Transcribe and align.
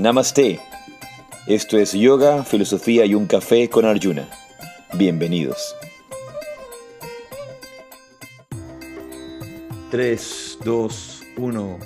Namaste. 0.00 0.58
Esto 1.46 1.76
es 1.76 1.92
Yoga, 1.92 2.42
Filosofía 2.42 3.04
y 3.04 3.14
un 3.14 3.26
Café 3.26 3.68
con 3.68 3.84
Arjuna. 3.84 4.26
Bienvenidos. 4.94 5.76
3, 9.90 10.58
2, 10.64 11.22
1. 11.36 11.78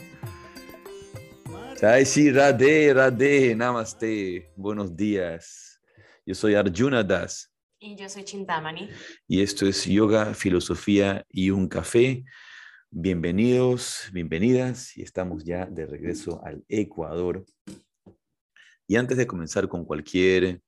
Jai 1.81 2.05
Shri 2.05 2.31
Radhe, 2.31 2.95
Radhe, 2.95 3.57
Namaste. 3.57 4.53
Buenos 4.55 4.97
días. 4.97 5.81
Yo 6.25 6.37
soy 6.37 6.55
Arjuna 6.55 7.03
Das. 7.03 7.53
Y 7.81 7.97
yo 7.97 8.09
soy 8.09 8.23
Chintamani. 8.23 8.91
Y 9.27 9.43
esto 9.43 9.67
es 9.67 9.87
Yoga, 9.87 10.35
Filosofía 10.35 11.27
y 11.29 11.51
un 11.51 11.67
Café. 11.67 12.25
Bienvenidos, 12.91 14.09
bienvenidas. 14.13 14.97
Y 14.97 15.03
estamos 15.03 15.43
ya 15.43 15.67
de 15.67 15.85
regreso 15.85 16.41
al 16.45 16.65
Ecuador. 16.69 17.45
Y 18.87 18.97
antes 18.97 19.17
de 19.17 19.27
comenzar 19.27 19.69
con 19.69 19.85
cualquier 19.85 20.63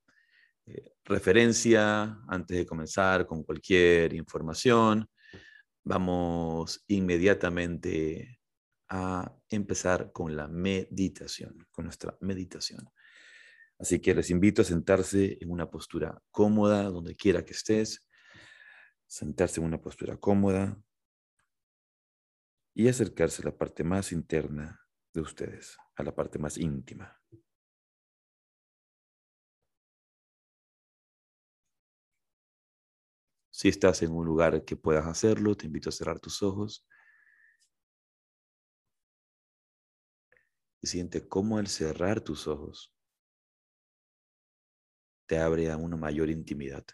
eh, 0.67 0.93
referencia, 1.05 2.19
antes 2.29 2.57
de 2.57 2.67
comenzar 2.67 3.27
con 3.27 3.43
cualquier 3.45 4.15
información, 4.15 5.09
vamos 5.85 6.85
inmediatamente 6.89 8.41
a 8.89 9.33
empezar 9.51 10.13
con 10.13 10.37
la 10.37 10.49
meditación, 10.49 11.67
con 11.71 11.85
nuestra 11.85 12.17
meditación. 12.21 12.89
Así 13.79 14.01
que 14.01 14.15
les 14.15 14.31
invito 14.31 14.63
a 14.63 14.65
sentarse 14.65 15.39
en 15.41 15.51
una 15.51 15.71
postura 15.71 16.23
cómoda, 16.31 16.85
donde 16.85 17.15
quiera 17.15 17.45
que 17.45 17.53
estés, 17.53 18.09
sentarse 19.07 19.61
en 19.61 19.67
una 19.67 19.81
postura 19.81 20.17
cómoda 20.17 20.81
y 22.75 22.89
acercarse 22.89 23.43
a 23.43 23.47
la 23.47 23.57
parte 23.57 23.85
más 23.85 24.13
interna 24.13 24.81
de 25.13 25.21
ustedes, 25.21 25.77
a 25.95 26.03
la 26.03 26.15
parte 26.15 26.39
más 26.39 26.59
íntima. 26.59 27.19
Si 33.57 33.69
estás 33.69 34.03
en 34.03 34.13
un 34.13 34.27
lugar 34.27 34.67
que 34.67 34.77
puedas 34.77 35.07
hacerlo, 35.07 35.57
te 35.57 35.65
invito 35.65 35.89
a 35.89 35.93
cerrar 35.93 36.21
tus 36.21 36.43
ojos. 36.43 36.87
Y 40.83 40.87
siente 40.87 41.27
cómo 41.27 41.57
al 41.57 41.67
cerrar 41.67 42.21
tus 42.21 42.47
ojos 42.49 42.95
te 45.25 45.39
abre 45.39 45.71
a 45.71 45.79
una 45.79 45.97
mayor 45.97 46.29
intimidad. 46.29 46.85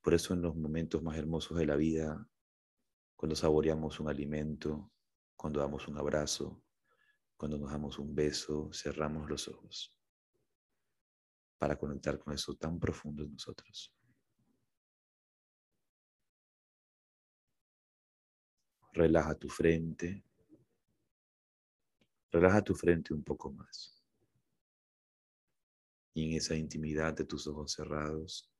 Por 0.00 0.14
eso 0.14 0.32
en 0.32 0.40
los 0.40 0.54
momentos 0.54 1.02
más 1.02 1.18
hermosos 1.18 1.58
de 1.58 1.66
la 1.66 1.74
vida, 1.74 2.30
cuando 3.16 3.34
saboreamos 3.34 3.98
un 3.98 4.08
alimento, 4.08 4.92
cuando 5.34 5.58
damos 5.58 5.88
un 5.88 5.98
abrazo, 5.98 6.62
cuando 7.36 7.58
nos 7.58 7.72
damos 7.72 7.98
un 7.98 8.14
beso, 8.14 8.70
cerramos 8.72 9.28
los 9.28 9.48
ojos 9.48 9.94
para 11.64 11.78
conectar 11.78 12.18
con 12.18 12.34
eso 12.34 12.54
tan 12.56 12.78
profundo 12.78 13.22
en 13.22 13.32
nosotros. 13.32 13.90
Relaja 18.92 19.34
tu 19.34 19.48
frente. 19.48 20.22
Relaja 22.30 22.60
tu 22.60 22.74
frente 22.74 23.14
un 23.14 23.22
poco 23.22 23.50
más. 23.50 24.04
Y 26.12 26.26
en 26.26 26.36
esa 26.36 26.54
intimidad 26.54 27.14
de 27.14 27.24
tus 27.24 27.46
ojos 27.46 27.72
cerrados, 27.72 28.52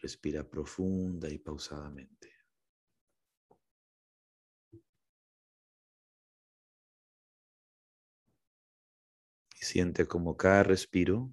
respira 0.00 0.48
profunda 0.48 1.28
y 1.28 1.38
pausadamente. 1.38 2.39
Y 9.60 9.64
siente 9.64 10.06
como 10.06 10.36
cada 10.36 10.62
respiro, 10.62 11.30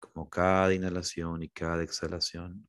como 0.00 0.28
cada 0.30 0.72
inhalación 0.72 1.42
y 1.42 1.48
cada 1.50 1.82
exhalación 1.82 2.66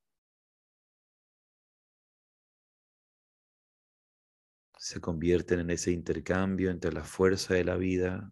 se 4.78 5.02
convierten 5.02 5.60
en 5.60 5.70
ese 5.72 5.92
intercambio 5.92 6.72
entre 6.72 6.92
la 6.94 7.04
fuerza 7.04 7.54
de 7.54 7.64
la 7.64 7.76
vida 7.76 8.32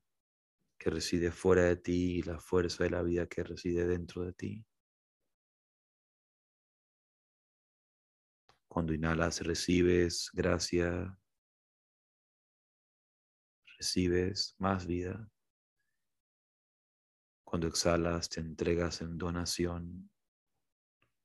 que 0.79 0.89
reside 0.89 1.31
fuera 1.31 1.63
de 1.63 1.75
ti 1.75 2.19
y 2.19 2.21
la 2.23 2.39
fuerza 2.39 2.85
de 2.85 2.89
la 2.89 3.03
vida 3.03 3.27
que 3.27 3.43
reside 3.43 3.85
dentro 3.85 4.23
de 4.23 4.33
ti. 4.33 4.65
Cuando 8.67 8.93
inhalas 8.93 9.41
recibes 9.41 10.29
gracia, 10.33 11.17
recibes 13.77 14.55
más 14.57 14.85
vida. 14.85 15.29
Cuando 17.47 17.69
exhalas, 17.69 18.27
te 18.27 18.41
entregas 18.41 18.99
en 18.99 19.17
donación, 19.17 20.11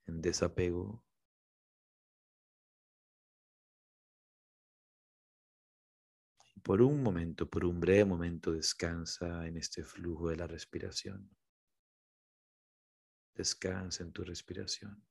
en 0.07 0.23
desapego. 0.23 1.05
Por 6.63 6.81
un 6.81 7.03
momento, 7.03 7.51
por 7.51 7.65
un 7.65 7.81
breve 7.81 8.05
momento, 8.05 8.53
descansa 8.53 9.49
en 9.49 9.57
este 9.57 9.83
flujo 9.83 10.29
de 10.29 10.37
la 10.37 10.47
respiración. 10.47 11.29
Descansa 13.35 14.05
en 14.05 14.13
tu 14.13 14.23
respiración. 14.23 15.05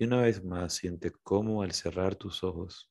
Y 0.00 0.04
una 0.04 0.22
vez 0.22 0.44
más 0.44 0.74
siente 0.74 1.10
cómo 1.10 1.62
al 1.62 1.72
cerrar 1.72 2.14
tus 2.14 2.44
ojos 2.44 2.88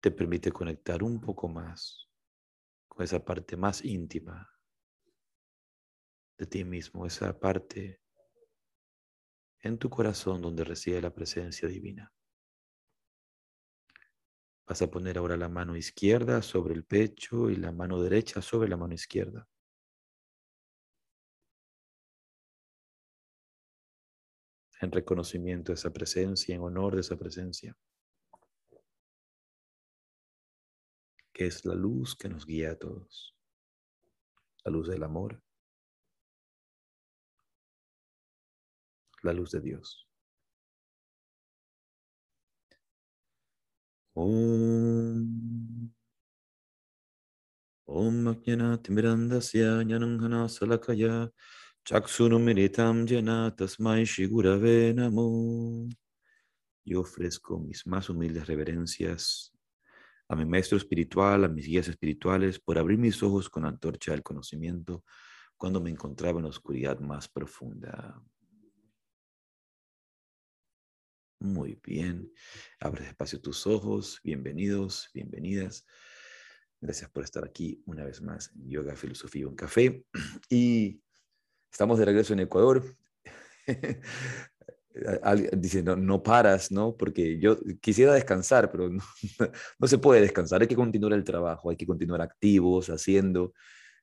te 0.00 0.10
permite 0.10 0.50
conectar 0.50 1.02
un 1.04 1.20
poco 1.20 1.48
más 1.48 2.08
con 2.88 3.04
esa 3.04 3.24
parte 3.24 3.56
más 3.56 3.84
íntima 3.84 4.50
de 6.38 6.46
ti 6.46 6.64
mismo, 6.64 7.06
esa 7.06 7.38
parte 7.38 8.00
en 9.60 9.78
tu 9.78 9.90
corazón 9.90 10.40
donde 10.40 10.64
reside 10.64 11.00
la 11.00 11.14
presencia 11.14 11.68
divina. 11.68 12.12
Vas 14.66 14.82
a 14.82 14.90
poner 14.90 15.18
ahora 15.18 15.36
la 15.36 15.48
mano 15.48 15.76
izquierda 15.76 16.42
sobre 16.42 16.74
el 16.74 16.84
pecho 16.84 17.50
y 17.50 17.56
la 17.56 17.72
mano 17.72 18.00
derecha 18.00 18.40
sobre 18.40 18.68
la 18.68 18.76
mano 18.76 18.94
izquierda. 18.94 19.49
En 24.80 24.90
reconocimiento 24.90 25.72
de 25.72 25.74
esa 25.74 25.92
presencia, 25.92 26.54
en 26.54 26.62
honor 26.62 26.94
de 26.94 27.02
esa 27.02 27.16
presencia, 27.16 27.76
que 31.32 31.46
es 31.46 31.64
la 31.64 31.74
luz 31.74 32.16
que 32.16 32.28
nos 32.28 32.46
guía 32.46 32.72
a 32.72 32.76
todos, 32.76 33.36
la 34.64 34.72
luz 34.72 34.88
del 34.88 35.02
amor, 35.02 35.42
la 39.22 39.32
luz 39.32 39.50
de 39.50 39.60
Dios. 39.60 40.06
Om. 44.14 45.92
Om 47.86 48.22
Salakaya 50.48 51.32
Chaksunumiritam 51.90 53.04
shigurave 54.04 54.94
namo. 54.94 55.88
Yo 56.84 57.00
ofrezco 57.00 57.58
mis 57.58 57.84
más 57.84 58.08
humildes 58.08 58.46
reverencias 58.46 59.52
a 60.28 60.36
mi 60.36 60.44
maestro 60.44 60.78
espiritual, 60.78 61.42
a 61.42 61.48
mis 61.48 61.66
guías 61.66 61.88
espirituales, 61.88 62.60
por 62.60 62.78
abrir 62.78 62.96
mis 62.96 63.20
ojos 63.24 63.50
con 63.50 63.64
la 63.64 63.70
antorcha 63.70 64.12
del 64.12 64.22
conocimiento 64.22 65.02
cuando 65.56 65.80
me 65.80 65.90
encontraba 65.90 66.38
en 66.38 66.44
la 66.44 66.50
oscuridad 66.50 67.00
más 67.00 67.28
profunda. 67.28 68.22
Muy 71.40 71.80
bien. 71.82 72.32
Abre 72.78 73.02
despacio 73.02 73.40
tus 73.40 73.66
ojos. 73.66 74.20
Bienvenidos, 74.22 75.10
bienvenidas. 75.12 75.84
Gracias 76.80 77.10
por 77.10 77.24
estar 77.24 77.44
aquí 77.44 77.82
una 77.84 78.04
vez 78.04 78.22
más 78.22 78.52
en 78.54 78.68
Yoga, 78.68 78.94
Filosofía 78.94 79.42
y 79.42 79.44
un 79.46 79.56
Café. 79.56 80.04
Y 80.48 81.02
Estamos 81.70 81.98
de 81.98 82.04
regreso 82.04 82.32
en 82.32 82.40
Ecuador. 82.40 82.84
dice, 85.52 85.82
no, 85.82 85.96
no, 85.96 86.22
paras, 86.22 86.70
¿no? 86.72 86.96
Porque 86.96 87.38
yo 87.38 87.58
quisiera 87.80 88.12
descansar, 88.12 88.70
pero 88.70 88.90
no, 89.78 89.86
se 89.86 89.98
puede 89.98 90.20
descansar, 90.20 90.62
hay 90.62 90.68
que 90.68 90.76
continuar 90.76 91.12
el 91.12 91.24
trabajo, 91.24 91.70
hay 91.70 91.76
que 91.76 91.86
continuar 91.86 92.20
activos, 92.20 92.90
haciendo, 92.90 93.52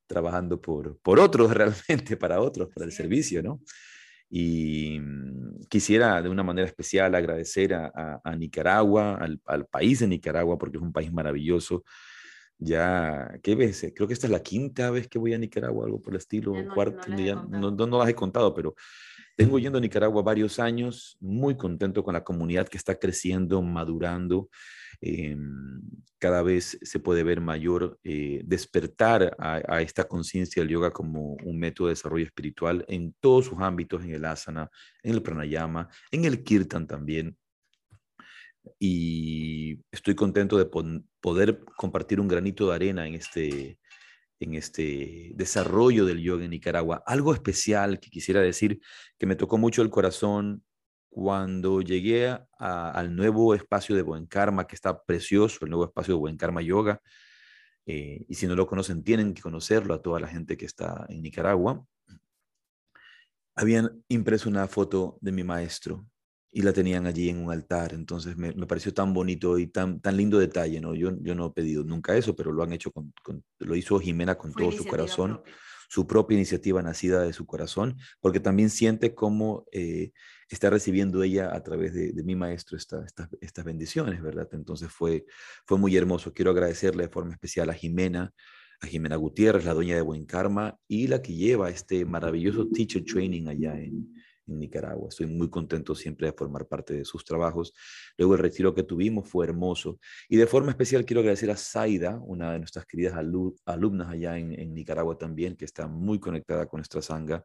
trabajando 0.07 0.61
por, 0.61 0.97
por 0.99 1.19
otros 1.19 1.53
realmente, 1.53 2.17
para 2.17 2.39
otros, 2.39 2.69
para 2.73 2.85
el 2.85 2.91
servicio, 2.91 3.43
¿no? 3.43 3.61
Y 4.29 4.99
mm, 4.99 5.65
quisiera 5.69 6.21
de 6.21 6.29
una 6.29 6.43
manera 6.43 6.67
especial 6.67 7.15
agradecer 7.15 7.73
a, 7.73 8.21
a, 8.23 8.35
Nicaragua, 8.35 9.15
al, 9.15 9.39
al, 9.45 9.65
país 9.67 9.99
de 9.99 10.07
Nicaragua, 10.07 10.57
porque 10.57 10.77
es 10.77 10.83
un 10.83 10.93
país 10.93 11.11
maravilloso. 11.11 11.83
Ya, 12.59 13.39
¿qué 13.43 13.55
veces? 13.55 13.93
Creo 13.95 14.07
que 14.07 14.13
esta 14.13 14.25
es 14.27 14.31
la 14.31 14.41
quinta 14.41 14.89
vez 14.89 15.07
que 15.07 15.19
voy 15.19 15.33
a 15.33 15.37
Nicaragua, 15.37 15.85
algo 15.85 16.01
por 16.01 16.13
el 16.13 16.17
estilo, 16.17 16.53
no, 16.53 16.73
cuarto, 16.73 17.09
no, 17.09 17.19
ya, 17.19 17.35
no, 17.35 17.69
no, 17.71 17.99
las 17.99 18.09
he 18.09 18.15
contado, 18.15 18.53
pero 18.53 18.73
tengo 19.35 19.59
yendo 19.59 19.77
a 19.77 19.81
Nicaragua 19.81 20.23
varios 20.23 20.57
años, 20.57 21.17
muy 21.19 21.55
contento 21.55 22.03
con 22.03 22.13
la 22.13 22.23
comunidad 22.23 22.67
que 22.67 22.77
está 22.77 22.97
creciendo, 22.97 23.61
madurando. 23.61 24.49
Eh, 25.01 25.37
cada 26.17 26.41
vez 26.41 26.79
se 26.81 26.99
puede 26.99 27.21
ver 27.21 27.41
mayor 27.41 27.99
eh, 28.03 28.41
despertar 28.43 29.35
a, 29.37 29.81
esta 29.81 30.05
conciencia 30.07 30.63
del 30.63 30.71
yoga 30.71 30.91
como 30.91 31.37
un 31.43 31.59
método 31.59 31.87
de 31.87 31.91
desarrollo 31.91 32.25
espiritual 32.25 32.83
en 32.87 33.13
todos 33.19 33.45
sus 33.45 33.59
ámbitos, 33.59 34.03
en 34.03 34.15
el 34.15 34.25
asana, 34.25 34.71
en 35.03 35.13
el 35.13 35.21
pranayama, 35.21 35.89
en 36.09 36.25
el 36.25 36.43
kirtan 36.43 36.87
también. 36.87 37.37
Y 38.79 39.79
estoy 39.91 40.15
contento 40.15 40.57
de 40.57 40.65
poder 41.19 41.63
compartir 41.77 42.19
un 42.19 42.27
granito 42.27 42.69
de 42.69 42.75
arena 42.75 43.07
en 43.07 43.15
este, 43.15 43.79
en 44.39 44.55
este 44.55 45.31
desarrollo 45.35 46.05
del 46.05 46.21
yoga 46.21 46.45
en 46.45 46.51
Nicaragua. 46.51 47.03
Algo 47.05 47.33
especial 47.33 47.99
que 47.99 48.09
quisiera 48.09 48.41
decir 48.41 48.79
que 49.17 49.25
me 49.25 49.35
tocó 49.35 49.57
mucho 49.57 49.81
el 49.81 49.89
corazón 49.89 50.63
cuando 51.09 51.81
llegué 51.81 52.37
al 52.59 53.15
nuevo 53.15 53.55
espacio 53.55 53.95
de 53.95 54.03
Buen 54.03 54.27
Karma, 54.27 54.67
que 54.67 54.75
está 54.75 55.03
precioso, 55.03 55.59
el 55.63 55.71
nuevo 55.71 55.85
espacio 55.85 56.13
de 56.13 56.19
Buen 56.19 56.37
Karma 56.37 56.61
Yoga. 56.61 57.01
Eh, 57.85 58.25
y 58.27 58.35
si 58.35 58.45
no 58.47 58.55
lo 58.55 58.67
conocen, 58.67 59.03
tienen 59.03 59.33
que 59.33 59.41
conocerlo 59.41 59.93
a 59.93 60.01
toda 60.01 60.19
la 60.19 60.27
gente 60.27 60.57
que 60.57 60.65
está 60.65 61.05
en 61.09 61.21
Nicaragua. 61.21 61.83
Habían 63.55 64.03
impreso 64.09 64.49
una 64.49 64.67
foto 64.67 65.17
de 65.21 65.31
mi 65.31 65.43
maestro 65.43 66.05
y 66.57 66.63
la 66.63 66.73
tenían 66.73 67.05
allí 67.05 67.29
en 67.29 67.37
un 67.37 67.51
altar. 67.51 67.93
Entonces 67.93 68.35
me, 68.35 68.51
pareció 68.65 68.91
tan 68.91 69.13
bonito 69.13 69.59
y 69.59 69.67
tan, 69.67 70.01
tan 70.01 70.17
lindo 70.17 70.39
detalle, 70.39 70.81
¿no? 70.81 70.95
Yo, 70.95 71.11
yo 71.21 71.35
no 71.35 71.45
he 71.45 71.51
pedido 71.51 71.83
nunca 71.83 72.17
eso, 72.17 72.35
pero 72.35 72.51
lo 72.51 72.63
han 72.63 72.73
hecho, 72.73 72.91
con, 72.91 73.13
lo 73.59 73.75
hizo 73.75 73.99
Jimena 73.99 74.39
con 74.39 74.53
todo 74.53 74.71
su 74.71 74.83
corazón, 74.83 75.39
su 75.87 76.07
propia 76.07 76.33
iniciativa 76.33 76.81
nacida 76.81 77.21
de 77.21 77.31
su 77.31 77.45
corazón, 77.45 77.99
porque 78.19 78.39
también 78.39 78.71
siente 78.71 79.13
cómo 79.13 79.67
eh, 79.71 80.13
está 80.49 80.71
recibiendo 80.71 81.21
ella 81.21 81.55
a 81.55 81.61
través 81.61 81.93
de, 81.93 82.11
mi 82.23 82.35
maestro 82.35 82.75
esta, 82.75 83.05
estas 83.39 83.63
bendiciones, 83.63 84.19
¿verdad? 84.23 84.49
Entonces 84.53 84.89
fue, 84.89 85.27
fue 85.63 85.77
muy 85.77 85.95
hermoso. 85.95 86.33
Quiero 86.33 86.49
agradecerle 86.49 87.03
de 87.03 87.09
forma 87.09 87.33
especial 87.33 87.69
a 87.69 87.75
Jimena, 87.75 88.33
a 88.81 88.87
Jimena 88.87 89.15
Gutiérrez, 89.15 89.63
la 89.63 89.75
dueña 89.75 89.93
de 89.93 90.01
Buen 90.01 90.25
Karma, 90.25 90.79
y 90.87 91.05
la 91.05 91.21
que 91.21 91.35
lleva 91.35 91.69
este 91.69 92.03
maravilloso 92.03 92.67
teacher 92.69 93.03
training 93.05 93.45
allá 93.45 93.79
en, 93.79 94.11
en 94.47 94.59
Nicaragua. 94.59 95.09
Estoy 95.09 95.27
muy 95.27 95.49
contento 95.49 95.95
siempre 95.95 96.27
de 96.27 96.33
formar 96.33 96.67
parte 96.67 96.93
de 96.93 97.05
sus 97.05 97.23
trabajos. 97.23 97.73
Luego 98.17 98.35
el 98.35 98.39
retiro 98.39 98.73
que 98.73 98.83
tuvimos 98.83 99.27
fue 99.29 99.45
hermoso. 99.45 99.99
Y 100.29 100.37
de 100.37 100.47
forma 100.47 100.71
especial 100.71 101.05
quiero 101.05 101.21
agradecer 101.21 101.51
a 101.51 101.57
Zaida, 101.57 102.19
una 102.23 102.53
de 102.53 102.59
nuestras 102.59 102.85
queridas 102.85 103.15
alumnas 103.65 104.09
allá 104.09 104.37
en, 104.37 104.73
Nicaragua 104.73 105.17
también, 105.17 105.55
que 105.55 105.65
está 105.65 105.87
muy 105.87 106.19
conectada 106.19 106.67
con 106.67 106.79
nuestra 106.79 107.01
sanga 107.01 107.43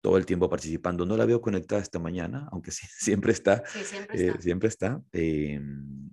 todo 0.00 0.16
el 0.16 0.26
tiempo 0.26 0.48
participando. 0.48 1.04
No 1.04 1.16
la 1.16 1.26
veo 1.26 1.40
conectada 1.40 1.80
esta 1.80 1.98
mañana, 1.98 2.48
aunque 2.52 2.70
sí, 2.70 2.86
siempre 2.98 3.32
está. 3.32 3.62
Sí, 3.66 3.84
siempre 3.84 4.16
está. 4.16 4.38
Eh, 4.38 4.42
siempre 4.42 4.68
está. 4.68 5.02
Em, 5.12 6.10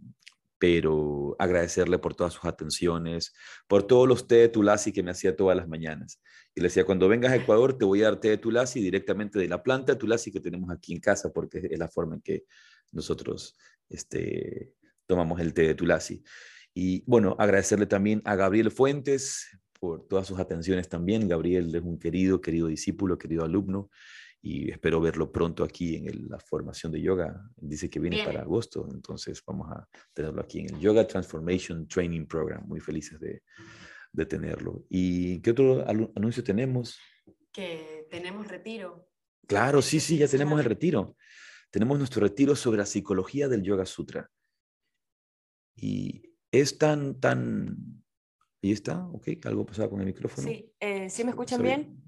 pero 0.63 1.35
agradecerle 1.39 1.99
por 1.99 2.15
todas 2.15 2.31
sus 2.31 2.45
atenciones, 2.45 3.33
por 3.67 3.83
todos 3.83 4.07
los 4.07 4.27
té 4.29 4.35
de 4.35 4.47
Tulasi 4.47 4.93
que 4.93 5.03
me 5.03 5.11
hacía 5.11 5.35
todas 5.35 5.57
las 5.57 5.67
mañanas. 5.67 6.21
Y 6.55 6.61
le 6.61 6.67
decía, 6.67 6.85
cuando 6.85 7.09
vengas 7.09 7.33
a 7.33 7.35
Ecuador 7.35 7.77
te 7.77 7.83
voy 7.83 8.01
a 8.01 8.05
dar 8.05 8.21
té 8.21 8.29
de 8.29 8.37
Tulasi 8.37 8.79
directamente 8.79 9.37
de 9.39 9.49
la 9.49 9.61
planta 9.61 9.91
de 9.91 9.99
Tulasi 9.99 10.31
que 10.31 10.39
tenemos 10.39 10.71
aquí 10.71 10.93
en 10.93 11.01
casa, 11.01 11.33
porque 11.33 11.67
es 11.69 11.77
la 11.77 11.89
forma 11.89 12.15
en 12.15 12.21
que 12.21 12.45
nosotros 12.93 13.57
este, 13.89 14.71
tomamos 15.05 15.41
el 15.41 15.53
té 15.53 15.63
de 15.63 15.75
Tulasi. 15.75 16.23
Y 16.73 17.03
bueno, 17.07 17.35
agradecerle 17.39 17.85
también 17.85 18.21
a 18.23 18.37
Gabriel 18.37 18.71
Fuentes 18.71 19.45
por 19.81 20.07
todas 20.07 20.27
sus 20.27 20.39
atenciones 20.39 20.87
también. 20.87 21.27
Gabriel 21.27 21.75
es 21.75 21.81
un 21.81 21.99
querido, 21.99 22.39
querido 22.39 22.67
discípulo, 22.67 23.17
querido 23.17 23.43
alumno 23.43 23.89
y 24.45 24.69
espero 24.69 24.99
verlo 24.99 25.31
pronto 25.31 25.63
aquí 25.63 25.95
en 25.95 26.27
la 26.27 26.37
formación 26.37 26.91
de 26.91 27.01
yoga. 27.01 27.49
Dice 27.55 27.89
que 27.89 27.97
viene 27.97 28.25
para 28.25 28.41
agosto, 28.41 28.85
entonces 28.91 29.41
vamos 29.47 29.71
a 29.71 29.87
tenerlo 30.13 30.41
aquí 30.41 30.59
en 30.59 30.75
el 30.75 30.81
Yoga 30.81 31.07
Transformation 31.07 31.87
Training 31.87 32.25
Program. 32.25 32.67
Muy 32.67 32.81
felices 32.81 33.17
de, 33.21 33.41
de 34.11 34.25
tenerlo. 34.25 34.83
¿Y 34.89 35.39
qué 35.39 35.51
otro 35.51 35.87
anuncio 35.87 36.43
tenemos? 36.43 36.99
Que 37.53 38.05
tenemos 38.11 38.45
retiro. 38.49 39.07
Claro, 39.47 39.81
sí, 39.81 40.01
sí, 40.01 40.17
ya 40.17 40.27
tenemos 40.27 40.59
el 40.59 40.65
retiro. 40.65 41.15
Tenemos 41.71 41.97
nuestro 41.97 42.21
retiro 42.21 42.53
sobre 42.53 42.79
la 42.79 42.85
psicología 42.85 43.47
del 43.47 43.63
Yoga 43.63 43.85
Sutra. 43.85 44.29
Y 45.73 46.35
es 46.51 46.77
tan, 46.77 47.17
tan... 47.21 48.03
¿Ahí 48.61 48.73
está? 48.73 49.07
¿Ok? 49.07 49.29
¿Algo 49.45 49.65
pasaba 49.65 49.89
con 49.89 50.01
el 50.01 50.05
micrófono? 50.05 50.49
Sí, 50.49 50.69
eh, 50.81 51.09
¿sí 51.09 51.23
me 51.23 51.29
escuchan 51.29 51.63
bien? 51.63 52.03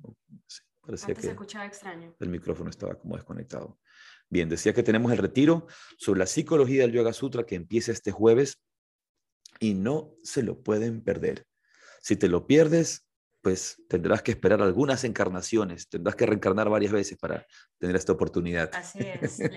Parecía 0.85 1.15
que 1.15 1.21
se 1.21 1.29
escuchaba 1.29 1.65
extraño. 1.65 2.15
El 2.19 2.29
micrófono 2.29 2.69
estaba 2.69 2.95
como 2.95 3.15
desconectado. 3.15 3.79
Bien, 4.29 4.49
decía 4.49 4.73
que 4.73 4.83
tenemos 4.83 5.11
el 5.11 5.17
retiro 5.17 5.67
sobre 5.97 6.19
la 6.19 6.25
psicología 6.25 6.81
del 6.81 6.91
Yoga 6.91 7.13
Sutra 7.13 7.45
que 7.45 7.55
empieza 7.55 7.91
este 7.91 8.11
jueves 8.11 8.61
y 9.59 9.73
no 9.73 10.15
se 10.23 10.43
lo 10.43 10.61
pueden 10.61 11.03
perder. 11.03 11.47
Si 12.01 12.15
te 12.15 12.27
lo 12.27 12.45
pierdes, 12.47 13.07
pues 13.41 13.81
tendrás 13.87 14.21
que 14.23 14.31
esperar 14.31 14.61
algunas 14.61 15.03
encarnaciones, 15.03 15.87
tendrás 15.87 16.15
que 16.15 16.25
reencarnar 16.25 16.69
varias 16.69 16.91
veces 16.91 17.17
para 17.17 17.45
tener 17.77 17.95
esta 17.95 18.11
oportunidad. 18.11 18.71
Así 18.73 18.99
es. 18.99 19.39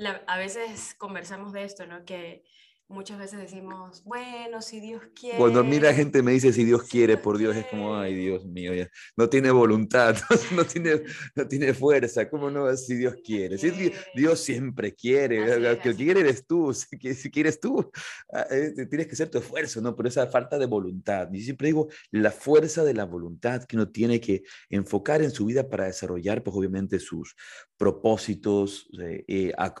Eh, 0.00 0.22
a 0.28 0.38
veces 0.38 0.94
conversamos 0.96 1.52
de 1.52 1.64
esto, 1.64 1.84
¿no? 1.84 2.04
Que 2.04 2.44
muchas 2.88 3.18
veces 3.18 3.38
decimos, 3.38 4.02
bueno, 4.04 4.62
si 4.62 4.80
Dios 4.80 5.02
quiere. 5.14 5.36
Cuando 5.36 5.62
mira 5.62 5.92
gente 5.92 6.22
me 6.22 6.32
dice 6.32 6.52
si 6.52 6.64
Dios 6.64 6.84
quiere, 6.84 7.18
por 7.18 7.36
Dios, 7.36 7.54
es 7.54 7.66
como, 7.66 7.94
ay 7.96 8.14
Dios 8.14 8.46
mío, 8.46 8.74
ya. 8.74 8.88
no 9.16 9.28
tiene 9.28 9.50
voluntad, 9.50 10.16
no 10.56 10.64
tiene, 10.64 11.02
no 11.34 11.46
tiene 11.46 11.74
fuerza, 11.74 12.28
¿cómo 12.30 12.50
no 12.50 12.74
si 12.76 12.94
Dios 12.96 13.16
quiere? 13.22 13.58
Si 13.58 13.92
Dios 14.14 14.40
siempre 14.40 14.94
quiere, 14.94 15.52
el 15.54 15.78
que 15.80 15.94
quiere 15.94 16.20
eres 16.20 16.46
tú, 16.46 16.72
si, 16.72 17.14
si 17.14 17.30
quieres 17.30 17.60
tú, 17.60 17.90
ah, 18.32 18.46
eh, 18.50 18.86
tienes 18.88 19.06
que 19.06 19.12
hacer 19.12 19.28
tu 19.28 19.38
esfuerzo, 19.38 19.80
¿no? 19.82 19.94
Pero 19.94 20.08
esa 20.08 20.26
falta 20.26 20.58
de 20.58 20.66
voluntad, 20.66 21.28
yo 21.30 21.42
siempre 21.42 21.68
digo, 21.68 21.88
la 22.10 22.30
fuerza 22.30 22.84
de 22.84 22.94
la 22.94 23.04
voluntad 23.04 23.64
que 23.64 23.76
uno 23.76 23.90
tiene 23.90 24.20
que 24.20 24.42
enfocar 24.70 25.22
en 25.22 25.30
su 25.30 25.44
vida 25.44 25.68
para 25.68 25.84
desarrollar, 25.84 26.42
pues 26.42 26.56
obviamente 26.56 26.98
sus 26.98 27.36
propósitos, 27.76 28.88
eh, 28.98 29.24
eh, 29.28 29.52
a, 29.58 29.74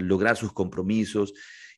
lograr 0.00 0.38
sus 0.38 0.54
compromisos, 0.54 1.34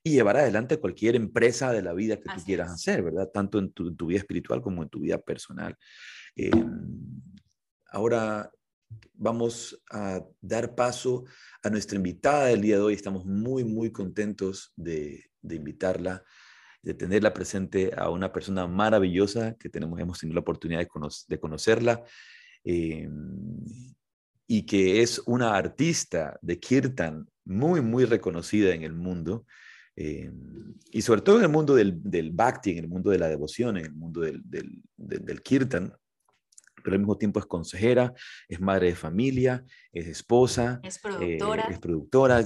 y 0.07 0.11
llevar 0.11 0.37
adelante 0.37 0.79
cualquier 0.79 1.17
empresa 1.17 1.73
de 1.73 1.83
la 1.83 1.93
vida 1.93 2.17
que 2.17 2.29
tú 2.33 2.41
quieras 2.45 2.71
hacer, 2.71 3.03
¿verdad? 3.03 3.29
Tanto 3.35 3.59
en 3.59 3.73
tu, 3.73 4.07
vida 4.07 4.21
espiritual 4.21 4.63
como 4.63 4.85
en 4.85 4.89
tu 4.89 5.01
vida 5.01 5.19
personal. 5.19 5.77
Em, 6.37 7.21
ahora 7.91 8.49
vamos 9.15 9.83
a 9.91 10.23
dar 10.41 10.77
paso 10.77 11.25
a 11.61 11.71
nuestra 11.71 11.97
invitada 11.97 12.45
del 12.45 12.61
día 12.61 12.77
de 12.77 12.83
hoy. 12.83 12.95
Estamos 12.95 13.27
muy, 13.27 13.65
muy 13.65 13.91
contentos 13.91 14.73
de, 14.77 15.25
de 15.43 15.57
invitarla, 15.57 16.23
de 16.83 16.95
tenerla 16.95 17.35
presente 17.35 17.91
a 17.97 18.09
una 18.09 18.33
persona 18.33 18.69
maravillosa 18.69 19.57
que 19.57 19.69
tenemos, 19.69 19.99
hemos 19.99 20.21
tenido 20.21 20.35
la 20.35 20.43
oportunidad 20.43 20.79
de, 20.79 20.89
de 21.27 21.41
conocerla. 21.41 22.05
Em, 22.63 23.59
y 24.47 24.63
que 24.67 25.03
es 25.03 25.21
una 25.27 25.57
artista 25.57 26.39
de 26.43 26.61
kirtan 26.61 27.29
muy, 27.45 27.81
muy 27.81 28.05
reconocida 28.05 28.73
en 28.73 28.85
el 28.85 28.93
mundo. 28.93 29.45
Eh, 29.97 30.31
y 30.93 31.03
sobre 31.03 31.23
todo 31.23 31.39
en 31.39 31.45
el 31.45 31.49
mundo 31.51 31.75
del, 31.75 32.01
del, 32.03 32.31
bhakti, 32.31 32.73
en 32.73 32.79
el 32.79 32.89
mundo 32.89 33.11
de 33.11 33.19
la 33.19 33.29
devoción, 33.29 33.79
en 33.79 33.87
el 33.87 33.95
mundo 33.95 34.21
del, 34.21 34.43
del, 34.45 34.83
del 34.97 35.43
kirtan, 35.43 35.93
pero 36.87 36.95
al 36.95 37.01
mismo 37.01 37.19
tiempo 37.19 37.41
es 37.41 37.47
consejera, 37.47 38.15
es 38.47 38.61
madre 38.61 38.87
de 38.87 38.95
familia, 38.95 39.65
es 39.91 40.07
esposa, 40.07 40.79
es 40.85 41.01
productora, 41.01 41.63
eh, 41.65 41.73
es 41.73 41.79
productora 41.81 42.45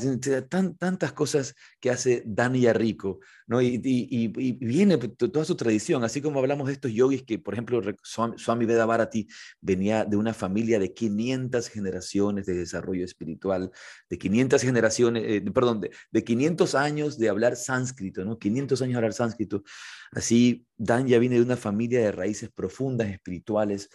tan, 0.48 0.78
tantas 0.78 1.12
cosas 1.12 1.54
que 1.78 1.90
hace 1.90 2.22
Dania 2.24 2.72
Rico, 2.72 3.20
¿no? 3.50 3.60
Y, 3.60 3.80
y, 3.82 4.32
y, 4.36 4.52
viene 4.52 4.96
toda 4.96 5.44
su 5.44 5.56
tradición, 5.56 6.04
así 6.04 6.22
como 6.22 6.38
hablamos 6.38 6.68
de 6.68 6.74
estos 6.74 6.92
yogis 6.92 7.24
que, 7.24 7.36
por 7.40 7.54
ejemplo, 7.54 7.82
Swami 8.04 8.64
Veda 8.64 8.86
Bharati 8.86 9.26
venía 9.60 10.04
de 10.04 10.16
una 10.16 10.32
familia 10.32 10.78
de 10.78 10.94
500 10.94 11.66
generaciones 11.68 12.46
de 12.46 12.54
desarrollo 12.54 13.04
espiritual, 13.04 13.72
de 14.08 14.18
500 14.18 14.62
generaciones, 14.62 15.24
eh, 15.26 15.42
perdón, 15.52 15.80
de, 15.80 15.90
de 16.12 16.22
500 16.22 16.76
años 16.76 17.18
de 17.18 17.28
hablar 17.28 17.56
sánscrito, 17.56 18.24
¿no? 18.24 18.38
500 18.38 18.82
años 18.82 18.92
de 18.92 18.98
hablar 18.98 19.14
sánscrito. 19.14 19.64
Así, 20.12 20.64
Dan 20.76 21.08
ya 21.08 21.18
viene 21.18 21.34
de 21.34 21.42
una 21.42 21.56
familia 21.56 21.98
de 21.98 22.12
raíces 22.12 22.50
profundas, 22.50 23.08
espirituales, 23.08 23.90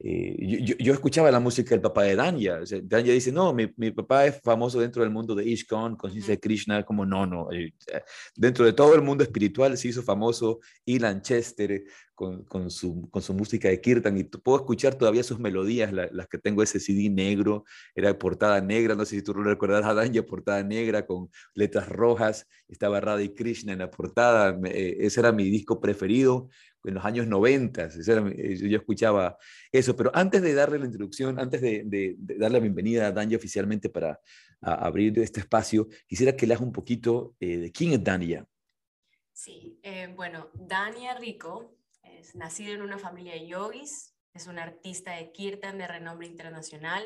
eh, 0.00 0.76
yo, 0.78 0.92
escuchaba 0.92 1.30
la 1.30 1.40
música 1.40 1.70
del 1.70 1.80
papá 1.80 2.04
de 2.04 2.14
Danya. 2.14 2.60
Danya 2.82 3.12
dice, 3.12 3.32
no, 3.32 3.52
mi, 3.52 3.72
mi, 3.76 3.90
papá 3.90 4.26
es 4.26 4.40
famoso 4.40 4.78
dentro 4.78 5.02
del 5.02 5.10
mundo 5.10 5.34
de 5.34 5.44
Ishkan, 5.44 5.96
conciencia 5.96 6.34
de 6.34 6.40
Krishna, 6.40 6.84
como 6.84 7.04
no, 7.04 7.26
no. 7.26 7.50
Eh, 7.50 7.72
dentro 8.36 8.64
de 8.64 8.72
todo 8.72 8.94
el 8.94 9.02
mundo 9.02 9.24
espiritual 9.24 9.76
se 9.76 9.88
hizo 9.88 10.02
famoso 10.02 10.60
Ilan 10.84 11.20
Chester 11.22 11.82
con, 12.14 12.44
con, 12.44 12.70
su, 12.70 13.08
con 13.10 13.22
su 13.22 13.34
música 13.34 13.68
de 13.68 13.80
Kirtan 13.80 14.18
y 14.18 14.24
puedo 14.24 14.58
escuchar 14.58 14.94
todavía 14.94 15.24
sus 15.24 15.40
melodías, 15.40 15.92
las 15.92 16.28
que 16.28 16.38
tengo 16.38 16.62
ese 16.62 16.78
CD 16.78 17.08
negro, 17.10 17.64
era 17.94 18.16
portada 18.16 18.60
negra, 18.60 18.94
no 18.94 19.04
sé 19.04 19.16
si 19.16 19.22
tú 19.22 19.34
lo 19.34 19.42
recuerdas 19.42 19.84
a 19.84 19.94
Danya, 19.94 20.24
portada 20.24 20.62
negra 20.62 21.06
con 21.06 21.28
letras 21.54 21.88
rojas, 21.88 22.46
estaba 22.68 23.00
Radha 23.00 23.34
Krishna 23.34 23.72
en 23.72 23.80
la 23.80 23.90
portada, 23.90 24.58
eh, 24.64 24.96
ese 25.00 25.20
era 25.20 25.32
mi 25.32 25.44
disco 25.50 25.80
preferido 25.80 26.48
en 26.88 26.94
los 26.94 27.04
años 27.04 27.26
90, 27.26 27.84
eh, 27.84 28.56
yo 28.56 28.76
escuchaba 28.78 29.38
eso, 29.70 29.94
pero 29.94 30.10
antes 30.14 30.42
de 30.42 30.54
darle 30.54 30.78
la 30.78 30.86
introducción, 30.86 31.38
antes 31.38 31.60
de, 31.60 32.16
darle 32.18 32.58
la 32.58 32.62
bienvenida 32.62 33.06
a 33.06 33.12
Dania 33.12 33.36
oficialmente 33.36 33.88
para 33.90 34.20
abrir 34.60 35.18
este 35.20 35.40
espacio, 35.40 35.88
quisiera 36.06 36.36
que 36.36 36.46
leas 36.46 36.60
un 36.60 36.72
poquito 36.72 37.36
eh, 37.38 37.58
de 37.58 37.72
quién 37.72 37.92
es 37.92 38.02
Dania. 38.02 38.46
Sí, 39.32 39.78
eh, 39.82 40.12
bueno, 40.16 40.50
Dania 40.54 41.14
Rico 41.14 41.76
es 42.02 42.34
nacido 42.34 42.74
en 42.74 42.82
una 42.82 42.98
familia 42.98 43.34
de 43.34 43.46
yogis, 43.46 44.16
es 44.34 44.46
una 44.46 44.64
artista 44.64 45.14
de 45.14 45.30
kirtan 45.30 45.78
de 45.78 45.86
renombre 45.86 46.26
internacional, 46.26 47.04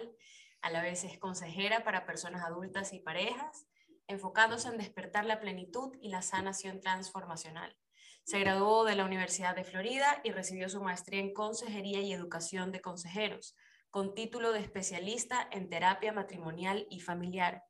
a 0.63 0.71
la 0.71 0.83
vez 0.83 1.05
es 1.05 1.19
consejera 1.19 1.85
para 1.85 2.07
personas 2.07 2.43
adultas 2.43 2.93
y 2.93 3.01
parejas, 3.01 3.67
enfocándose 4.07 4.69
en 4.69 4.79
despertar 4.79 5.25
la 5.25 5.41
plenitud 5.41 5.97
y 6.01 6.09
la 6.09 6.23
sanación 6.23 6.81
transformacional. 6.81 7.77
Se 8.25 8.39
graduó 8.39 8.85
de 8.85 8.95
la 8.95 9.05
Universidad 9.05 9.57
de 9.57 9.65
Florida 9.65 10.21
y 10.23 10.31
recibió 10.31 10.69
su 10.69 10.81
maestría 10.81 11.21
en 11.21 11.35
Consejería 11.35 12.01
y 12.01 12.13
Educación 12.13 12.71
de 12.71 12.81
Consejeros, 12.81 13.57
con 13.91 14.15
título 14.15 14.53
de 14.53 14.61
especialista 14.61 15.49
en 15.51 15.69
terapia 15.69 16.13
matrimonial 16.13 16.87
y 16.89 17.01
familiar. 17.01 17.63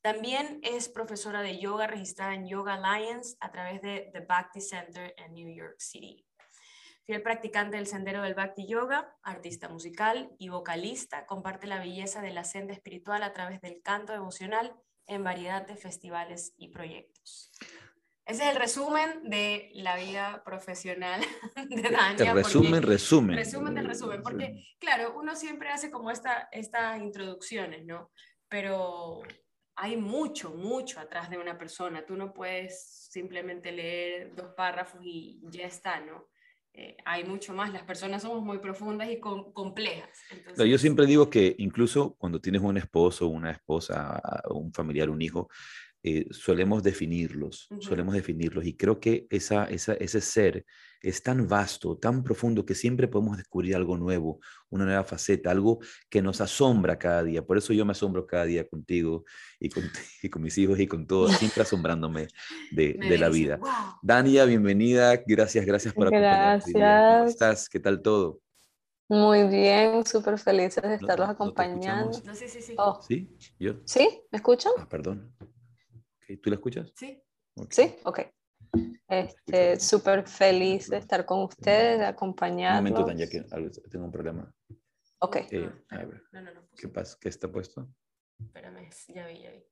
También 0.00 0.60
es 0.62 0.88
profesora 0.88 1.42
de 1.42 1.58
yoga 1.58 1.88
registrada 1.88 2.34
en 2.34 2.46
Yoga 2.46 2.74
Alliance 2.74 3.36
a 3.40 3.50
través 3.50 3.82
de 3.82 4.08
The 4.12 4.20
Bhakti 4.20 4.60
Center 4.60 5.12
en 5.16 5.34
New 5.34 5.52
York 5.52 5.74
City. 5.78 6.24
Fiel 7.04 7.22
practicante 7.22 7.76
del 7.76 7.86
sendero 7.86 8.22
del 8.22 8.34
Bhakti 8.34 8.66
Yoga, 8.66 9.14
artista 9.22 9.68
musical 9.68 10.30
y 10.38 10.48
vocalista, 10.48 11.26
comparte 11.26 11.66
la 11.66 11.78
belleza 11.78 12.22
de 12.22 12.32
la 12.32 12.44
senda 12.44 12.72
espiritual 12.72 13.22
a 13.22 13.32
través 13.32 13.60
del 13.60 13.82
canto 13.82 14.12
devocional 14.12 14.74
en 15.06 15.22
variedad 15.22 15.66
de 15.66 15.76
festivales 15.76 16.54
y 16.56 16.68
proyectos. 16.68 17.52
Ese 18.26 18.42
es 18.42 18.50
el 18.50 18.56
resumen 18.56 19.30
de 19.30 19.70
la 19.74 19.96
vida 19.96 20.42
profesional 20.44 21.20
de 21.70 21.82
Dania. 21.82 22.30
El 22.32 22.36
resumen, 22.36 22.82
resumen. 22.82 23.36
Resumen 23.36 23.74
del 23.74 23.86
resumen, 23.86 24.20
porque 24.20 24.64
claro, 24.80 25.14
uno 25.16 25.36
siempre 25.36 25.68
hace 25.70 25.92
como 25.92 26.10
esta, 26.10 26.48
estas 26.50 27.00
introducciones, 27.00 27.86
¿no? 27.86 28.10
Pero 28.48 29.22
hay 29.76 29.96
mucho, 29.96 30.50
mucho 30.50 30.98
atrás 30.98 31.30
de 31.30 31.38
una 31.38 31.56
persona. 31.56 32.04
Tú 32.04 32.16
no 32.16 32.32
puedes 32.32 33.08
simplemente 33.10 33.70
leer 33.70 34.34
dos 34.34 34.54
párrafos 34.56 35.00
y 35.04 35.40
ya 35.50 35.66
está, 35.66 36.00
¿no? 36.00 36.28
Eh, 36.72 36.96
hay 37.04 37.24
mucho 37.24 37.54
más. 37.54 37.72
Las 37.72 37.84
personas 37.84 38.22
somos 38.22 38.42
muy 38.42 38.58
profundas 38.58 39.08
y 39.08 39.18
complejas. 39.18 40.10
Yo 40.56 40.78
siempre 40.78 41.06
digo 41.06 41.30
que 41.30 41.54
incluso 41.58 42.14
cuando 42.18 42.40
tienes 42.40 42.60
un 42.60 42.76
esposo, 42.76 43.28
una 43.28 43.50
esposa, 43.52 44.20
un 44.50 44.72
familiar, 44.72 45.08
un 45.08 45.22
hijo, 45.22 45.48
eh, 46.08 46.28
solemos 46.30 46.84
definirlos, 46.84 47.66
solemos 47.80 48.14
definirlos. 48.14 48.64
Y 48.64 48.76
creo 48.76 49.00
que 49.00 49.26
esa, 49.28 49.64
esa, 49.64 49.94
ese 49.94 50.20
ser 50.20 50.64
es 51.02 51.20
tan 51.20 51.48
vasto, 51.48 51.98
tan 51.98 52.22
profundo, 52.22 52.64
que 52.64 52.76
siempre 52.76 53.08
podemos 53.08 53.36
descubrir 53.36 53.74
algo 53.74 53.98
nuevo, 53.98 54.38
una 54.70 54.84
nueva 54.84 55.02
faceta, 55.02 55.50
algo 55.50 55.80
que 56.08 56.22
nos 56.22 56.40
asombra 56.40 56.96
cada 56.96 57.24
día. 57.24 57.44
Por 57.44 57.58
eso 57.58 57.72
yo 57.72 57.84
me 57.84 57.90
asombro 57.90 58.24
cada 58.24 58.44
día 58.44 58.68
contigo 58.68 59.24
y 59.58 59.68
con, 59.68 59.82
y 60.22 60.28
con 60.28 60.42
mis 60.42 60.56
hijos 60.58 60.78
y 60.78 60.86
con 60.86 61.08
todos, 61.08 61.32
siempre 61.38 61.62
asombrándome 61.62 62.28
de, 62.70 62.92
de 62.92 63.18
la 63.18 63.28
vida. 63.28 63.58
Dania, 64.00 64.44
bienvenida. 64.44 65.20
Gracias, 65.26 65.66
gracias 65.66 65.92
por 65.92 66.06
acompañarnos. 66.06 66.66
Gracias. 66.66 67.16
¿Cómo 67.16 67.28
estás? 67.28 67.68
¿Qué 67.68 67.80
tal 67.80 68.00
todo? 68.00 68.38
Muy 69.08 69.48
bien, 69.48 70.06
súper 70.06 70.38
felices 70.38 70.84
de 70.84 70.94
estarlos 70.94 71.28
acompañando. 71.28 72.16
No, 72.24 72.34
sí, 72.36 72.46
sí, 72.46 72.62
sí. 72.62 72.74
Oh. 72.78 73.00
¿Sí? 73.02 73.28
¿Yo? 73.58 73.74
¿Sí? 73.84 74.20
¿Me 74.30 74.36
escuchan? 74.36 74.72
Ah, 74.78 74.86
perdón. 74.88 75.34
¿Tú 76.42 76.50
la 76.50 76.56
escuchas? 76.56 76.92
Sí. 76.96 77.22
Sí, 77.70 77.94
ok. 78.04 78.20
Este, 79.08 79.78
súper 79.78 80.26
feliz 80.26 80.90
de 80.90 80.98
estar 80.98 81.24
con 81.24 81.44
ustedes, 81.44 82.00
de 82.00 82.06
acompañarlos. 82.06 82.90
Un 82.90 82.96
momento, 82.96 83.06
Tanya, 83.06 83.28
que 83.28 83.42
tengo 83.88 84.04
un 84.04 84.12
problema. 84.12 84.52
Ok. 85.20 85.36
Eh, 85.50 85.70
a 85.90 86.04
ver, 86.04 86.22
no, 86.32 86.42
no, 86.42 86.52
no, 86.52 86.68
¿Qué 86.76 86.88
pasa? 86.88 87.16
¿Qué 87.20 87.28
está 87.28 87.50
puesto? 87.50 87.88
Espérame, 88.38 88.90
ya 89.08 89.26
vi, 89.26 89.42
ya 89.42 89.50
vi. 89.50 89.64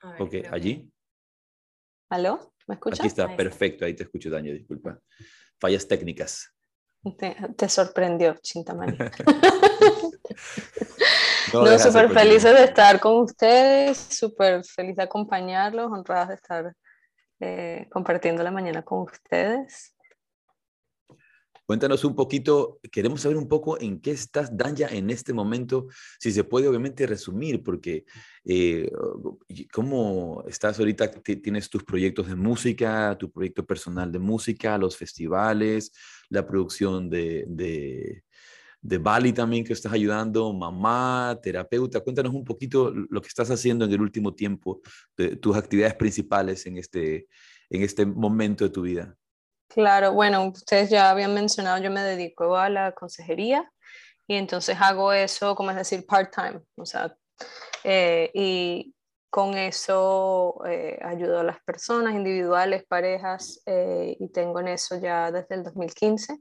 A 0.00 0.22
ok, 0.22 0.34
¿allí? 0.52 0.90
¿Aló? 2.10 2.54
¿Me 2.68 2.76
escuchas? 2.76 3.00
Aquí 3.00 3.08
está, 3.08 3.36
perfecto, 3.36 3.84
ahí 3.84 3.94
te 3.94 4.04
escucho, 4.04 4.30
Tanya, 4.30 4.52
disculpa. 4.52 4.98
Fallas 5.60 5.86
técnicas. 5.86 6.54
Te, 7.18 7.36
te 7.56 7.68
sorprendió, 7.68 8.36
Chintamani. 8.40 8.96
No, 11.52 11.78
súper 11.78 12.10
felices 12.10 12.54
de 12.54 12.64
estar 12.64 13.00
con 13.00 13.22
ustedes, 13.22 13.96
súper 13.96 14.64
feliz 14.64 14.96
de 14.96 15.02
acompañarlos, 15.02 15.90
honradas 15.90 16.28
de 16.28 16.34
estar 16.34 16.74
eh, 17.40 17.86
compartiendo 17.90 18.42
la 18.42 18.50
mañana 18.50 18.82
con 18.82 19.02
ustedes. 19.02 19.94
Cuéntanos 21.68 22.02
un 22.06 22.14
poquito, 22.14 22.80
queremos 22.90 23.20
saber 23.20 23.36
un 23.36 23.46
poco 23.46 23.78
en 23.78 24.00
qué 24.00 24.12
estás, 24.12 24.56
Danya, 24.56 24.88
en 24.88 25.10
este 25.10 25.34
momento, 25.34 25.88
si 26.18 26.32
se 26.32 26.42
puede 26.42 26.66
obviamente 26.66 27.06
resumir, 27.06 27.62
porque 27.62 28.06
eh, 28.46 28.90
¿cómo 29.70 30.42
estás 30.48 30.78
ahorita? 30.78 31.10
Tienes 31.20 31.68
tus 31.68 31.84
proyectos 31.84 32.28
de 32.28 32.36
música, 32.36 33.14
tu 33.18 33.30
proyecto 33.30 33.66
personal 33.66 34.10
de 34.10 34.18
música, 34.18 34.78
los 34.78 34.96
festivales, 34.96 35.92
la 36.30 36.46
producción 36.46 37.10
de, 37.10 37.44
de 37.46 38.24
Bali 38.80 39.32
también 39.32 39.64
que 39.64 39.72
estás 39.72 39.92
ayudando, 39.92 40.52
mamá, 40.52 41.38
terapeuta. 41.42 42.00
Cuéntanos 42.00 42.32
un 42.32 42.44
poquito 42.44 42.90
lo 42.90 43.20
que 43.20 43.28
estás 43.28 43.50
haciendo 43.50 43.84
en 43.84 43.92
el 43.92 44.00
último 44.00 44.34
tiempo, 44.34 44.80
de 45.16 45.36
tus 45.36 45.56
actividades 45.56 45.94
principales 45.94 46.64
en 46.66 46.78
este, 46.78 47.28
en 47.70 47.82
este 47.82 48.06
momento 48.06 48.64
de 48.64 48.70
tu 48.70 48.82
vida. 48.82 49.14
Claro, 49.68 50.12
bueno, 50.12 50.46
ustedes 50.48 50.88
ya 50.90 51.10
habían 51.10 51.34
mencionado, 51.34 51.82
yo 51.82 51.90
me 51.90 52.02
dedico 52.02 52.56
a 52.56 52.70
la 52.70 52.92
consejería 52.92 53.70
y 54.26 54.36
entonces 54.36 54.76
hago 54.80 55.12
eso, 55.12 55.54
como 55.54 55.70
es 55.70 55.76
decir, 55.76 56.06
part-time, 56.06 56.60
o 56.76 56.86
sea, 56.86 57.14
eh, 57.84 58.30
y 58.32 58.94
con 59.30 59.56
eso 59.56 60.62
eh, 60.66 60.98
ayudo 61.02 61.40
a 61.40 61.44
las 61.44 61.60
personas 61.62 62.14
individuales, 62.14 62.84
parejas, 62.88 63.62
eh, 63.66 64.16
y 64.18 64.28
tengo 64.28 64.60
en 64.60 64.68
eso 64.68 64.98
ya 64.98 65.30
desde 65.30 65.54
el 65.54 65.64
2015. 65.64 66.38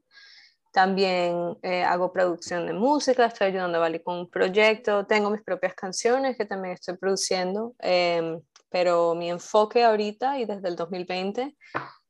También 0.77 1.57
eh, 1.63 1.83
hago 1.83 2.13
producción 2.13 2.67
de 2.67 2.73
música, 2.73 3.25
estoy 3.25 3.47
ayudando 3.47 3.79
a 3.79 3.81
Bali 3.81 3.99
con 3.99 4.19
un 4.19 4.29
proyecto, 4.29 5.07
tengo 5.07 5.31
mis 5.31 5.41
propias 5.41 5.73
canciones 5.73 6.37
que 6.37 6.45
también 6.45 6.75
estoy 6.75 6.95
produciendo, 6.97 7.73
em, 7.79 8.39
pero 8.69 9.15
mi 9.15 9.31
enfoque 9.31 9.83
ahorita 9.83 10.37
y 10.37 10.45
desde 10.45 10.67
el 10.67 10.75
2020 10.75 11.57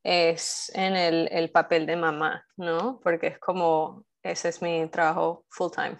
es 0.02 0.70
en 0.74 0.96
el, 0.96 1.30
el, 1.32 1.50
papel 1.50 1.86
de 1.86 1.96
mamá, 1.96 2.44
¿no? 2.58 3.00
Porque 3.02 3.28
es 3.28 3.38
como, 3.38 4.04
ese 4.22 4.50
es 4.50 4.60
mi 4.60 4.86
trabajo 4.90 5.46
full 5.48 5.70
time. 5.74 5.96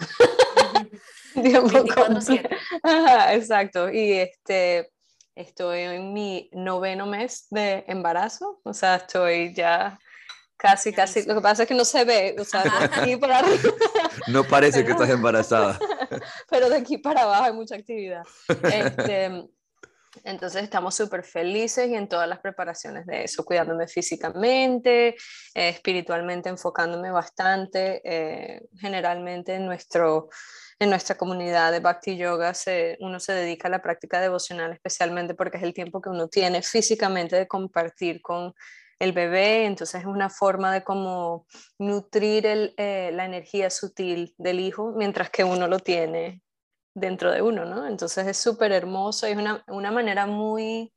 exacto, 3.33 3.91
y 3.91 4.13
este, 4.13 4.93
estoy 5.35 5.81
en 5.81 6.13
mi 6.13 6.51
noveno 6.53 7.07
mes 7.07 7.47
de 7.49 7.87
embarazo, 7.89 8.61
o 8.63 8.75
sea, 8.75 8.97
estoy 8.97 9.55
ya 9.55 9.99
Casi, 10.59 10.93
casi. 10.93 11.23
Lo 11.23 11.37
que 11.37 11.41
pasa 11.41 11.63
es 11.63 11.69
que 11.69 11.75
no 11.75 11.85
se 11.85 12.05
ve, 12.05 12.35
o 12.37 12.45
sea, 12.45 12.65
de 12.65 12.71
aquí 12.93 13.17
para 13.17 13.39
arriba. 13.39 13.59
No 14.27 14.43
parece 14.45 14.85
que 14.85 14.91
estás 14.91 15.09
embarazada. 15.09 15.79
Pero 16.51 16.69
de 16.69 16.77
aquí 16.77 16.99
para 16.99 17.23
abajo 17.23 17.45
hay 17.45 17.53
mucha 17.53 17.77
actividad. 17.77 18.25
Este, 18.65 19.49
entonces 20.25 20.65
estamos 20.65 20.97
súper 20.97 21.23
felices 21.23 21.89
y 21.89 21.95
en 21.95 22.09
todas 22.09 22.29
las 22.29 22.41
preparaciones 22.41 23.07
de 23.07 23.23
eso, 23.23 23.45
cuidándome 23.45 23.87
físicamente, 23.87 25.11
eh, 25.55 25.69
espiritualmente, 25.69 26.49
enfocándome 26.49 27.13
bastante. 27.13 28.03
Eh, 28.05 28.63
generalmente 28.81 29.55
en, 29.55 29.65
nuestro, 29.65 30.29
en 30.81 30.91
nuestra 30.91 31.17
comunidad 31.17 31.71
de 31.71 31.79
Bhakti 31.79 32.17
Yoga 32.17 32.53
se, 32.53 32.97
uno 32.99 33.21
se 33.21 33.33
dedica 33.33 33.69
a 33.69 33.71
la 33.71 33.81
práctica 33.81 34.21
devocional, 34.21 34.73
especialmente 34.73 35.35
porque 35.35 35.59
es 35.59 35.63
el 35.63 35.73
tiempo 35.73 36.01
que 36.01 36.11
uno 36.11 36.27
tiene 36.27 36.63
físicamente 36.63 37.37
de 37.37 37.47
compartir 37.47 38.21
con 38.21 38.53
el 38.99 39.13
bebé, 39.13 39.67
entonces 39.67 40.01
es 40.01 40.07
una 40.07 40.29
forma 40.29 40.73
de 40.73 40.83
como 40.83 41.47
nutrir 41.79 42.47
eh, 42.47 43.11
la 43.13 43.25
energía 43.25 43.71
sutil 43.71 44.35
del 44.39 44.61
hijo 44.61 44.93
mientras 44.97 45.31
que 45.31 45.45
uno 45.45 45.69
lo 45.69 45.79
tiene 45.79 46.43
dentro 46.95 47.31
de 47.31 47.43
uno, 47.43 47.65
¿no? 47.65 47.87
Entonces 47.87 48.27
es 48.27 48.37
súper 48.37 48.73
hermoso 48.73 49.29
y 49.29 49.33
es 49.33 49.39
una, 49.39 49.91
manera 49.91 50.27
muy 50.27 50.93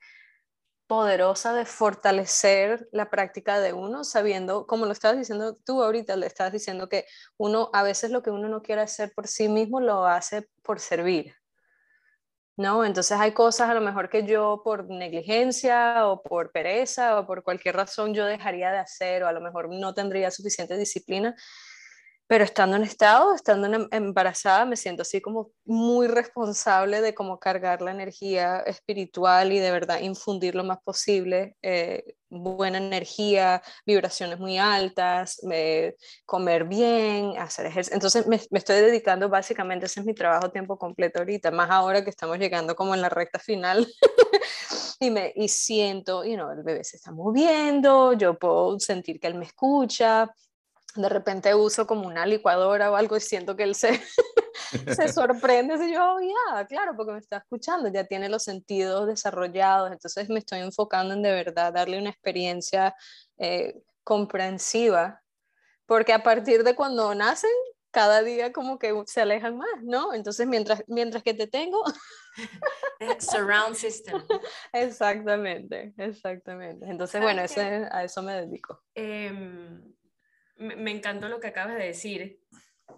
poderosa 0.87 1.53
de 1.53 1.65
fortalecer 1.65 2.89
la 2.91 3.09
práctica 3.09 3.59
de 3.59 3.71
uno, 3.73 4.03
sabiendo, 4.03 4.67
como 4.67 4.85
lo 4.85 4.91
estabas 4.91 5.17
diciendo 5.17 5.55
tú 5.65 5.81
ahorita, 5.83 6.15
le 6.15 6.27
estabas 6.27 6.53
diciendo 6.53 6.89
que 6.89 7.05
uno 7.37 7.69
a 7.73 7.83
veces 7.83 8.11
lo 8.11 8.23
que 8.23 8.31
uno 8.31 8.49
no 8.49 8.61
quiere 8.61 8.81
hacer 8.81 9.13
por 9.15 9.27
sí 9.27 9.47
mismo 9.47 9.79
lo 9.79 10.05
hace 10.05 10.49
por 10.63 10.79
servir. 10.79 11.35
¿No? 12.61 12.85
Entonces 12.85 13.17
hay 13.19 13.31
cosas 13.31 13.69
a 13.69 13.73
lo 13.73 13.81
mejor 13.81 14.07
que 14.07 14.23
yo 14.23 14.61
por 14.63 14.87
negligencia 14.87 16.07
o 16.07 16.21
por 16.21 16.51
pereza 16.51 17.19
o 17.19 17.25
por 17.25 17.41
cualquier 17.43 17.75
razón 17.75 18.13
yo 18.13 18.25
dejaría 18.25 18.71
de 18.71 18.77
hacer 18.77 19.23
o 19.23 19.27
a 19.27 19.31
lo 19.31 19.41
mejor 19.41 19.69
no 19.73 19.93
tendría 19.95 20.29
suficiente 20.29 20.77
disciplina 20.77 21.35
pero 22.31 22.45
estando 22.45 22.77
en 22.77 22.83
estado, 22.83 23.35
estando 23.35 23.89
embarazada, 23.91 24.63
me 24.63 24.77
siento 24.77 25.01
así 25.01 25.19
como 25.19 25.51
muy 25.65 26.07
responsable 26.07 27.01
de 27.01 27.13
cómo 27.13 27.39
cargar 27.39 27.81
la 27.81 27.91
energía 27.91 28.61
espiritual 28.61 29.51
y 29.51 29.59
de 29.59 29.69
verdad 29.69 29.99
infundir 29.99 30.55
lo 30.55 30.63
más 30.63 30.77
posible 30.81 31.57
eh, 31.61 32.15
buena 32.31 32.77
energía, 32.77 33.61
vibraciones 33.85 34.39
muy 34.39 34.57
altas, 34.57 35.41
comer 36.25 36.63
bien, 36.63 37.37
hacer 37.37 37.65
ejercicio. 37.65 37.95
Entonces 37.95 38.25
me, 38.25 38.37
estoy 38.37 38.77
dedicando 38.77 39.29
básicamente, 39.29 39.85
ese 39.85 39.99
es 39.99 40.05
mi 40.05 40.13
trabajo 40.13 40.49
tiempo 40.49 40.77
completo 40.77 41.19
ahorita, 41.19 41.51
más 41.51 41.69
ahora 41.69 42.03
que 42.03 42.09
estamos 42.09 42.39
llegando 42.39 42.75
como 42.75 42.95
en 42.95 43.01
la 43.01 43.09
recta 43.09 43.37
final. 43.37 43.85
y, 44.99 45.11
me, 45.11 45.33
y 45.35 45.49
siento, 45.49 46.23
you 46.23 46.35
know, 46.35 46.51
el 46.51 46.63
bebé 46.63 46.83
se 46.83 46.95
está 46.95 47.11
moviendo, 47.11 48.13
yo 48.13 48.39
puedo 48.39 48.79
sentir 48.79 49.19
que 49.19 49.27
él 49.27 49.35
me 49.35 49.45
escucha, 49.45 50.33
de 50.95 51.09
repente 51.09 51.55
uso 51.55 51.87
como 51.87 52.07
una 52.07 52.25
licuadora 52.25 52.91
o 52.91 52.95
algo 52.95 53.17
y 53.17 53.21
siento 53.21 53.55
que 53.55 53.63
él 53.63 53.75
se, 53.75 54.01
se 54.95 55.07
sorprende. 55.13 55.75
Y 55.85 55.93
yo, 55.93 56.15
oh, 56.15 56.19
ya, 56.19 56.65
claro, 56.65 56.95
porque 56.95 57.13
me 57.13 57.19
está 57.19 57.37
escuchando, 57.37 57.89
ya 57.89 58.05
tiene 58.05 58.29
los 58.29 58.43
sentidos 58.43 59.07
desarrollados. 59.07 59.91
Entonces 59.91 60.29
me 60.29 60.39
estoy 60.39 60.59
enfocando 60.59 61.13
en 61.13 61.21
de 61.21 61.31
verdad 61.31 61.73
darle 61.73 61.99
una 61.99 62.09
experiencia 62.09 62.95
eh, 63.37 63.81
comprensiva, 64.03 65.21
porque 65.85 66.13
a 66.13 66.23
partir 66.23 66.63
de 66.63 66.75
cuando 66.75 67.13
nacen, 67.15 67.51
cada 67.91 68.23
día 68.23 68.53
como 68.53 68.79
que 68.79 69.03
se 69.05 69.21
alejan 69.21 69.57
más, 69.57 69.83
¿no? 69.83 70.13
Entonces 70.13 70.47
mientras, 70.47 70.83
mientras 70.87 71.23
que 71.23 71.33
te 71.33 71.47
tengo... 71.47 71.83
Surround 73.19 73.75
system. 73.75 74.23
Exactamente, 74.71 75.93
exactamente. 75.97 76.85
Entonces, 76.85 77.21
bueno, 77.21 77.41
a 77.41 78.03
eso 78.03 78.21
me 78.21 78.33
dedico. 78.33 78.81
Eh, 78.95 79.81
me, 80.61 80.91
encantó 80.91 81.27
lo 81.27 81.39
que 81.39 81.47
acabas 81.47 81.75
de 81.75 81.85
decir. 81.85 82.39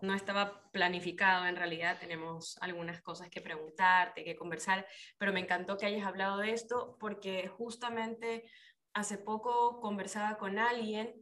No 0.01 0.13
estaba 0.15 0.69
planificado, 0.71 1.45
en 1.45 1.55
realidad 1.55 1.97
tenemos 1.99 2.57
algunas 2.61 3.01
cosas 3.01 3.29
que 3.29 3.41
preguntarte, 3.41 4.23
que 4.23 4.35
conversar, 4.35 4.85
pero 5.17 5.31
me 5.31 5.39
encantó 5.39 5.77
que 5.77 5.85
hayas 5.85 6.05
hablado 6.05 6.39
de 6.39 6.51
esto 6.51 6.97
porque 6.99 7.47
justamente 7.47 8.43
hace 8.93 9.17
poco 9.17 9.79
conversaba 9.79 10.37
con 10.37 10.57
alguien 10.57 11.13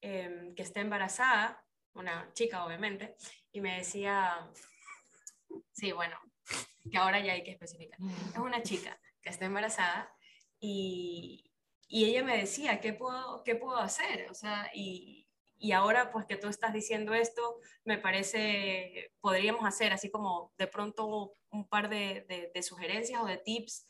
em, 0.00 0.54
que 0.54 0.62
está 0.62 0.80
embarazada, 0.80 1.64
una 1.94 2.30
chica 2.34 2.64
obviamente, 2.64 3.16
y 3.50 3.60
me 3.60 3.78
decía, 3.78 4.48
sí, 5.72 5.92
bueno, 5.92 6.16
que 6.90 6.98
ahora 6.98 7.20
ya 7.20 7.32
hay 7.32 7.42
que 7.42 7.52
especificar, 7.52 7.98
es 8.32 8.38
una 8.38 8.62
chica 8.62 9.00
que 9.20 9.30
está 9.30 9.46
embarazada 9.46 10.14
y, 10.60 11.50
y 11.88 12.04
ella 12.04 12.22
me 12.22 12.36
decía, 12.36 12.80
¿qué 12.80 12.92
puedo, 12.92 13.42
¿qué 13.42 13.56
puedo 13.56 13.78
hacer? 13.78 14.30
O 14.30 14.34
sea, 14.34 14.70
y, 14.74 15.27
y 15.58 15.72
ahora 15.72 16.10
pues 16.12 16.24
que 16.26 16.36
tú 16.36 16.48
estás 16.48 16.72
diciendo 16.72 17.14
esto, 17.14 17.60
me 17.84 17.98
parece, 17.98 19.12
podríamos 19.20 19.64
hacer 19.64 19.92
así 19.92 20.10
como 20.10 20.52
de 20.56 20.66
pronto 20.66 21.34
un 21.50 21.68
par 21.68 21.88
de, 21.88 22.50
de, 22.54 22.62
sugerencias 22.62 23.20
o 23.20 23.26
de 23.26 23.38
tips 23.38 23.86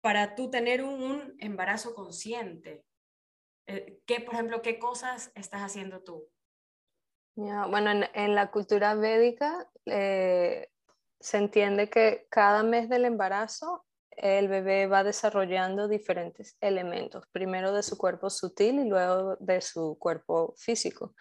para 0.00 0.34
tú 0.34 0.50
tener 0.50 0.82
un, 0.82 1.36
embarazo 1.38 1.94
consciente. 1.94 2.84
Eh, 3.66 4.00
¿Qué, 4.06 4.20
por 4.20 4.34
ejemplo, 4.34 4.60
qué 4.62 4.78
cosas 4.78 5.30
estás 5.34 5.62
haciendo 5.62 6.02
tú? 6.02 6.28
bueno, 7.34 7.90
en, 7.90 8.04
en, 8.12 8.34
la 8.34 8.50
cultura 8.50 8.94
védica 8.94 9.70
eh, 9.86 10.68
se 11.20 11.38
entiende 11.38 11.88
que 11.88 12.26
cada 12.28 12.62
mes 12.62 12.90
del 12.90 13.06
embarazo 13.06 13.86
el 14.22 14.46
bebé 14.46 14.86
va 14.86 15.02
desarrollando 15.02 15.88
diferentes 15.88 16.56
elementos, 16.60 17.26
primero 17.32 17.72
de 17.72 17.82
su 17.82 17.98
cuerpo 17.98 18.30
sutil 18.30 18.78
y 18.78 18.88
luego 18.88 19.36
de 19.40 19.60
su 19.60 19.98
cuerpo 19.98 20.54
físico. 20.56 21.14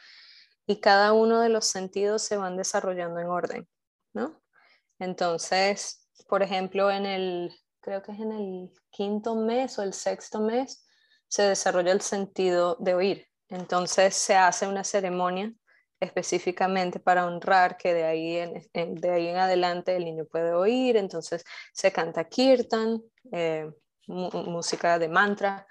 Y 0.68 0.80
cada 0.80 1.12
uno 1.12 1.42
de 1.42 1.50
los 1.50 1.66
sentidos 1.66 2.22
se 2.22 2.38
van 2.38 2.56
desarrollando 2.56 3.20
en 3.20 3.28
orden, 3.28 3.68
¿no? 4.14 4.40
Entonces, 5.00 6.08
por 6.28 6.44
ejemplo, 6.44 6.92
en 6.92 7.08
el, 7.08 7.52
creo 7.80 8.04
que 8.04 8.12
es 8.12 8.20
en 8.20 8.32
el 8.34 8.72
quinto 8.92 9.36
mes 9.36 9.80
o 9.80 9.82
el 9.82 9.94
sexto 9.94 10.40
mes, 10.40 10.86
se 11.28 11.42
desarrolla 11.42 11.92
el 11.92 12.02
sentido 12.02 12.78
de 12.80 12.94
oír. 12.94 13.28
Entonces 13.50 14.14
se 14.14 14.36
hace 14.36 14.68
una 14.68 14.84
ceremonia 14.84 15.52
específicamente 16.02 17.00
para 17.00 17.26
honrar 17.26 17.78
que 17.78 17.94
de 17.94 18.04
ahí 18.04 18.38
en, 18.38 18.96
de 18.96 19.10
ahí 19.10 19.28
en 19.28 19.38
adelante 19.38 19.96
el 19.96 20.04
niño 20.04 20.26
puede 20.26 20.52
oír, 20.54 20.98
entonces 20.98 21.46
se 21.72 21.92
canta 21.92 22.26
kirtan, 22.28 23.02
eh, 23.32 23.72
música 24.08 25.00
de 25.00 25.08
mantra, 25.08 25.66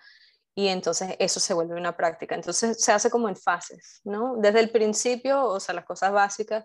y 0.55 0.69
entonces 0.69 1.16
eso 1.19 1.40
se 1.40 1.53
vuelve 1.53 1.75
una 1.75 1.97
práctica. 1.97 2.35
Entonces 2.35 2.83
se 2.83 2.93
hace 2.93 3.11
como 3.11 3.29
en 3.29 3.37
fases, 3.37 4.01
¿no? 4.05 4.37
Desde 4.38 4.61
el 4.61 4.71
principio, 4.71 5.45
o 5.45 5.61
sea, 5.61 5.75
las 5.75 5.85
cosas 5.85 6.12
básicas 6.12 6.64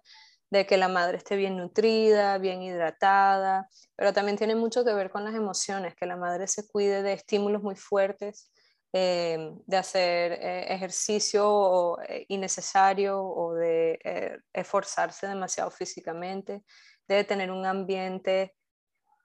de 0.49 0.65
que 0.65 0.77
la 0.77 0.87
madre 0.87 1.17
esté 1.17 1.35
bien 1.35 1.57
nutrida, 1.57 2.37
bien 2.37 2.61
hidratada, 2.61 3.67
pero 3.95 4.13
también 4.13 4.37
tiene 4.37 4.55
mucho 4.55 4.85
que 4.85 4.93
ver 4.93 5.09
con 5.09 5.23
las 5.25 5.33
emociones, 5.33 5.95
que 5.95 6.05
la 6.05 6.17
madre 6.17 6.47
se 6.47 6.67
cuide 6.67 7.01
de 7.01 7.13
estímulos 7.13 7.63
muy 7.63 7.75
fuertes, 7.75 8.51
eh, 8.97 9.37
de 9.65 9.75
hacer 9.75 10.31
eh, 10.31 10.73
ejercicio 10.73 11.99
eh, 12.03 12.25
innecesario 12.29 13.21
o 13.21 13.53
de 13.53 13.99
esforzarse 14.53 15.27
demasiado 15.27 15.69
físicamente, 15.69 16.63
debe 17.05 17.25
tener 17.25 17.51
un 17.51 17.65
ambiente 17.65 18.55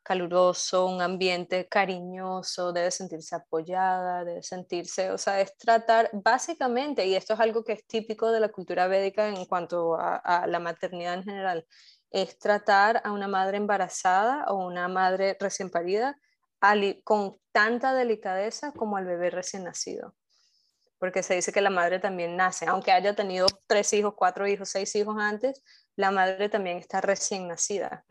caluroso, 0.03 0.87
un 0.87 1.01
ambiente 1.01 1.69
cariñoso, 1.69 2.73
debe 2.73 2.91
sentirse 2.91 3.37
apoyada, 3.37 4.25
debe 4.25 4.43
sentirse, 4.43 5.13
o 5.13 5.19
sea, 5.19 5.41
es 5.41 5.57
tratar 5.57 6.11
básicamente, 6.15 7.07
y 7.07 7.15
esto 7.15 7.35
es 7.35 7.41
algo 7.41 7.63
que 7.63 7.75
es 7.75 7.87
típico 7.87 8.33
de 8.33 8.41
la 8.41 8.49
cultura 8.49 8.89
védica 8.89 9.29
en 9.29 9.45
cuanto 9.45 9.97
a 9.97 10.49
la 10.49 10.59
maternidad 10.59 11.15
en 11.15 11.23
general, 11.23 11.65
es 12.11 12.37
tratar 12.41 13.03
a 13.05 13.13
una 13.13 13.29
madre 13.29 13.59
embarazada 13.59 14.47
o 14.49 14.67
una 14.67 14.89
madre 14.89 15.37
recién 15.39 15.71
parida 15.71 16.19
con 17.05 17.39
tanta 17.53 17.95
delicadeza 17.95 18.73
como 18.73 18.97
al 18.97 19.07
bebé 19.07 19.31
recién 19.31 19.65
nacido. 19.65 20.15
Porque 20.99 21.23
se 21.23 21.35
dice 21.35 21.53
que 21.53 21.63
la 21.63 21.71
madre 21.71 21.99
también 21.99 22.37
nace, 22.37 22.67
aunque 22.67 22.93
haya 22.93 23.15
tenido 23.15 23.47
tres 23.67 23.93
hijos, 23.95 24.15
cuatro 24.15 24.47
hijos, 24.47 24.69
seis 24.69 24.95
hijos 24.97 25.17
antes, 25.19 25.63
la 25.97 26.11
madre 26.11 26.49
también 26.49 26.77
está 26.77 27.01
recién 27.01 27.49
nacida, 27.49 28.05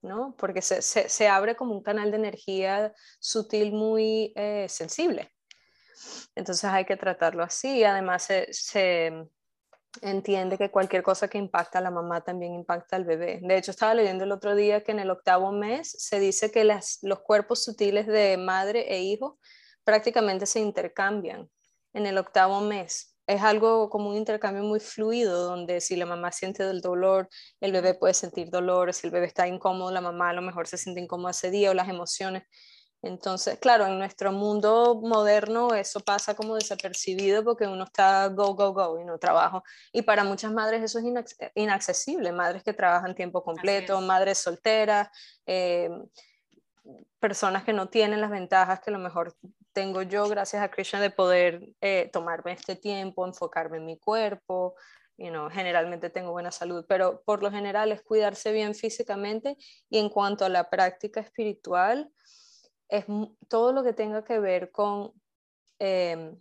¿no? 0.00 0.34
Porque 0.38 0.62
se, 0.62 0.80
se, 0.80 1.28
abre 1.28 1.54
como 1.54 1.74
un 1.74 1.82
canal 1.82 2.10
de 2.10 2.16
energía 2.16 2.94
sutil 3.18 3.72
muy 3.72 4.32
eh, 4.36 4.66
sensible. 4.68 5.30
Entonces 6.34 6.64
hay 6.64 6.84
que 6.84 6.96
tratarlo 6.96 7.42
así. 7.42 7.84
Además, 7.84 8.28
se, 8.50 9.12
entiende 10.02 10.58
que 10.58 10.70
cualquier 10.70 11.02
cosa 11.02 11.28
que 11.28 11.38
impacta 11.38 11.78
a 11.78 11.82
la 11.82 11.90
mamá 11.90 12.22
también 12.22 12.54
impacta 12.54 12.96
al 12.96 13.04
bebé. 13.04 13.40
De 13.42 13.56
hecho, 13.56 13.70
estaba 13.70 13.94
leyendo 13.94 14.24
el 14.24 14.32
otro 14.32 14.54
día 14.54 14.82
que 14.82 14.92
en 14.92 15.00
el 15.00 15.10
octavo 15.10 15.52
mes 15.52 15.90
se 15.90 16.20
dice 16.20 16.50
que 16.50 16.64
los 16.64 17.20
cuerpos 17.20 17.64
sutiles 17.64 18.06
de 18.06 18.36
madre 18.36 18.92
e 18.92 19.02
hijo 19.02 19.38
prácticamente 19.84 20.46
se 20.46 20.60
intercambian 20.60 21.48
en 21.92 22.06
el 22.06 22.18
octavo 22.18 22.60
mes. 22.60 23.16
Es 23.26 23.42
algo 23.42 23.90
como 23.90 24.10
un 24.10 24.16
intercambio 24.16 24.64
muy 24.64 24.80
fluido, 24.80 25.44
donde 25.44 25.80
si 25.80 25.96
la 25.96 26.06
mamá 26.06 26.32
siente 26.32 26.64
del 26.64 26.80
dolor, 26.80 27.28
el 27.60 27.72
bebé 27.72 27.94
puede 27.94 28.14
sentir 28.14 28.50
dolor, 28.50 28.92
si 28.92 29.06
el 29.06 29.12
bebé 29.12 29.26
está 29.26 29.46
incómodo, 29.46 29.92
la 29.92 30.00
mamá 30.00 30.30
a 30.30 30.32
lo 30.32 30.42
mejor 30.42 30.66
se 30.66 30.76
siente 30.76 31.00
incómoda 31.00 31.30
ese 31.30 31.50
día 31.50 31.70
o 31.70 31.74
las 31.74 31.88
emociones. 31.88 32.42
Entonces, 33.02 33.58
claro, 33.58 33.86
en 33.86 33.98
nuestro 33.98 34.30
mundo 34.30 35.00
moderno 35.02 35.74
eso 35.74 36.00
pasa 36.00 36.34
como 36.34 36.56
desapercibido 36.56 37.42
porque 37.42 37.66
uno 37.66 37.84
está 37.84 38.28
go, 38.28 38.54
go, 38.54 38.74
go 38.74 39.00
y 39.00 39.04
no 39.04 39.18
trabajo. 39.18 39.62
Y 39.92 40.02
para 40.02 40.22
muchas 40.22 40.52
madres 40.52 40.82
eso 40.82 40.98
es 40.98 41.04
inaccesible, 41.54 42.32
madres 42.32 42.62
que 42.62 42.74
trabajan 42.74 43.14
tiempo 43.14 43.42
completo, 43.42 44.00
madres 44.02 44.38
solteras, 44.38 45.08
eh, 45.46 45.88
personas 47.18 47.64
que 47.64 47.72
no 47.72 47.88
tienen 47.88 48.20
las 48.20 48.30
ventajas 48.30 48.80
que 48.80 48.90
a 48.90 48.92
lo 48.92 48.98
mejor 48.98 49.34
tengo 49.72 50.02
yo 50.02 50.28
gracias 50.28 50.62
a 50.62 50.70
Krishna 50.70 51.00
de 51.00 51.10
poder 51.10 51.68
eh, 51.80 52.10
tomarme 52.12 52.52
este 52.52 52.76
tiempo, 52.76 53.26
enfocarme 53.26 53.78
en 53.78 53.86
mi 53.86 53.98
cuerpo. 53.98 54.74
You 55.16 55.28
know, 55.28 55.50
generalmente 55.50 56.08
tengo 56.08 56.32
buena 56.32 56.50
salud, 56.50 56.86
pero 56.88 57.22
por 57.24 57.42
lo 57.42 57.50
general 57.50 57.92
es 57.92 58.02
cuidarse 58.02 58.52
bien 58.52 58.74
físicamente 58.74 59.56
y 59.90 59.98
en 59.98 60.08
cuanto 60.08 60.46
a 60.46 60.48
la 60.48 60.70
práctica 60.70 61.20
espiritual, 61.20 62.10
es 62.90 63.06
todo 63.48 63.72
lo 63.72 63.82
que 63.82 63.92
tenga 63.92 64.24
que 64.24 64.38
ver 64.38 64.70
con 64.70 65.12
em, 65.78 66.36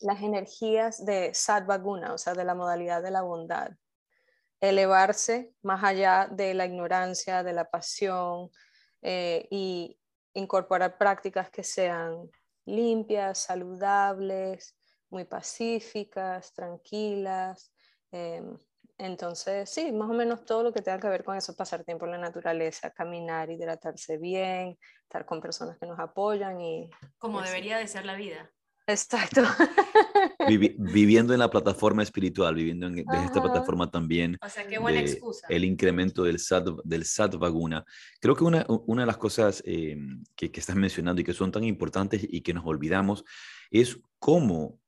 las 0.00 0.22
energías 0.22 1.04
de 1.04 1.34
Satvaguna, 1.34 2.14
o 2.14 2.18
sea, 2.18 2.34
de 2.34 2.44
la 2.44 2.54
modalidad 2.54 3.02
de 3.02 3.10
la 3.10 3.22
bondad. 3.22 3.72
Elevarse 4.60 5.54
más 5.62 5.84
allá 5.84 6.28
de 6.30 6.54
la 6.54 6.66
ignorancia, 6.66 7.42
de 7.42 7.52
la 7.52 7.70
pasión 7.70 8.50
eh, 9.02 9.46
y 9.50 9.98
incorporar 10.34 10.98
prácticas 10.98 11.50
que 11.50 11.62
sean 11.62 12.30
limpias, 12.64 13.38
saludables, 13.38 14.76
muy 15.10 15.24
pacíficas, 15.24 16.52
tranquilas. 16.54 17.72
Em, 18.12 18.56
entonces, 19.00 19.70
sí, 19.70 19.92
más 19.92 20.10
o 20.10 20.12
menos 20.12 20.44
todo 20.44 20.62
lo 20.62 20.72
que 20.72 20.82
tenga 20.82 21.00
que 21.00 21.08
ver 21.08 21.24
con 21.24 21.36
eso, 21.36 21.56
pasar 21.56 21.84
tiempo 21.84 22.04
en 22.04 22.12
la 22.12 22.18
naturaleza, 22.18 22.90
caminar, 22.90 23.50
hidratarse 23.50 24.18
bien, 24.18 24.76
estar 25.02 25.24
con 25.24 25.40
personas 25.40 25.78
que 25.78 25.86
nos 25.86 25.98
apoyan 25.98 26.60
y... 26.60 26.90
Como 27.18 27.40
debería 27.40 27.78
de 27.78 27.86
ser 27.86 28.04
la 28.04 28.14
vida. 28.14 28.50
Exacto. 28.86 29.42
viviendo 30.78 31.32
en 31.32 31.38
la 31.38 31.48
plataforma 31.48 32.02
espiritual, 32.02 32.54
viviendo 32.54 32.88
en 32.88 32.98
esta 32.98 33.40
plataforma 33.40 33.90
también. 33.90 34.36
O 34.42 34.48
sea, 34.48 34.66
qué 34.66 34.78
buena 34.78 35.00
excusa. 35.00 35.46
El 35.48 35.64
incremento 35.64 36.24
del, 36.24 36.38
sat, 36.38 36.66
del 36.84 37.04
satvaguna. 37.04 37.84
Creo 38.20 38.36
que 38.36 38.44
una, 38.44 38.66
una 38.68 39.02
de 39.02 39.06
las 39.06 39.16
cosas 39.16 39.62
eh, 39.64 39.96
que, 40.36 40.50
que 40.50 40.60
estás 40.60 40.76
mencionando 40.76 41.20
y 41.22 41.24
que 41.24 41.32
son 41.32 41.52
tan 41.52 41.64
importantes 41.64 42.26
y 42.28 42.42
que 42.42 42.52
nos 42.52 42.66
olvidamos 42.66 43.24
es 43.70 43.98
cómo 44.18 44.79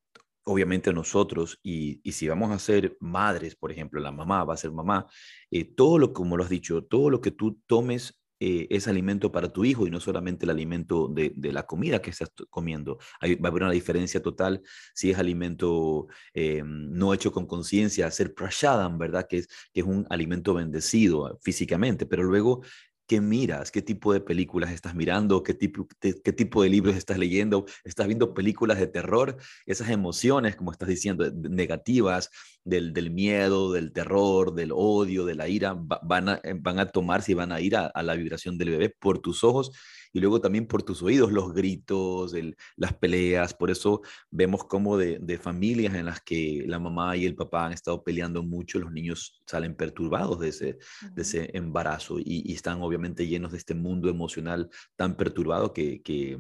obviamente 0.44 0.92
nosotros, 0.92 1.58
y, 1.62 2.00
si 2.12 2.28
vamos 2.28 2.50
a 2.50 2.58
ser 2.58 2.96
madres, 3.00 3.54
por 3.56 3.70
ejemplo, 3.72 4.00
la 4.00 4.12
mamá 4.12 4.44
va 4.44 4.54
a 4.54 4.56
ser 4.56 4.72
mamá, 4.72 5.06
eh, 5.50 5.64
todo 5.64 5.98
lo, 5.98 6.12
como 6.12 6.36
lo 6.36 6.44
has 6.44 6.50
dicho, 6.50 6.84
todo 6.84 7.10
lo 7.10 7.20
que 7.20 7.30
tú 7.30 7.60
tomes 7.66 8.22
eh, 8.44 8.66
es 8.70 8.88
alimento 8.88 9.30
para 9.30 9.52
tu 9.52 9.64
hijo 9.64 9.86
y 9.86 9.90
no 9.90 10.00
solamente 10.00 10.46
el 10.46 10.50
alimento 10.50 11.06
de, 11.06 11.32
de 11.36 11.52
la 11.52 11.64
comida 11.64 12.02
que 12.02 12.10
estás 12.10 12.32
comiendo. 12.50 12.98
Hay, 13.20 13.36
va 13.36 13.48
a 13.48 13.50
haber 13.50 13.62
una 13.62 13.72
diferencia 13.72 14.20
total 14.20 14.62
si 14.94 15.12
es 15.12 15.18
alimento 15.18 16.08
eh, 16.34 16.62
no 16.64 17.14
hecho 17.14 17.30
con 17.30 17.46
conciencia, 17.46 18.10
ser 18.10 18.34
prashadam, 18.34 18.98
¿verdad? 18.98 19.28
Que 19.28 19.38
es, 19.38 19.48
que 19.72 19.82
es 19.82 19.86
un 19.86 20.08
alimento 20.10 20.54
bendecido 20.54 21.38
físicamente, 21.40 22.04
pero 22.04 22.24
luego 22.24 22.64
qué 23.06 23.20
miras, 23.20 23.70
qué 23.70 23.82
tipo 23.82 24.12
de 24.12 24.20
películas 24.20 24.70
estás 24.70 24.94
mirando, 24.94 25.42
qué 25.42 25.54
tipo, 25.54 25.86
qué 26.00 26.32
tipo 26.32 26.62
de 26.62 26.68
libros 26.68 26.96
estás 26.96 27.18
leyendo, 27.18 27.66
estás 27.84 28.06
viendo 28.06 28.34
películas 28.34 28.78
de 28.78 28.86
terror, 28.86 29.36
esas 29.66 29.90
emociones, 29.90 30.56
como 30.56 30.72
estás 30.72 30.88
diciendo, 30.88 31.30
negativas, 31.32 32.30
del, 32.64 32.92
del 32.92 33.10
miedo, 33.10 33.72
del 33.72 33.92
terror, 33.92 34.54
del 34.54 34.70
odio, 34.72 35.24
de 35.24 35.34
la 35.34 35.48
ira, 35.48 35.74
van 35.76 36.28
a, 36.28 36.40
van 36.60 36.78
a 36.78 36.86
tomarse 36.86 37.32
y 37.32 37.34
van 37.34 37.52
a 37.52 37.60
ir 37.60 37.76
a 37.76 38.02
la 38.02 38.14
vibración 38.14 38.56
del 38.56 38.70
bebé 38.70 38.88
por 38.90 39.18
tus 39.18 39.42
ojos 39.44 39.72
y 40.12 40.20
luego 40.20 40.40
también 40.40 40.66
por 40.66 40.82
tus 40.82 41.02
oídos, 41.02 41.32
los 41.32 41.52
gritos, 41.54 42.34
las 42.76 42.92
peleas. 42.94 43.54
Por 43.54 43.70
eso 43.70 44.02
vemos 44.30 44.64
como 44.64 44.98
de, 44.98 45.38
familias 45.42 45.94
en 45.94 46.06
las 46.06 46.20
que 46.20 46.64
la 46.66 46.78
mamá 46.78 47.16
y 47.16 47.24
el 47.24 47.34
papá 47.34 47.66
han 47.66 47.72
estado 47.72 48.04
peleando 48.04 48.42
mucho, 48.42 48.78
los 48.78 48.92
niños 48.92 49.42
salen 49.46 49.74
perturbados 49.74 50.38
de 50.40 50.48
ese, 50.48 50.78
de 51.12 51.22
ese 51.22 51.50
embarazo 51.54 52.18
y, 52.18 52.52
están 52.52 52.82
obviamente 52.82 53.26
llenos 53.26 53.52
de 53.52 53.58
este 53.58 53.74
mundo 53.74 54.10
emocional 54.10 54.68
tan 54.94 55.16
perturbado 55.16 55.72
que, 55.72 56.02
que, 56.02 56.38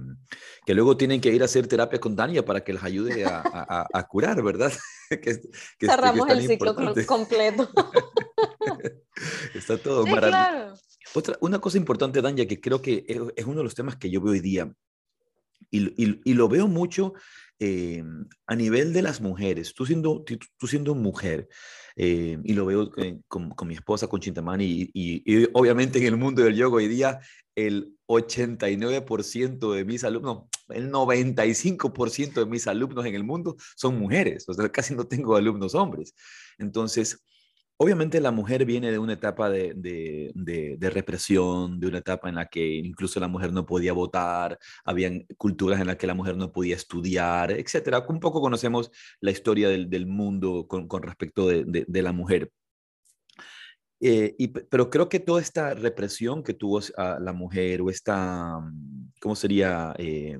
luego 0.66 0.96
tienen 0.96 1.20
que 1.20 1.32
ir 1.32 1.42
a 1.42 1.46
hacer 1.46 1.66
terapia 1.66 1.98
con 1.98 2.14
Dania 2.14 2.44
para 2.44 2.62
que 2.62 2.74
les 2.74 2.82
ayude 2.82 3.24
a, 3.24 3.42
a, 3.92 4.06
curar, 4.06 4.42
¿verdad? 4.42 4.72
que, 5.10 5.40
Cerramos 5.80 6.28
el 6.28 6.46
ciclo 6.46 6.76
completo. 7.06 7.70
Está 9.54 9.78
todo 9.78 10.06
maravilloso. 10.06 10.91
Otra, 11.14 11.36
una 11.40 11.60
cosa 11.60 11.78
importante, 11.78 12.22
Danya, 12.22 12.46
que 12.46 12.60
creo 12.60 12.80
que 12.80 13.04
es, 13.06 13.46
uno 13.46 13.58
de 13.58 13.64
los 13.64 13.74
temas 13.74 13.96
que 13.96 14.10
yo 14.10 14.20
veo 14.20 14.32
hoy 14.32 14.40
día, 14.40 14.72
y, 15.70 16.34
lo 16.34 16.48
veo 16.48 16.68
mucho 16.68 17.14
eh, 17.58 18.02
a 18.46 18.56
nivel 18.56 18.92
de 18.92 19.02
las 19.02 19.20
mujeres. 19.20 19.74
Tú 19.74 19.86
siendo, 19.86 20.24
tú 20.24 20.66
siendo 20.66 20.94
mujer, 20.94 21.48
eh, 21.96 22.38
y 22.42 22.52
lo 22.54 22.66
veo 22.66 22.90
con, 23.28 23.50
con, 23.50 23.68
mi 23.68 23.74
esposa, 23.74 24.08
con 24.08 24.20
Chintamani, 24.20 24.90
y, 24.92 25.22
y, 25.24 25.48
obviamente 25.52 25.98
en 25.98 26.06
el 26.06 26.16
mundo 26.16 26.42
del 26.42 26.56
yoga 26.56 26.76
hoy 26.76 26.88
día, 26.88 27.20
el 27.54 27.96
89% 28.06 29.74
de 29.74 29.84
mis 29.84 30.04
alumnos, 30.04 30.44
el 30.68 30.90
95% 30.90 32.34
de 32.34 32.46
mis 32.46 32.66
alumnos 32.66 33.04
en 33.06 33.14
el 33.14 33.24
mundo 33.24 33.56
son 33.76 33.98
mujeres, 33.98 34.48
o 34.48 34.54
sea, 34.54 34.70
casi 34.70 34.94
no 34.94 35.06
tengo 35.06 35.36
alumnos 35.36 35.74
hombres. 35.74 36.14
Entonces, 36.58 37.22
Obviamente 37.76 38.20
la 38.20 38.30
mujer 38.30 38.64
viene 38.64 38.92
de 38.92 38.98
una 38.98 39.14
etapa 39.14 39.50
de, 39.50 39.72
de, 39.74 40.90
represión, 40.90 41.80
de 41.80 41.88
una 41.88 41.98
etapa 41.98 42.28
en 42.28 42.36
la 42.36 42.46
que 42.46 42.64
incluso 42.76 43.18
la 43.18 43.28
mujer 43.28 43.52
no 43.52 43.66
podía 43.66 43.92
votar, 43.92 44.58
habían 44.84 45.26
culturas 45.36 45.80
en 45.80 45.88
las 45.88 45.96
que 45.96 46.06
la 46.06 46.14
mujer 46.14 46.36
no 46.36 46.52
podía 46.52 46.76
estudiar, 46.76 47.50
etcétera. 47.50 48.04
Un 48.08 48.20
poco 48.20 48.40
conocemos 48.40 48.90
la 49.20 49.32
historia 49.32 49.68
del, 49.68 49.90
del 49.90 50.06
mundo 50.06 50.66
con, 50.68 50.86
con 50.86 51.02
respecto 51.02 51.48
de, 51.48 52.02
la 52.02 52.12
mujer. 52.12 52.52
Eh, 54.00 54.34
y, 54.38 54.48
pero 54.48 54.90
creo 54.90 55.08
que 55.08 55.20
toda 55.20 55.40
esta 55.40 55.74
represión 55.74 56.42
que 56.42 56.54
tuvo 56.54 56.80
a 56.96 57.18
la 57.20 57.32
mujer 57.32 57.82
o 57.82 57.90
esta, 57.90 58.60
¿cómo 59.20 59.34
sería? 59.36 59.94
Eh, 59.98 60.38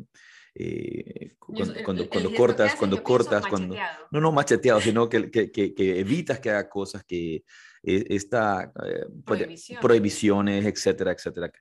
eh, 0.54 1.36
cuando, 1.38 2.08
cuando, 2.08 2.34
cortas, 2.34 2.74
cuando 2.74 3.02
cortas, 3.02 3.46
cuando... 3.46 3.74
No, 4.10 4.20
no 4.20 4.32
macheteado, 4.32 4.80
sino 4.80 5.08
que, 5.08 5.30
que, 5.30 5.50
que, 5.50 6.00
evitas 6.00 6.40
que 6.40 6.50
haga 6.50 6.68
cosas 6.68 7.04
que 7.04 7.44
esta 7.82 8.72
eh, 8.84 9.06
prohibiciones. 9.80 10.64
etcétera, 10.64 11.12
etcétera. 11.12 11.52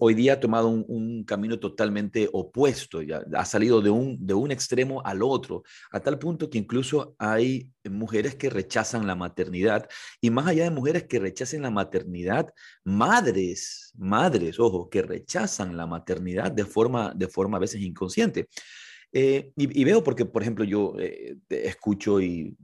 Hoy 0.00 0.14
día 0.14 0.34
ha 0.34 0.40
tomado 0.40 0.68
un, 0.68 1.24
camino 1.24 1.58
totalmente 1.58 2.28
opuesto, 2.32 3.00
ya 3.00 3.22
ha 3.34 3.44
salido 3.44 3.80
de 3.80 3.90
un, 3.90 4.26
de 4.26 4.34
un 4.34 4.50
extremo 4.50 5.02
al 5.04 5.22
otro, 5.22 5.62
a 5.92 6.00
tal 6.00 6.18
punto 6.18 6.50
que 6.50 6.58
incluso 6.58 7.14
hay 7.18 7.70
mujeres 7.84 8.34
que 8.34 8.50
rechazan 8.50 9.06
la 9.06 9.14
maternidad 9.14 9.88
y 10.20 10.30
más 10.30 10.46
allá 10.46 10.64
de 10.64 10.70
mujeres 10.70 11.04
que 11.04 11.18
rechacen 11.18 11.62
la 11.62 11.70
maternidad, 11.70 12.52
madres, 12.84 13.92
madres, 13.96 14.58
ojo, 14.58 14.88
que 14.90 15.02
rechazan 15.02 15.76
la 15.76 15.86
maternidad 15.86 16.50
de 16.52 16.64
forma, 16.64 17.12
de 17.14 17.28
forma 17.28 17.56
a 17.56 17.60
veces 17.60 17.80
inconsciente. 17.80 18.48
Eh, 19.14 19.52
y, 19.56 19.84
veo 19.84 20.02
porque, 20.02 20.24
por 20.24 20.42
ejemplo, 20.42 20.64
yo 20.64 20.94
eh, 20.98 21.36
escucho 21.50 22.20
y, 22.20 22.56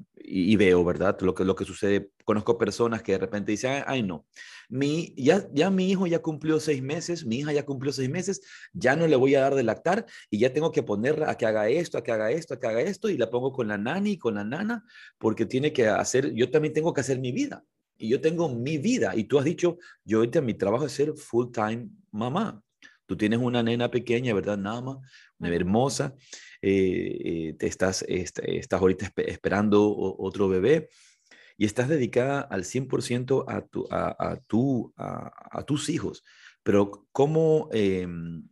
veo, 0.56 0.84
¿verdad? 0.84 1.18
Lo 1.20 1.34
que, 1.34 1.44
lo 1.44 1.54
que 1.54 1.64
sucede. 1.64 2.10
Conozco 2.24 2.58
personas 2.58 3.02
que 3.02 3.12
de 3.12 3.18
repente 3.18 3.52
dicen, 3.52 3.82
ay, 3.86 4.02
no, 4.02 4.26
mi, 4.68 5.14
ya, 5.16 5.48
ya 5.52 5.70
mi 5.70 5.90
hijo 5.90 6.06
ya 6.06 6.20
cumplió 6.20 6.60
seis 6.60 6.82
meses, 6.82 7.24
mi 7.24 7.38
hija 7.38 7.52
ya 7.52 7.64
cumplió 7.64 7.92
seis 7.92 8.10
meses, 8.10 8.42
ya 8.72 8.96
no 8.96 9.06
le 9.06 9.16
voy 9.16 9.34
a 9.34 9.40
dar 9.40 9.54
de 9.54 9.62
lactar 9.62 10.04
y 10.30 10.38
ya 10.38 10.52
tengo 10.52 10.70
que 10.72 10.82
ponerla 10.82 11.30
a 11.30 11.36
que 11.36 11.46
haga 11.46 11.68
esto, 11.68 11.96
a 11.96 12.02
que 12.02 12.12
haga 12.12 12.30
esto, 12.30 12.54
a 12.54 12.60
que 12.60 12.66
haga 12.66 12.80
esto 12.82 13.08
y 13.08 13.16
la 13.16 13.30
pongo 13.30 13.52
con 13.52 13.68
la 13.68 13.78
nani, 13.78 14.18
con 14.18 14.34
la 14.34 14.44
nana, 14.44 14.84
porque 15.16 15.46
tiene 15.46 15.72
que 15.72 15.88
hacer, 15.88 16.34
yo 16.34 16.50
también 16.50 16.74
tengo 16.74 16.92
que 16.92 17.00
hacer 17.00 17.18
mi 17.18 17.32
vida. 17.32 17.64
Y 18.00 18.08
yo 18.08 18.20
tengo 18.20 18.48
mi 18.48 18.78
vida. 18.78 19.16
Y 19.16 19.24
tú 19.24 19.38
has 19.38 19.44
dicho, 19.44 19.78
yo 20.04 20.18
ahorita 20.18 20.40
mi 20.40 20.54
trabajo 20.54 20.86
es 20.86 20.92
ser 20.92 21.14
full 21.16 21.50
time 21.50 21.88
mamá. 22.12 22.62
Tú 23.08 23.16
tienes 23.16 23.38
una 23.38 23.62
nena 23.62 23.90
pequeña, 23.90 24.34
¿verdad? 24.34 24.58
Nada 24.58 24.82
más, 24.82 24.98
una 25.38 25.48
hermosa. 25.54 26.14
Eh, 26.60 27.16
eh, 27.24 27.54
te 27.58 27.66
estás, 27.66 28.04
estás 28.06 28.80
ahorita 28.80 29.10
esperando 29.16 29.96
otro 29.96 30.46
bebé 30.46 30.90
y 31.56 31.64
estás 31.64 31.88
dedicada 31.88 32.42
al 32.42 32.64
100% 32.64 33.46
a, 33.48 33.62
tu, 33.62 33.88
a, 33.90 34.14
a, 34.18 34.36
tu, 34.40 34.92
a, 34.98 35.62
tus 35.64 35.88
hijos. 35.88 36.22
Pero 36.62 37.06
¿cómo 37.10 37.70
em, 37.72 38.46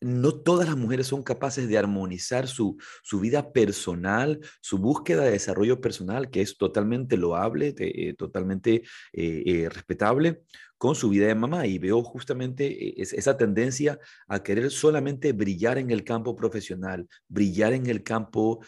no 0.00 0.32
todas 0.32 0.68
las 0.68 0.76
mujeres 0.76 1.08
son 1.08 1.22
capaces 1.22 1.68
de 1.68 1.76
armonizar 1.76 2.48
su, 2.48 2.78
su, 3.02 3.20
vida 3.20 3.52
personal, 3.52 4.40
su 4.60 4.78
búsqueda 4.78 5.24
de 5.24 5.32
desarrollo 5.32 5.80
personal, 5.80 6.30
que 6.30 6.40
es 6.40 6.56
totalmente 6.56 7.16
loable, 7.16 7.74
eh, 7.78 8.14
totalmente 8.14 8.82
eh, 9.12 9.42
eh, 9.44 9.68
respetable, 9.68 10.42
con 10.80 10.94
su 10.94 11.10
vida 11.10 11.26
de 11.26 11.34
mamá. 11.34 11.66
Y 11.66 11.78
veo 11.78 12.02
justamente 12.02 12.98
esa 13.02 13.36
tendencia 13.36 13.98
a 14.26 14.42
querer 14.42 14.70
solamente 14.70 15.34
brillar 15.34 15.76
en 15.76 15.90
el 15.90 16.04
campo 16.04 16.34
profesional, 16.34 17.06
brillar 17.28 17.74
en 17.74 17.86
el 17.86 18.02
campo 18.02 18.60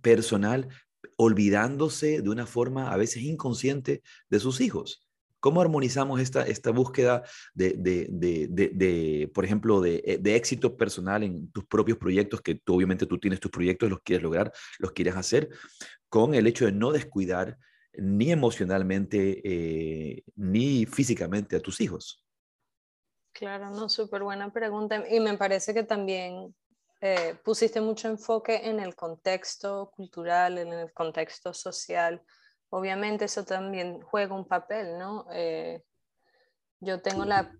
personal, 0.00 0.68
olvidándose 1.16 2.22
de 2.22 2.30
una 2.30 2.46
forma 2.46 2.90
a 2.90 2.96
veces 2.96 3.22
inconsciente 3.22 4.02
de 4.30 4.40
sus 4.40 4.62
hijos. 4.62 5.06
¿Cómo 5.38 5.60
armonizamos 5.60 6.18
esta, 6.18 6.46
esta 6.46 6.70
búsqueda 6.70 7.22
de, 7.52 7.74
de, 7.76 8.08
de, 8.50 9.30
por 9.34 9.44
ejemplo, 9.44 9.84
eh, 9.84 10.18
de, 10.18 10.36
éxito 10.36 10.76
personal 10.78 11.22
en 11.22 11.50
tus 11.50 11.66
propios 11.66 11.98
proyectos, 11.98 12.40
que 12.40 12.60
obviamente 12.66 13.06
tú 13.06 13.18
tienes 13.18 13.38
tus 13.38 13.50
proyectos, 13.50 13.90
los 13.90 14.00
quieres 14.00 14.22
lograr, 14.22 14.50
los 14.78 14.92
quieres 14.92 15.16
hacer, 15.16 15.50
con 16.08 16.34
el 16.34 16.46
hecho 16.46 16.64
de 16.64 16.72
no 16.72 16.90
descuidar 16.90 17.58
ni 17.94 18.30
emocionalmente 18.30 19.40
eh, 19.44 20.24
ni 20.36 20.86
físicamente 20.86 21.56
a 21.56 21.60
tus 21.60 21.80
hijos? 21.80 22.24
Claro, 23.32 23.70
no, 23.70 23.88
súper 23.88 24.22
buena 24.22 24.52
pregunta. 24.52 25.04
Y 25.08 25.20
me 25.20 25.36
parece 25.36 25.72
que 25.72 25.82
también 25.82 26.54
eh, 27.00 27.36
pusiste 27.44 27.80
mucho 27.80 28.08
enfoque 28.08 28.68
en 28.68 28.80
el 28.80 28.94
contexto 28.94 29.90
cultural, 29.94 30.58
en 30.58 30.72
el 30.72 30.92
contexto 30.92 31.54
social 31.54 32.22
obviamente 32.70 33.26
eso 33.26 33.44
también 33.44 34.00
juega 34.00 34.34
un 34.34 34.46
papel, 34.46 34.98
¿no? 34.98 35.26
Eh, 35.32 35.82
yo 36.80 37.02
tengo 37.02 37.24
la 37.24 37.52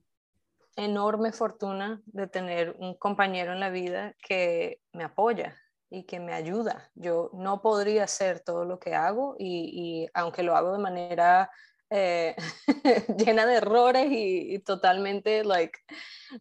enorme 0.76 1.32
fortuna 1.32 2.00
de 2.06 2.26
tener 2.26 2.74
un 2.78 2.94
compañero 2.94 3.52
en 3.52 3.60
la 3.60 3.70
vida 3.70 4.14
que 4.22 4.80
me 4.92 5.04
apoya 5.04 5.60
y 5.90 6.04
que 6.04 6.20
me 6.20 6.32
ayuda. 6.32 6.90
Yo 6.94 7.30
no 7.34 7.60
podría 7.60 8.04
hacer 8.04 8.40
todo 8.40 8.64
lo 8.64 8.78
que 8.78 8.94
hago 8.94 9.34
y, 9.38 10.08
aunque 10.14 10.44
lo 10.44 10.56
hago 10.56 10.72
de 10.72 10.78
manera 10.78 11.50
eh, 11.90 12.36
llena 13.18 13.44
de 13.44 13.56
errores 13.56 14.06
y, 14.10 14.60
totalmente 14.60 15.44
like 15.44 15.78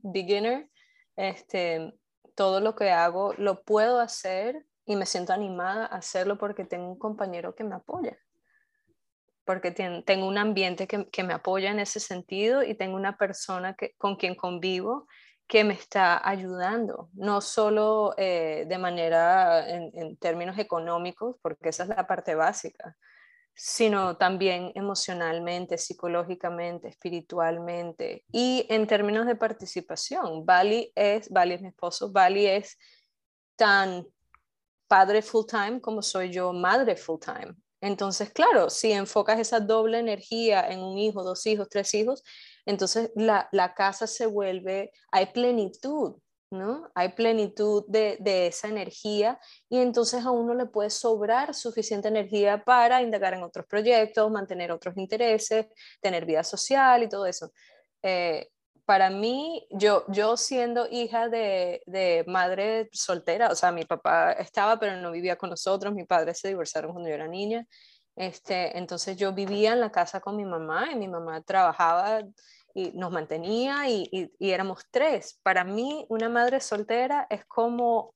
beginner, 0.04 0.70
este, 1.16 1.94
todo 2.36 2.62
lo 2.62 2.76
que 2.76 2.92
hago 2.92 3.34
lo 3.38 3.64
puedo 3.64 4.00
hacer 4.00 4.66
y 4.86 4.96
me 4.96 5.08
siento 5.08 5.34
animada 5.34 5.86
a 5.86 5.98
hacerlo 5.98 6.38
porque 6.38 6.64
tengo 6.64 6.88
un 6.88 7.00
compañero 7.00 7.56
que 7.56 7.64
me 7.64 7.76
apoya 7.76 8.18
porque 9.46 9.72
tengo 9.72 10.28
un 10.28 10.38
ambiente 10.38 10.86
que, 10.88 11.10
que, 11.10 11.24
me 11.24 11.34
apoya 11.34 11.72
en 11.72 11.80
ese 11.80 12.00
sentido 12.00 12.62
y 12.62 12.76
tengo 12.76 12.96
una 12.96 13.18
persona 13.18 13.74
que, 13.74 13.96
con 13.98 14.16
quien 14.16 14.36
convivo 14.36 15.08
que 15.50 15.64
me 15.64 15.74
está 15.74 16.22
ayudando, 16.30 17.10
no 17.14 17.42
solo 17.42 18.14
eh, 18.18 18.66
de 18.68 18.78
manera 18.78 19.68
en, 19.68 20.16
términos 20.18 20.60
económicos, 20.60 21.38
porque 21.42 21.70
esa 21.70 21.84
es 21.84 21.90
la 21.90 22.06
parte 22.06 22.36
básica, 22.36 22.96
sino 23.56 24.16
también 24.16 24.72
emocionalmente, 24.76 25.80
psicológicamente, 25.80 26.88
espiritualmente 26.90 28.26
y 28.32 28.68
en 28.70 28.86
términos 28.86 29.26
de 29.26 29.36
participación. 29.36 30.46
Bali 30.46 30.94
es, 30.94 31.28
Bali 31.32 31.56
es 31.56 31.62
mi 31.62 31.70
esposo, 31.70 32.12
Bali 32.12 32.46
es 32.46 32.78
tan 33.56 34.06
padre 34.88 35.24
full 35.24 35.48
time 35.48 35.82
como 35.82 36.04
soy 36.04 36.30
yo 36.30 36.54
madre 36.54 36.96
full 36.96 37.20
time. 37.20 37.56
Entonces, 37.82 38.32
claro, 38.32 38.70
si 38.70 38.92
enfocas 38.92 39.40
esa 39.40 39.60
doble 39.60 40.00
energía 40.00 40.70
en 40.70 40.80
un 40.80 40.98
hijo, 40.98 41.24
dos 41.24 41.46
hijos, 41.46 41.70
tres 41.70 41.94
hijos, 41.94 42.24
entonces 42.66 43.12
la, 43.16 43.50
casa 43.76 44.06
se 44.06 44.26
vuelve, 44.26 44.92
hay 45.12 45.28
plenitud, 45.28 46.16
¿no? 46.52 46.92
Hay 46.96 47.10
plenitud 47.14 47.86
de, 47.88 48.18
esa 48.48 48.68
energía 48.68 49.40
y 49.70 49.78
entonces 49.78 50.26
a 50.26 50.32
uno 50.32 50.54
le 50.54 50.66
puede 50.66 50.90
sobrar 50.90 51.54
suficiente 51.54 52.10
energía 52.10 52.64
para 52.64 53.02
indagar 53.02 53.34
en 53.34 53.44
otros 53.44 53.66
proyectos, 53.66 54.30
mantener 54.32 54.72
otros 54.72 54.98
intereses, 54.98 55.68
tener 56.02 56.26
vida 56.26 56.44
social 56.44 57.04
y 57.04 57.10
todo 57.10 57.26
eso. 57.26 57.52
Eh, 58.04 58.50
para 58.90 59.12
mí, 59.12 59.68
yo, 59.70 60.04
yo 60.08 60.36
siendo 60.36 60.88
hija 60.90 61.30
de, 61.30 61.84
de, 61.86 62.24
madre 62.26 62.90
soltera, 62.92 63.50
o 63.50 63.56
sea, 63.56 63.72
mi 63.72 63.86
papá 63.86 64.32
estaba, 64.32 64.80
pero 64.80 64.98
no 64.98 65.12
vivía 65.12 65.36
con 65.36 65.52
nosotros, 65.52 65.94
mi 65.94 66.06
padre 66.06 66.34
se 66.34 66.48
divorciaron 66.48 66.94
cuando 66.94 67.08
yo 67.08 67.14
era 67.14 67.28
niña, 67.28 67.68
este, 68.16 68.76
entonces 68.80 69.16
yo 69.16 69.32
vivía 69.32 69.74
en 69.74 69.82
la 69.82 69.92
casa 69.92 70.22
con 70.22 70.36
mi 70.36 70.44
mamá 70.44 70.92
y 70.92 70.96
mi 70.96 71.08
mamá 71.08 71.40
trabajaba 71.44 72.22
y 72.74 72.90
nos 72.94 73.12
mantenía 73.12 73.88
y, 73.88 74.10
y, 74.40 74.50
éramos 74.50 74.82
tres. 74.90 75.40
Para 75.44 75.64
mí, 75.64 76.08
una 76.10 76.28
madre 76.28 76.60
soltera 76.60 77.28
es 77.30 77.46
como 77.46 78.16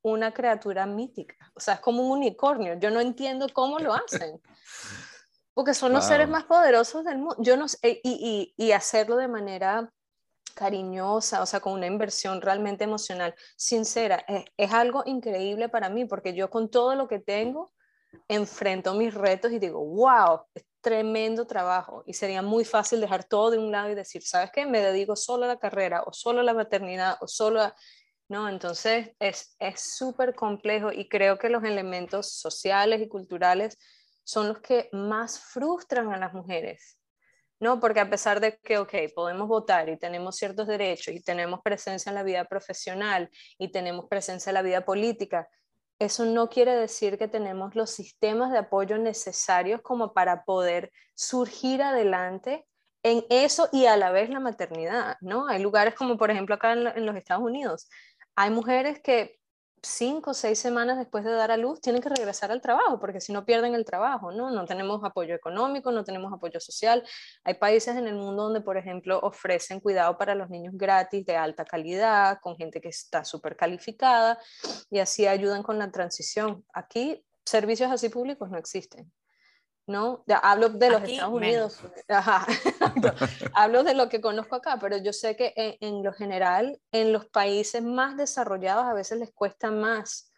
una 0.00 0.32
criatura 0.32 0.86
mítica, 0.86 1.36
o 1.54 1.60
sea, 1.60 1.74
es 1.74 1.80
como 1.80 2.02
un 2.02 2.12
unicornio. 2.12 2.78
Yo 2.78 2.90
no 2.90 3.00
entiendo 3.00 3.48
cómo 3.52 3.80
lo 3.80 3.92
hacen, 3.92 4.40
porque 5.52 5.74
son 5.74 5.92
los 5.92 6.06
seres 6.06 6.26
más 6.26 6.44
poderosos 6.44 7.04
del 7.04 7.18
mundo. 7.18 7.36
Yo 7.40 7.58
no 7.58 7.68
sé, 7.68 8.00
y, 8.02 8.54
y, 8.56 8.72
hacerlo 8.72 9.16
de 9.16 9.28
manera 9.28 9.92
cariñosa, 10.56 11.42
o 11.42 11.46
sea, 11.46 11.60
con 11.60 11.74
una 11.74 11.86
inversión 11.86 12.40
realmente 12.40 12.82
emocional, 12.82 13.34
sincera, 13.56 14.24
es, 14.26 14.44
es 14.56 14.72
algo 14.72 15.04
increíble 15.06 15.68
para 15.68 15.88
mí, 15.90 16.06
porque 16.06 16.34
yo 16.34 16.50
con 16.50 16.70
todo 16.70 16.96
lo 16.96 17.06
que 17.06 17.20
tengo, 17.20 17.72
enfrento 18.28 18.94
mis 18.94 19.14
retos 19.14 19.52
y 19.52 19.58
digo, 19.58 19.84
wow, 19.84 20.40
es 20.54 20.64
tremendo 20.80 21.46
trabajo 21.46 22.02
y 22.06 22.14
sería 22.14 22.42
muy 22.42 22.64
fácil 22.64 23.00
dejar 23.00 23.24
todo 23.24 23.50
de 23.50 23.58
un 23.58 23.72
lado 23.72 23.90
y 23.90 23.94
decir, 23.94 24.22
¿sabes 24.22 24.50
qué? 24.52 24.66
Me 24.66 24.80
dedico 24.80 25.16
solo 25.16 25.44
a 25.44 25.48
la 25.48 25.58
carrera 25.58 26.02
o 26.06 26.12
solo 26.12 26.40
a 26.40 26.44
la 26.44 26.54
maternidad 26.54 27.18
o 27.20 27.28
solo 27.28 27.60
a... 27.60 27.74
No, 28.28 28.48
entonces 28.48 29.10
es 29.20 29.56
súper 29.76 30.34
complejo 30.34 30.90
y 30.90 31.08
creo 31.08 31.38
que 31.38 31.48
los 31.48 31.62
elementos 31.62 32.32
sociales 32.32 33.00
y 33.00 33.08
culturales 33.08 33.78
son 34.24 34.48
los 34.48 34.60
que 34.60 34.88
más 34.92 35.38
frustran 35.38 36.12
a 36.12 36.18
las 36.18 36.32
mujeres. 36.32 36.95
No, 37.58 37.80
porque 37.80 38.00
a 38.00 38.10
pesar 38.10 38.40
de 38.40 38.58
que, 38.58 38.78
ok, 38.78 38.92
podemos 39.14 39.48
votar 39.48 39.88
y 39.88 39.96
tenemos 39.96 40.36
ciertos 40.36 40.66
derechos 40.66 41.14
y 41.14 41.22
tenemos 41.22 41.60
presencia 41.62 42.10
en 42.10 42.14
la 42.14 42.22
vida 42.22 42.44
profesional 42.44 43.30
y 43.58 43.72
tenemos 43.72 44.06
presencia 44.08 44.50
en 44.50 44.54
la 44.54 44.62
vida 44.62 44.84
política, 44.84 45.48
eso 45.98 46.26
no 46.26 46.50
quiere 46.50 46.74
decir 46.74 47.16
que 47.16 47.28
tenemos 47.28 47.74
los 47.74 47.90
sistemas 47.90 48.52
de 48.52 48.58
apoyo 48.58 48.98
necesarios 48.98 49.80
como 49.80 50.12
para 50.12 50.44
poder 50.44 50.92
surgir 51.14 51.82
adelante 51.82 52.66
en 53.02 53.24
eso 53.30 53.68
y 53.72 53.86
a 53.86 53.96
la 53.96 54.10
vez 54.10 54.28
la 54.28 54.40
maternidad, 54.40 55.16
¿no? 55.20 55.48
Hay 55.48 55.62
lugares 55.62 55.94
como 55.94 56.18
por 56.18 56.30
ejemplo 56.30 56.54
acá 56.56 56.72
en, 56.72 57.06
los 57.06 57.16
Estados 57.16 57.44
Unidos, 57.44 57.88
hay 58.34 58.50
mujeres 58.50 59.00
que 59.00 59.38
cinco 59.82 60.32
o 60.32 60.34
seis 60.34 60.58
semanas 60.58 60.98
después 60.98 61.24
de 61.24 61.32
dar 61.32 61.50
a 61.50 61.56
luz 61.56 61.80
tienen 61.80 62.02
que 62.02 62.08
regresar 62.08 62.50
al 62.50 62.60
trabajo, 62.60 62.98
porque 62.98 63.20
si 63.20 63.32
no 63.32 63.44
pierden 63.44 63.74
el 63.74 63.84
trabajo, 63.84 64.32
¿no? 64.32 64.50
No 64.50 64.64
tenemos 64.64 65.04
apoyo 65.04 65.34
económico, 65.34 65.92
no 65.92 66.04
tenemos 66.04 66.32
apoyo 66.32 66.60
social. 66.60 67.04
Hay 67.44 67.54
países 67.54 67.96
en 67.96 68.06
el 68.06 68.14
mundo 68.14 68.44
donde, 68.44 68.60
por 68.60 68.76
ejemplo, 68.76 69.18
ofrecen 69.20 69.80
cuidado 69.80 70.16
para 70.18 70.34
los 70.34 70.50
niños 70.50 70.74
gratis 70.76 71.24
de 71.24 71.36
alta 71.36 71.64
calidad, 71.64 72.38
con 72.40 72.56
gente 72.56 72.80
que 72.80 72.88
está 72.88 73.24
súper 73.24 73.56
calificada, 73.56 74.38
y 74.90 74.98
así 74.98 75.26
ayudan 75.26 75.62
con 75.62 75.78
la 75.78 75.90
transición. 75.90 76.64
Aquí 76.72 77.24
servicios 77.44 77.90
así 77.90 78.08
públicos 78.08 78.50
no 78.50 78.58
existen. 78.58 79.10
¿No? 79.86 80.24
Hablo 80.42 80.68
de 80.70 80.90
los 80.90 81.02
Estados 81.02 81.32
Unidos, 81.32 81.80
hablo 83.54 83.84
de 83.84 83.94
lo 83.94 84.08
que 84.08 84.20
conozco 84.20 84.56
acá, 84.56 84.78
pero 84.80 84.96
yo 84.96 85.12
sé 85.12 85.36
que 85.36 85.52
en, 85.56 86.02
lo 86.02 86.12
general, 86.12 86.80
en 86.90 87.12
los 87.12 87.26
países 87.26 87.82
más 87.82 88.16
desarrollados 88.16 88.84
a 88.84 88.94
veces 88.94 89.18
les 89.18 89.32
cuesta 89.32 89.70
más 89.70 90.32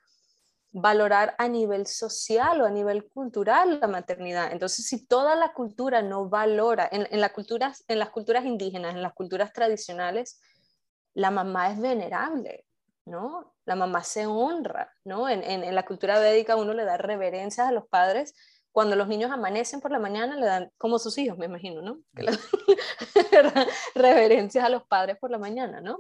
valorar 0.71 1.35
a 1.39 1.49
nivel 1.49 1.87
social 1.87 2.61
o 2.61 2.67
a 2.67 2.71
nivel 2.71 3.09
cultural 3.09 3.81
la 3.81 3.87
maternidad. 3.87 4.53
Entonces, 4.53 4.87
si 4.87 5.07
toda 5.07 5.35
la 5.35 5.55
cultura 5.55 6.03
no 6.03 6.29
valora, 6.29 6.87
en, 6.93 7.09
en, 7.11 7.27
culturas, 7.31 7.85
en 7.89 7.99
las 7.99 8.11
culturas 8.11 8.45
indígenas, 8.45 8.95
en 8.95 9.03
las 9.03 9.15
culturas 9.15 9.55
tradicionales, 9.55 10.41
la 11.15 11.31
mamá 11.31 11.73
es 11.73 11.81
venerable, 11.81 12.67
¿no? 13.07 13.55
La 13.65 13.77
mamá 13.77 14.05
se 14.05 14.27
honra, 14.27 14.93
¿no? 15.05 15.27
En, 15.31 15.43
en, 15.43 15.65
en 15.65 15.75
la 15.75 15.87
cultura 15.87 16.19
védica 16.19 16.55
uno 16.57 16.75
le 16.75 16.85
da 16.85 16.99
reverencias 16.99 17.67
a 17.67 17.73
los 17.73 17.89
padres 17.89 18.35
cuando 18.79 18.95
los 18.95 19.09
niños 19.09 19.33
amanecen 19.33 19.81
por 19.81 19.91
la 19.91 19.99
mañana, 19.99 20.37
le 20.37 20.47
dan, 20.47 20.73
como 20.79 21.01
sus 21.01 21.19
hijos, 21.19 21.37
me 21.37 21.47
imagino, 21.47 21.83
¿no? 21.83 22.01
Que 22.15 22.23
le 22.23 22.31
dan 23.43 23.67
reverencias 23.97 24.65
a 24.65 24.69
los 24.69 24.87
padres 24.87 25.19
por 25.19 25.33
la 25.33 25.39
mañana, 25.39 25.81
¿no? 25.81 25.99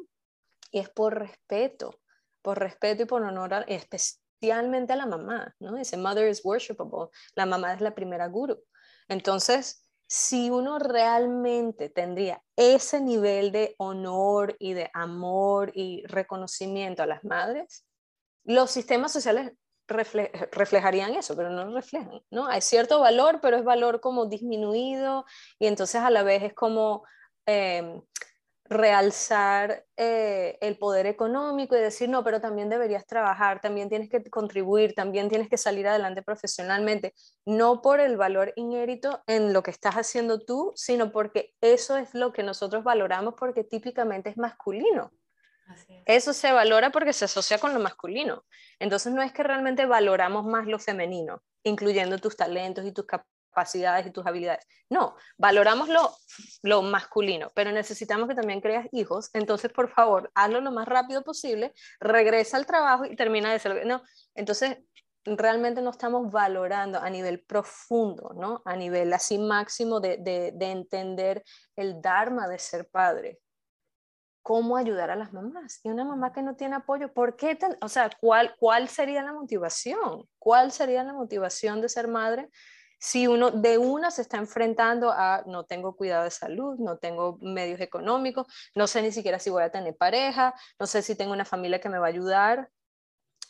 Y 0.70 0.78
es 0.78 0.88
por 0.88 1.18
respeto, 1.18 2.00
por 2.40 2.60
respeto 2.60 3.02
y 3.02 3.06
por 3.06 3.24
honor, 3.24 3.64
especialmente 3.66 4.92
a 4.92 4.96
la 4.96 5.06
mamá, 5.06 5.56
¿no? 5.58 5.74
Dice, 5.74 5.96
mother 5.96 6.30
is 6.30 6.44
worshipable, 6.44 7.08
la 7.34 7.46
mamá 7.46 7.74
es 7.74 7.80
la 7.80 7.96
primera 7.96 8.28
guru. 8.28 8.62
Entonces, 9.08 9.84
si 10.06 10.48
uno 10.48 10.78
realmente 10.78 11.90
tendría 11.90 12.40
ese 12.54 13.00
nivel 13.00 13.50
de 13.50 13.74
honor 13.78 14.54
y 14.60 14.74
de 14.74 14.88
amor 14.94 15.72
y 15.74 16.06
reconocimiento 16.06 17.02
a 17.02 17.06
las 17.06 17.24
madres, 17.24 17.84
los 18.44 18.70
sistemas 18.70 19.10
sociales 19.10 19.50
reflejarían 19.88 21.14
eso, 21.14 21.34
pero 21.36 21.50
no 21.50 21.64
lo 21.64 21.74
reflejan, 21.74 22.20
¿no? 22.30 22.46
Hay 22.46 22.60
cierto 22.60 23.00
valor, 23.00 23.40
pero 23.40 23.56
es 23.56 23.64
valor 23.64 24.00
como 24.00 24.26
disminuido 24.26 25.24
y 25.58 25.66
entonces 25.66 26.00
a 26.02 26.10
la 26.10 26.22
vez 26.22 26.42
es 26.42 26.54
como 26.54 27.04
em, 27.46 28.02
realzar 28.68 29.86
eh, 29.96 30.58
el 30.60 30.76
poder 30.78 31.06
económico 31.06 31.76
y 31.76 31.80
decir, 31.80 32.08
no, 32.08 32.22
pero 32.22 32.40
también 32.40 32.68
deberías 32.68 33.06
trabajar, 33.06 33.60
también 33.60 33.88
tienes 33.88 34.10
que 34.10 34.22
contribuir, 34.24 34.94
también 34.94 35.28
tienes 35.28 35.48
que 35.48 35.56
salir 35.56 35.88
adelante 35.88 36.22
profesionalmente, 36.22 37.14
no 37.46 37.80
por 37.80 38.00
el 38.00 38.16
valor 38.16 38.52
inhérito 38.56 39.22
en 39.26 39.52
lo 39.52 39.62
que 39.62 39.70
estás 39.70 39.94
haciendo 39.94 40.44
tú, 40.44 40.72
sino 40.76 41.12
porque 41.12 41.54
eso 41.60 41.96
es 41.96 42.14
lo 42.14 42.32
que 42.32 42.42
nosotros 42.42 42.84
valoramos 42.84 43.34
porque 43.38 43.64
típicamente 43.64 44.30
es 44.30 44.36
masculino. 44.36 45.12
Eso 46.04 46.32
se 46.32 46.52
valora 46.52 46.90
porque 46.90 47.12
se 47.12 47.26
asocia 47.26 47.58
con 47.58 47.74
lo 47.74 47.80
masculino. 47.80 48.44
Entonces 48.78 49.12
no 49.12 49.22
es 49.22 49.32
que 49.32 49.42
realmente 49.42 49.86
valoramos 49.86 50.44
más 50.44 50.66
lo 50.66 50.78
femenino, 50.78 51.42
incluyendo 51.62 52.18
tus 52.18 52.36
talentos 52.36 52.84
y 52.84 52.92
tus 52.92 53.06
capacidades 53.06 54.06
y 54.06 54.10
tus 54.10 54.26
habilidades. 54.26 54.64
No, 54.88 55.16
valoramos 55.36 55.88
lo, 55.88 56.16
lo 56.62 56.82
masculino, 56.82 57.50
pero 57.54 57.72
necesitamos 57.72 58.28
que 58.28 58.34
también 58.34 58.60
creas 58.60 58.86
hijos. 58.92 59.30
Entonces, 59.34 59.70
por 59.72 59.90
favor, 59.90 60.30
hazlo 60.34 60.60
lo 60.60 60.70
más 60.70 60.88
rápido 60.88 61.22
posible, 61.22 61.74
regresa 62.00 62.56
al 62.56 62.66
trabajo 62.66 63.04
y 63.04 63.16
termina 63.16 63.52
de 63.52 63.58
ser... 63.58 63.86
No, 63.86 64.02
entonces 64.34 64.78
realmente 65.24 65.82
no 65.82 65.90
estamos 65.90 66.30
valorando 66.30 67.00
a 67.00 67.10
nivel 67.10 67.40
profundo, 67.40 68.32
¿no? 68.34 68.62
A 68.64 68.76
nivel 68.76 69.12
así 69.12 69.38
máximo 69.38 70.00
de, 70.00 70.16
de, 70.18 70.52
de 70.54 70.70
entender 70.70 71.44
el 71.76 72.00
dharma 72.00 72.48
de 72.48 72.58
ser 72.58 72.88
padre 72.88 73.40
cómo 74.42 74.76
ayudar 74.76 75.10
a 75.10 75.16
las 75.16 75.32
mamás. 75.32 75.80
Y 75.82 75.90
una 75.90 76.04
mamá 76.04 76.32
que 76.32 76.42
no 76.42 76.56
tiene 76.56 76.76
apoyo, 76.76 77.12
¿por 77.12 77.36
qué? 77.36 77.58
o 77.80 77.88
sea, 77.88 78.10
¿cuál, 78.20 78.54
¿cuál 78.58 78.88
sería 78.88 79.22
la 79.22 79.32
motivación? 79.32 80.28
¿Cuál 80.38 80.72
sería 80.72 81.04
la 81.04 81.12
motivación 81.12 81.80
de 81.80 81.88
ser 81.88 82.08
madre 82.08 82.48
si 83.00 83.28
uno 83.28 83.52
de 83.52 83.78
una 83.78 84.10
se 84.10 84.22
está 84.22 84.38
enfrentando 84.38 85.12
a 85.12 85.44
no 85.46 85.64
tengo 85.64 85.94
cuidado 85.94 86.24
de 86.24 86.30
salud, 86.30 86.78
no 86.80 86.98
tengo 86.98 87.38
medios 87.40 87.80
económicos, 87.80 88.46
no 88.74 88.88
sé 88.88 89.02
ni 89.02 89.12
siquiera 89.12 89.38
si 89.38 89.50
voy 89.50 89.62
a 89.62 89.70
tener 89.70 89.96
pareja, 89.96 90.52
no 90.80 90.86
sé 90.86 91.02
si 91.02 91.14
tengo 91.14 91.32
una 91.32 91.44
familia 91.44 91.80
que 91.80 91.88
me 91.88 91.98
va 91.98 92.06
a 92.06 92.10
ayudar? 92.10 92.68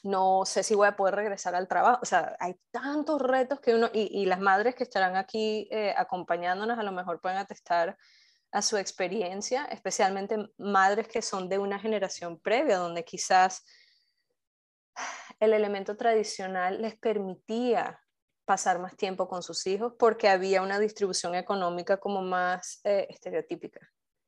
no 0.02 0.44
sé 0.44 0.62
si 0.62 0.74
voy 0.74 0.86
a 0.88 0.96
poder 0.96 1.14
regresar 1.14 1.54
al 1.54 1.68
trabajo. 1.68 1.98
O 2.02 2.06
sea, 2.06 2.36
hay 2.40 2.56
tantos 2.70 3.20
retos 3.20 3.60
que 3.60 3.74
uno, 3.74 3.90
y, 3.92 4.26
las 4.26 4.40
madres 4.40 4.74
que 4.74 4.84
estarán 4.84 5.16
aquí 5.16 5.68
eh, 5.70 5.94
acompañándonos 5.96 6.78
a 6.78 6.82
lo 6.82 6.92
mejor 6.92 7.20
pueden 7.20 7.38
atestar 7.38 7.96
a 8.50 8.62
su 8.62 8.76
experiencia, 8.76 9.64
especialmente 9.66 10.36
madres 10.56 11.08
que 11.08 11.22
son 11.22 11.48
de 11.48 11.58
una 11.58 11.78
generación 11.78 12.38
previa, 12.38 12.78
donde 12.78 13.04
quizás 13.04 13.64
el 15.40 15.52
elemento 15.52 15.96
tradicional 15.96 16.80
les 16.80 16.96
permitía 16.96 18.00
pasar 18.44 18.78
más 18.78 18.96
tiempo 18.96 19.28
con 19.28 19.42
sus 19.42 19.66
hijos 19.66 19.92
porque 19.98 20.28
había 20.28 20.62
una 20.62 20.78
distribución 20.78 21.34
económica 21.34 21.98
como 21.98 22.22
más 22.22 22.80
eh, 22.84 23.06
estereotípica. 23.10 23.80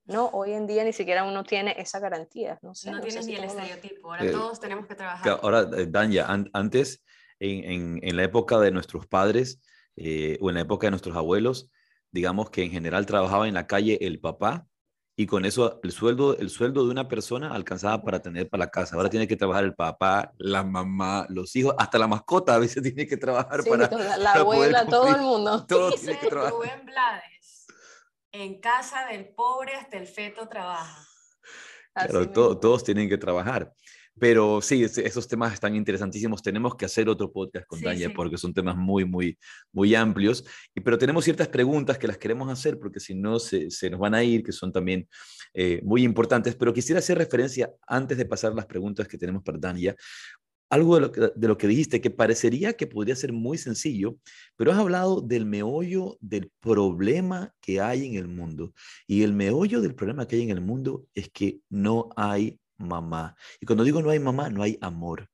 No, 0.05 0.27
hoy 0.29 0.53
en 0.53 0.67
día 0.67 0.85
ni 0.85 0.93
siquiera 0.93 1.25
uno 1.25 1.43
tiene 1.43 1.75
esa 1.79 2.01
garantía. 2.01 2.59
No, 2.63 2.75
sé, 2.75 2.91
no, 2.91 3.01
tienes 3.01 3.27
ni 3.27 3.37
el 3.37 3.45
estereotipo, 3.45 4.13
ahora 4.13 4.27
eh, 4.27 4.31
todos 4.31 4.61
tenemos 4.61 4.87
que 4.87 4.95
trabajar. 4.95 5.41
Ahora, 5.43 5.61
eh, 5.77 5.87
Danya, 5.89 6.27
antes, 6.53 7.03
en, 7.39 8.01
en, 8.03 8.17
la 8.17 8.25
época 8.25 8.59
de 8.59 8.71
nuestros 8.71 9.07
padres 9.07 9.63
o 9.97 10.49
en 10.51 10.55
la 10.55 10.61
época 10.61 10.87
de 10.87 10.91
nuestros 10.91 11.17
abuelos, 11.17 11.71
digamos 12.13 12.51
que 12.51 12.63
en 12.63 12.71
general 12.71 13.07
trabajaba 13.07 13.49
en 13.49 13.55
la 13.55 13.67
calle 13.67 13.99
el 14.01 14.21
papá 14.21 14.67
y 15.17 15.27
con 15.27 15.45
eso 15.45 15.81
el 15.83 15.93
sueldo, 15.93 16.37
el 16.39 16.49
sueldo 16.49 16.85
de 16.85 16.91
una 16.91 17.07
persona 17.07 17.53
alcanzaba 17.53 18.03
para 18.03 18.23
tener 18.23 18.49
para 18.49 18.65
la 18.65 18.71
casa. 18.71 18.97
Ahora 18.97 19.11
tiene 19.11 19.29
que 19.29 19.37
trabajar 19.37 19.65
el 19.65 19.75
papá, 19.75 20.33
la 20.39 20.65
mamá, 20.65 21.27
los 21.29 21.55
hijos, 21.57 21.75
hasta 21.77 21.99
la 21.99 22.07
mascota 22.07 22.55
a 22.55 22.59
veces 22.59 22.83
tiene 22.83 23.07
que 23.07 23.17
trabajar 23.17 23.63
para 23.65 23.91
la 24.17 24.33
abuela, 24.33 24.87
todo 24.87 25.15
el 25.15 25.21
mundo. 25.21 25.67
Todo 25.69 25.93
tiene 25.93 26.19
que 26.19 26.29
trabajar. 26.29 26.55
Rubén 26.55 26.87
Blades, 26.87 27.67
en 28.33 28.61
casa 28.61 29.07
del 29.07 29.29
pobre 29.29 29.75
hasta 29.75 29.99
el 29.99 30.07
feto 30.07 30.49
trabaja. 30.49 31.07
Claro, 31.93 32.31
todos 32.31 32.85
tienen 32.85 33.09
que 33.09 33.19
trabajar. 33.19 33.75
Pero 34.21 34.61
sí, 34.61 34.85
esos 34.85 35.27
temas 35.27 35.55
están 35.55 35.75
interesantísimos. 35.75 36.43
Tenemos 36.43 36.77
que 36.77 36.85
hacer 36.85 37.09
otro 37.09 37.33
podcast 37.33 37.67
con 37.67 37.79
sí, 37.79 38.09
porque 38.15 38.37
son 38.37 38.53
temas 38.53 38.77
muy, 38.77 39.07
muy, 39.07 39.39
muy 39.73 39.95
amplios. 39.95 40.45
Y, 40.75 40.81
pero 40.83 40.99
tenemos 40.99 41.25
ciertas 41.25 41.49
preguntas 41.49 41.97
que 41.97 42.07
las 42.07 42.19
queremos 42.19 42.51
hacer 42.51 42.79
porque 42.79 43.01
si 43.01 43.15
no 43.15 43.39
se, 43.39 43.71
se, 43.71 43.89
nos 43.89 43.99
van 43.99 44.15
a 44.15 44.23
ir, 44.23 44.43
que 44.43 44.53
son 44.53 44.71
también 44.73 45.09
eh, 45.55 45.81
muy 45.83 46.03
importantes. 46.03 46.55
Pero 46.55 46.75
quisiera 46.75 46.99
hacer 46.99 47.17
referencia, 47.17 47.73
antes 47.89 48.19
de 48.19 48.27
pasar 48.27 48.55
las 48.55 48.67
preguntas 48.67 49.09
que 49.09 49.17
tenemos 49.17 49.43
para 49.43 49.57
Dania, 49.57 49.97
algo 50.69 50.97
de 50.97 51.01
lo, 51.01 51.13
que, 51.13 51.33
de 51.35 51.49
lo 51.49 51.59
que 51.59 51.67
dijiste 51.67 52.01
que 52.01 52.11
parecería 52.11 52.75
que 52.75 52.87
podría 52.87 53.17
ser 53.17 53.33
muy 53.33 53.59
sencillo, 53.59 54.19
pero 54.57 54.71
has 54.71 54.79
hablado 54.79 55.21
del 55.21 55.45
meollo 55.47 56.17
del 56.21 56.51
problema 56.61 57.53
que 57.61 57.81
hay 57.81 58.07
en 58.07 58.15
el 58.17 58.29
mundo. 58.29 58.73
Y 59.07 59.23
el 59.23 59.33
meollo 59.33 59.81
del 59.81 59.95
problema 59.95 60.29
que 60.29 60.37
hay 60.37 60.43
en 60.43 60.51
el 60.51 60.61
mundo 60.61 61.07
es 61.15 61.31
que 61.31 61.61
no 61.71 62.11
hay 62.17 62.61
mamá. 62.81 63.37
Y 63.61 63.67
cuando 63.67 63.85
digo 63.85 64.03
no 64.03 64.11
hay 64.11 64.19
mamá, 64.19 64.51
no 64.51 64.63
hay 64.63 64.79
amor. 64.81 65.29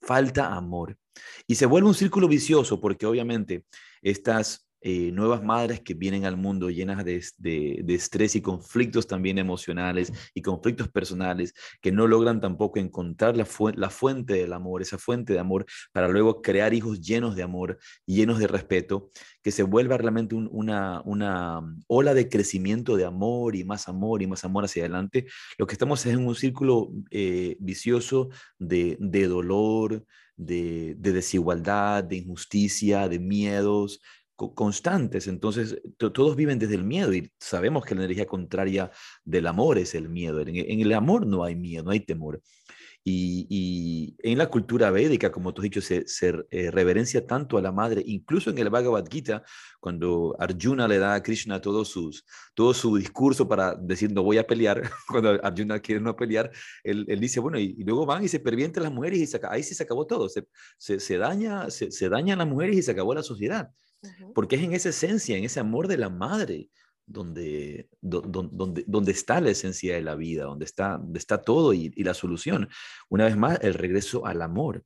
Falta 0.00 0.54
amor. 0.54 0.98
Y 1.46 1.54
se 1.54 1.66
vuelve 1.66 1.88
un 1.88 1.94
círculo 1.94 2.28
vicioso 2.28 2.80
porque 2.80 3.06
obviamente 3.06 3.64
estas 4.02 4.65
eh, 4.80 5.10
nuevas 5.12 5.42
madres 5.42 5.80
que 5.80 5.94
vienen 5.94 6.24
al 6.24 6.36
mundo 6.36 6.70
llenas 6.70 7.04
de, 7.04 7.24
de, 7.38 7.94
estrés 7.94 8.36
y 8.36 8.42
conflictos 8.42 9.06
también 9.06 9.38
emocionales 9.38 10.12
y 10.34 10.42
conflictos 10.42 10.88
personales, 10.88 11.54
que 11.80 11.92
no 11.92 12.06
logran 12.06 12.40
tampoco 12.40 12.78
encontrar 12.78 13.36
la, 13.36 13.46
la 13.74 13.90
fuente 13.90 14.34
del 14.34 14.52
amor, 14.52 14.82
esa 14.82 14.98
fuente 14.98 15.32
de 15.32 15.38
amor, 15.38 15.66
para 15.92 16.08
luego 16.08 16.42
crear 16.42 16.74
hijos 16.74 17.00
llenos 17.00 17.36
de 17.36 17.42
amor, 17.42 17.78
llenos 18.04 18.38
de 18.38 18.46
respeto, 18.46 19.10
que 19.42 19.50
se 19.50 19.62
vuelva 19.62 19.96
realmente 19.96 20.34
una, 20.34 21.02
una 21.04 21.62
ola 21.86 22.14
de 22.14 22.28
crecimiento 22.28 22.96
de 22.96 23.04
amor 23.04 23.56
y 23.56 23.64
más 23.64 23.88
amor 23.88 24.22
y 24.22 24.26
más 24.26 24.44
amor 24.44 24.64
hacia 24.64 24.82
adelante. 24.82 25.26
Lo 25.58 25.66
que 25.66 25.72
estamos 25.72 26.04
es 26.04 26.12
en 26.12 26.26
un 26.26 26.34
círculo 26.34 26.92
eh, 27.10 27.56
vicioso 27.60 28.28
de, 28.58 28.96
de 29.00 29.26
dolor, 29.26 30.04
de, 30.36 30.94
de, 30.98 31.12
desigualdad, 31.12 32.04
de 32.04 32.16
injusticia, 32.16 33.08
de 33.08 33.18
miedos, 33.18 34.00
constantes. 34.36 35.26
Entonces, 35.26 35.80
todos 35.96 36.36
viven 36.36 36.58
desde 36.58 36.74
el 36.74 36.84
miedo 36.84 37.12
y 37.12 37.32
sabemos 37.38 37.84
que 37.84 37.94
la 37.94 38.04
energía 38.04 38.26
contraria 38.26 38.90
del 39.24 39.46
amor 39.46 39.78
es 39.78 39.94
el 39.94 40.08
miedo. 40.08 40.40
En, 40.40 40.56
el 40.56 40.92
amor 40.92 41.26
no 41.26 41.44
hay 41.44 41.56
miedo, 41.56 41.84
no 41.84 41.90
hay 41.90 42.00
temor. 42.00 42.42
Y, 43.08 44.16
en 44.18 44.36
la 44.36 44.48
cultura 44.48 44.90
védica, 44.90 45.30
como 45.30 45.54
tú 45.54 45.62
has 45.62 45.64
dicho, 45.64 45.80
se, 45.80 46.04
eh, 46.50 46.70
reverencia 46.72 47.24
tanto 47.24 47.56
a 47.56 47.62
la 47.62 47.70
madre, 47.70 48.02
incluso 48.04 48.50
en 48.50 48.58
el 48.58 48.68
Bhagavad 48.68 49.06
Gita, 49.08 49.44
cuando 49.78 50.34
Arjuna 50.40 50.88
le 50.88 50.98
da 50.98 51.14
a 51.14 51.22
Krishna 51.22 51.60
todo, 51.60 51.84
sus, 51.84 52.24
todo 52.52 52.74
su 52.74 52.96
discurso 52.96 53.46
para 53.48 53.76
decir 53.76 54.12
no 54.12 54.24
voy 54.24 54.38
a 54.38 54.46
pelear, 54.46 54.82
cuando 55.08 55.38
Arjuna 55.40 55.78
quiere 55.78 56.00
no 56.00 56.16
pelear, 56.16 56.50
él, 56.82 57.06
dice, 57.20 57.38
bueno, 57.38 57.60
y, 57.60 57.74
luego 57.84 58.06
van 58.06 58.24
y 58.24 58.28
se 58.28 58.40
pervienten 58.40 58.82
las 58.82 58.92
mujeres 58.92 59.20
y 59.20 59.38
ahí 59.48 59.62
sí 59.62 59.76
se 59.76 59.84
acabó 59.84 60.04
todo, 60.04 60.28
se, 60.28 60.44
se, 60.76 61.16
daña, 61.16 61.70
se, 61.70 61.92
se 61.92 62.08
dañan 62.08 62.38
las 62.38 62.48
mujeres 62.48 62.76
y 62.76 62.82
se 62.82 62.90
acabó 62.90 63.14
la 63.14 63.22
sociedad 63.22 63.70
porque 64.34 64.56
es 64.56 64.62
en 64.62 64.72
esa 64.72 64.90
esencia, 64.90 65.36
en 65.36 65.44
ese 65.44 65.60
amor 65.60 65.88
de 65.88 65.98
la 65.98 66.10
madre, 66.10 66.68
donde, 67.06 67.88
donde, 68.00 68.84
donde, 68.86 69.12
está 69.12 69.40
la 69.40 69.50
esencia 69.50 69.94
de 69.94 70.02
la 70.02 70.16
vida, 70.16 70.44
donde 70.44 70.64
está, 70.64 71.00
está 71.14 71.40
todo 71.40 71.72
y, 71.72 71.90
la 72.02 72.14
solución. 72.14 72.68
Una 73.08 73.24
vez 73.24 73.36
más, 73.36 73.58
el 73.62 73.74
regreso 73.74 74.26
al 74.26 74.42
amor. 74.42 74.84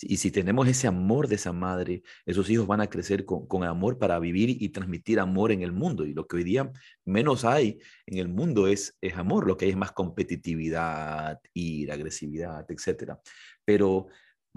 Y 0.00 0.18
si 0.18 0.30
tenemos 0.30 0.68
ese 0.68 0.86
amor 0.86 1.26
de 1.26 1.34
esa 1.34 1.52
madre, 1.52 2.02
esos 2.24 2.48
hijos 2.48 2.66
van 2.66 2.80
a 2.80 2.86
crecer 2.86 3.24
con, 3.24 3.64
amor 3.64 3.98
para 3.98 4.18
vivir 4.18 4.50
y 4.62 4.68
transmitir 4.70 5.18
amor 5.20 5.52
en 5.52 5.62
el 5.62 5.72
mundo. 5.72 6.06
Y 6.06 6.14
lo 6.14 6.26
que 6.26 6.36
hoy 6.36 6.44
día 6.44 6.70
menos 7.04 7.44
hay 7.44 7.80
en 8.06 8.18
el 8.18 8.28
mundo 8.28 8.68
es, 8.68 8.96
es 9.00 9.16
amor, 9.16 9.46
lo 9.46 9.56
que 9.56 9.66
hay 9.66 9.72
es 9.72 9.76
más 9.76 9.92
competitividad, 9.92 11.40
ira, 11.52 11.94
agresividad, 11.94 12.64
etc. 12.70 13.14
Pero 13.64 14.06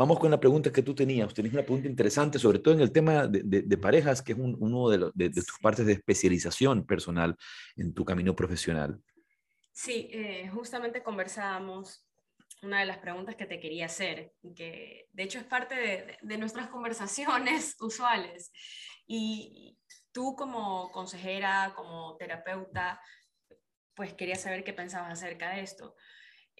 Vamos 0.01 0.17
con 0.17 0.31
la 0.31 0.39
pregunta 0.39 0.71
que 0.71 0.81
tú 0.81 0.95
tenías. 0.95 1.31
Tenías 1.31 1.53
una 1.53 1.61
pregunta 1.61 1.87
interesante, 1.87 2.39
sobre 2.39 2.57
todo 2.57 2.73
en 2.73 2.79
el 2.79 2.91
tema 2.91 3.27
de, 3.27 3.77
parejas, 3.77 4.23
que 4.23 4.31
es 4.31 4.37
uno 4.39 4.89
de, 4.89 5.29
tus 5.29 5.59
partes 5.61 5.85
de 5.85 5.93
especialización 5.93 6.87
personal 6.87 7.37
en 7.75 7.93
tu 7.93 8.03
camino 8.03 8.35
profesional. 8.35 8.99
Sí, 9.71 10.09
eh, 10.11 10.49
justamente 10.51 11.03
conversábamos 11.03 12.03
una 12.63 12.79
de 12.79 12.87
las 12.87 12.97
preguntas 12.97 13.35
que 13.35 13.45
te 13.45 13.59
quería 13.59 13.85
hacer, 13.85 14.33
que 14.55 15.07
de 15.11 15.21
hecho 15.21 15.37
es 15.37 15.45
parte 15.45 16.17
de, 16.19 16.37
nuestras 16.39 16.69
conversaciones 16.69 17.75
usuales. 17.79 18.51
Y 19.05 19.77
tú 20.11 20.35
como 20.35 20.91
consejera, 20.91 21.73
como 21.75 22.17
terapeuta, 22.17 22.99
pues 23.93 24.15
quería 24.15 24.33
saber 24.35 24.63
qué 24.63 24.73
pensabas 24.73 25.11
acerca 25.11 25.51
de 25.51 25.61
esto. 25.61 25.95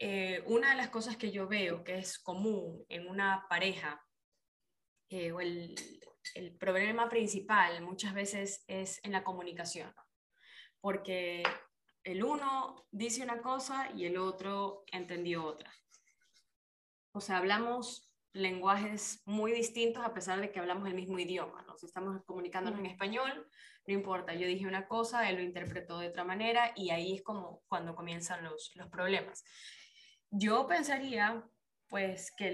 Eh, 0.03 0.41
una 0.47 0.71
de 0.71 0.77
las 0.77 0.89
cosas 0.89 1.15
que 1.15 1.29
yo 1.29 1.47
veo 1.47 1.83
que 1.83 1.99
es 1.99 2.17
común 2.17 2.83
en 2.89 3.07
una 3.07 3.45
pareja, 3.47 4.03
eh, 5.09 5.31
o 5.31 5.39
el, 5.39 5.75
el, 6.33 6.57
problema 6.57 7.07
principal 7.07 7.83
muchas 7.83 8.15
veces 8.15 8.63
es 8.65 8.99
en 9.03 9.11
la 9.11 9.23
comunicación, 9.23 9.93
porque 10.79 11.43
el 12.03 12.23
uno 12.23 12.87
dice 12.89 13.21
una 13.21 13.43
cosa 13.43 13.91
y 13.95 14.05
el 14.05 14.17
otro 14.17 14.85
entendió 14.91 15.45
otra. 15.45 15.71
O 17.11 17.21
sea, 17.21 17.37
hablamos 17.37 18.11
lenguajes 18.33 19.21
muy 19.25 19.51
distintos 19.51 20.03
a 20.03 20.15
pesar 20.15 20.41
de 20.41 20.51
que 20.51 20.59
hablamos 20.59 20.87
el 20.87 20.95
mismo 20.95 21.19
idioma. 21.19 21.61
Nos 21.67 21.83
estamos 21.83 22.23
comunicándonos 22.25 22.79
en 22.79 22.87
español, 22.87 23.47
no 23.85 23.93
importa, 23.93 24.33
yo 24.33 24.47
dije 24.47 24.65
una 24.65 24.87
cosa, 24.87 25.29
él 25.29 25.35
lo 25.35 25.43
interpretó 25.43 25.99
de 25.99 26.07
otra 26.07 26.23
manera 26.23 26.73
y 26.75 26.89
ahí 26.89 27.13
es 27.13 27.21
como 27.21 27.61
cuando 27.67 27.93
comienzan 27.93 28.43
los, 28.43 28.71
los 28.73 28.89
problemas. 28.89 29.43
Yo 30.31 30.65
pensaría, 30.65 31.43
pues, 31.89 32.31
que 32.31 32.47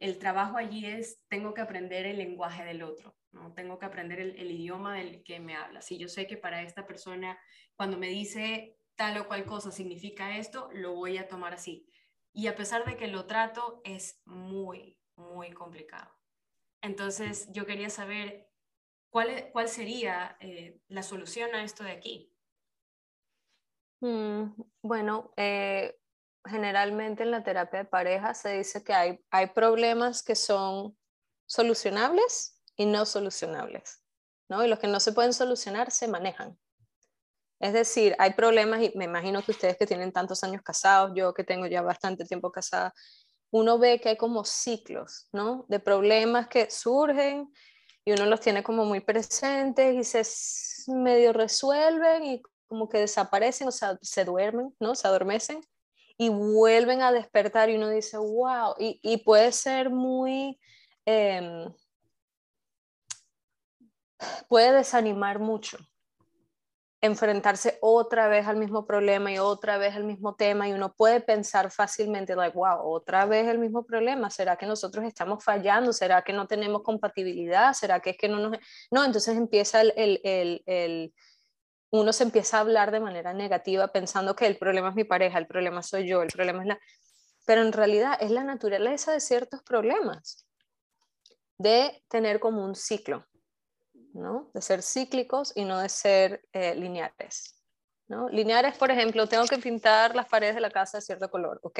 el, 0.00 0.18
trabajo 0.18 0.58
allí 0.58 0.84
es, 0.84 1.22
tengo 1.28 1.54
que 1.54 1.62
aprender 1.62 2.04
el 2.04 2.18
lenguaje 2.18 2.64
del 2.64 2.82
otro, 2.82 3.16
¿no? 3.32 3.54
Tengo 3.54 3.78
que 3.78 3.86
aprender 3.86 4.20
el, 4.20 4.50
idioma 4.50 4.94
del 4.94 5.24
que 5.24 5.40
me 5.40 5.56
habla. 5.56 5.80
Si 5.80 5.98
yo 5.98 6.08
sé 6.08 6.26
que 6.26 6.36
para 6.36 6.62
esta 6.62 6.86
persona, 6.86 7.38
cuando 7.76 7.96
me 7.96 8.08
dice 8.08 8.76
tal 8.94 9.16
o 9.18 9.26
cual 9.26 9.46
cosa 9.46 9.70
significa 9.70 10.36
esto, 10.36 10.68
lo 10.72 10.94
voy 10.94 11.16
a 11.16 11.26
tomar 11.26 11.54
así. 11.54 11.88
Y 12.34 12.46
a 12.46 12.56
pesar 12.56 12.84
de 12.84 12.96
que 12.96 13.08
lo 13.08 13.26
trato, 13.26 13.80
es 13.84 14.20
muy, 14.26 14.98
muy 15.16 15.50
complicado. 15.52 16.12
Entonces, 16.82 17.48
yo 17.52 17.64
quería 17.64 17.88
saber 17.88 18.50
cuál, 19.08 19.48
cuál 19.52 19.68
sería 19.68 20.36
eh, 20.40 20.78
la 20.88 21.02
solución 21.02 21.54
a 21.54 21.64
esto 21.64 21.84
de 21.84 21.92
aquí. 21.92 22.30
Mm, 24.00 24.62
bueno, 24.82 25.32
eh, 25.38 25.98
generalmente 26.46 27.22
en 27.22 27.30
la 27.30 27.42
terapia 27.42 27.80
de 27.80 27.84
pareja 27.84 28.34
se 28.34 28.50
dice 28.50 28.84
que 28.84 28.92
hay, 28.92 29.24
hay 29.30 29.48
problemas 29.48 30.22
que 30.22 30.34
son 30.34 30.96
solucionables 31.46 32.60
y 32.76 32.86
no 32.86 33.06
solucionables, 33.06 34.02
¿no? 34.48 34.64
Y 34.64 34.68
los 34.68 34.78
que 34.78 34.88
no 34.88 35.00
se 35.00 35.12
pueden 35.12 35.32
solucionar 35.32 35.90
se 35.90 36.08
manejan. 36.08 36.58
Es 37.60 37.72
decir, 37.72 38.14
hay 38.18 38.34
problemas, 38.34 38.82
y 38.82 38.92
me 38.94 39.04
imagino 39.04 39.42
que 39.42 39.52
ustedes 39.52 39.76
que 39.78 39.86
tienen 39.86 40.12
tantos 40.12 40.44
años 40.44 40.62
casados, 40.62 41.12
yo 41.14 41.32
que 41.32 41.44
tengo 41.44 41.66
ya 41.66 41.82
bastante 41.82 42.24
tiempo 42.24 42.52
casada, 42.52 42.92
uno 43.50 43.78
ve 43.78 44.00
que 44.00 44.10
hay 44.10 44.16
como 44.16 44.44
ciclos, 44.44 45.28
¿no? 45.32 45.64
De 45.68 45.78
problemas 45.78 46.48
que 46.48 46.70
surgen 46.70 47.52
y 48.04 48.12
uno 48.12 48.26
los 48.26 48.40
tiene 48.40 48.62
como 48.62 48.84
muy 48.84 49.00
presentes 49.00 49.94
y 49.94 50.04
se 50.04 50.92
medio 50.92 51.32
resuelven 51.32 52.24
y 52.24 52.42
como 52.66 52.88
que 52.88 52.98
desaparecen, 52.98 53.68
o 53.68 53.72
sea, 53.72 53.96
se 54.02 54.24
duermen, 54.24 54.74
¿no? 54.80 54.94
Se 54.94 55.06
adormecen 55.06 55.60
y 56.16 56.28
vuelven 56.28 57.02
a 57.02 57.12
despertar 57.12 57.70
y 57.70 57.76
uno 57.76 57.88
dice, 57.88 58.16
wow, 58.18 58.74
y, 58.78 59.16
puede 59.24 59.52
ser 59.52 59.90
muy, 59.90 60.58
em, 61.04 61.72
puede 64.48 64.72
desanimar 64.72 65.38
mucho 65.38 65.78
enfrentarse 67.04 67.78
otra 67.82 68.28
vez 68.28 68.46
al 68.46 68.56
mismo 68.56 68.86
problema 68.86 69.30
y 69.30 69.38
otra 69.38 69.76
vez 69.76 69.94
al 69.94 70.04
mismo 70.04 70.36
tema 70.36 70.66
y 70.66 70.72
uno 70.72 70.94
puede 70.94 71.20
pensar 71.20 71.70
fácilmente, 71.70 72.34
like, 72.34 72.56
wow, 72.56 72.80
otra 72.80 73.26
vez 73.26 73.46
el 73.46 73.58
mismo 73.58 73.84
problema, 73.84 74.30
¿será 74.30 74.56
que 74.56 74.64
nosotros 74.64 75.04
estamos 75.04 75.44
fallando? 75.44 75.92
¿Será 75.92 76.22
que 76.22 76.32
no 76.32 76.46
tenemos 76.46 76.82
compatibilidad? 76.82 77.74
¿Será 77.74 78.00
que 78.00 78.10
es 78.10 78.16
que 78.16 78.28
no 78.28 78.38
nos... 78.38 78.58
No, 78.90 79.04
entonces 79.04 79.36
empieza 79.36 79.82
el, 79.82 79.92
el, 80.24 80.62
el, 80.64 81.14
uno 81.94 82.12
se 82.12 82.24
empieza 82.24 82.56
a 82.56 82.60
hablar 82.60 82.90
de 82.90 82.98
manera 82.98 83.32
negativa 83.32 83.86
pensando 83.88 84.34
que 84.34 84.46
el 84.46 84.56
problema 84.58 84.88
es 84.88 84.96
mi 84.96 85.04
pareja, 85.04 85.38
el 85.38 85.46
problema 85.46 85.80
soy 85.80 86.08
yo, 86.08 86.22
el 86.22 86.28
problema 86.28 86.62
es 86.62 86.66
la... 86.66 86.80
Pero 87.46 87.62
en 87.62 87.72
realidad 87.72 88.18
es 88.20 88.32
la 88.32 88.42
naturaleza 88.42 89.12
de 89.12 89.20
ciertos 89.20 89.62
problemas, 89.62 90.44
de 91.56 92.02
tener 92.08 92.40
como 92.40 92.64
un 92.64 92.74
ciclo. 92.74 93.24
De 94.52 94.60
ser 94.60 94.82
cíclicos 94.82 95.52
y 95.54 95.64
no 95.64 95.78
de 95.78 95.88
ser 95.88 96.44
eh, 96.52 96.74
lineares. 96.74 97.60
¿no? 98.08 98.28
Lineares, 98.28 98.76
por 98.76 98.90
ejemplo, 98.90 99.28
tengo 99.28 99.44
que 99.44 99.58
pintar 99.58 100.16
las 100.16 100.28
paredes 100.28 100.56
de 100.56 100.60
la 100.60 100.70
casa 100.70 100.98
de 100.98 101.02
cierto 101.02 101.30
color. 101.30 101.60
Ok, 101.62 101.78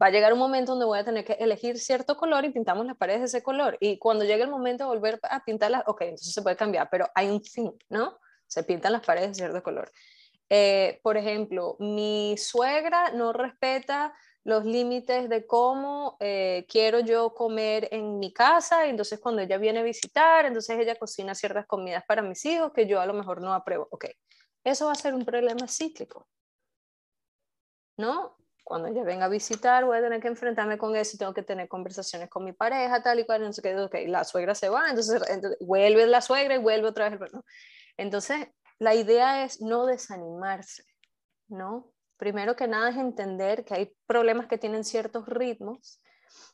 va 0.00 0.06
a 0.06 0.10
llegar 0.10 0.34
un 0.34 0.38
momento 0.38 0.72
donde 0.72 0.84
voy 0.84 0.98
a 0.98 1.04
tener 1.04 1.24
que 1.24 1.34
elegir 1.34 1.78
cierto 1.78 2.16
color 2.18 2.44
y 2.44 2.50
pintamos 2.50 2.84
las 2.84 2.96
paredes 2.98 3.20
de 3.20 3.26
ese 3.26 3.42
color. 3.42 3.78
Y 3.80 3.98
cuando 3.98 4.24
llegue 4.24 4.42
el 4.42 4.50
momento 4.50 4.84
de 4.84 4.88
volver 4.88 5.20
a 5.22 5.42
pintarlas, 5.42 5.84
ok, 5.86 6.02
entonces 6.02 6.34
se 6.34 6.42
puede 6.42 6.56
cambiar, 6.56 6.88
pero 6.90 7.08
hay 7.14 7.28
un 7.28 7.42
fin, 7.42 7.72
¿no? 7.88 8.18
Se 8.54 8.62
pintan 8.62 8.92
las 8.92 9.04
paredes 9.04 9.30
de 9.30 9.34
cierto 9.34 9.64
color. 9.64 9.90
Eh, 10.48 11.00
por 11.02 11.16
ejemplo, 11.16 11.76
mi 11.80 12.36
suegra 12.38 13.10
no 13.10 13.32
respeta 13.32 14.14
los 14.44 14.64
límites 14.64 15.28
de 15.28 15.44
cómo 15.44 16.16
eh, 16.20 16.64
quiero 16.68 17.00
yo 17.00 17.34
comer 17.34 17.88
en 17.90 18.20
mi 18.20 18.32
casa, 18.32 18.86
entonces 18.86 19.18
cuando 19.18 19.42
ella 19.42 19.58
viene 19.58 19.80
a 19.80 19.82
visitar, 19.82 20.46
entonces 20.46 20.78
ella 20.78 20.94
cocina 20.94 21.34
ciertas 21.34 21.66
comidas 21.66 22.04
para 22.06 22.22
mis 22.22 22.44
hijos 22.44 22.70
que 22.72 22.86
yo 22.86 23.00
a 23.00 23.06
lo 23.06 23.14
mejor 23.14 23.40
no 23.40 23.52
apruebo. 23.52 23.88
Ok, 23.90 24.04
eso 24.62 24.86
va 24.86 24.92
a 24.92 24.94
ser 24.94 25.14
un 25.14 25.24
problema 25.24 25.66
cíclico, 25.66 26.28
¿no? 27.96 28.36
Cuando 28.62 28.86
ella 28.86 29.02
venga 29.02 29.24
a 29.24 29.28
visitar, 29.28 29.84
voy 29.84 29.98
a 29.98 30.00
tener 30.00 30.20
que 30.20 30.28
enfrentarme 30.28 30.78
con 30.78 30.94
eso 30.94 31.16
y 31.16 31.18
tengo 31.18 31.34
que 31.34 31.42
tener 31.42 31.66
conversaciones 31.66 32.30
con 32.30 32.44
mi 32.44 32.52
pareja, 32.52 33.02
tal 33.02 33.18
y 33.18 33.26
cual, 33.26 33.42
no 33.42 33.52
sé 33.52 33.62
qué, 33.62 33.76
ok, 33.76 33.96
la 34.06 34.22
suegra 34.22 34.54
se 34.54 34.68
va, 34.68 34.88
entonces, 34.90 35.20
vuelve 35.58 36.06
la 36.06 36.20
suegra 36.20 36.54
y 36.54 36.58
vuelve 36.58 36.86
otra 36.86 37.08
vez, 37.08 37.32
¿no? 37.32 37.44
Entonces, 37.96 38.48
la 38.78 38.94
idea 38.94 39.44
es 39.44 39.60
no 39.60 39.86
desanimarse, 39.86 40.84
¿no? 41.48 41.94
primero 42.16 42.56
que 42.56 42.68
nada 42.68 42.90
es 42.90 42.96
entender 42.96 43.64
que 43.64 43.74
hay 43.74 43.96
problemas 44.06 44.46
que 44.46 44.58
tienen 44.58 44.84
ciertos 44.84 45.26
ritmos 45.26 46.00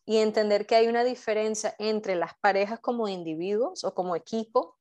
y 0.04 0.18
entender 0.18 0.66
que 0.66 0.74
hay 0.74 0.88
una 0.88 1.04
diferencia 1.04 1.74
entre 1.78 2.16
las 2.16 2.36
parejas 2.40 2.80
como 2.80 3.08
individuos 3.08 3.84
o 3.84 3.94
como 3.94 4.16
equipo 4.16 4.78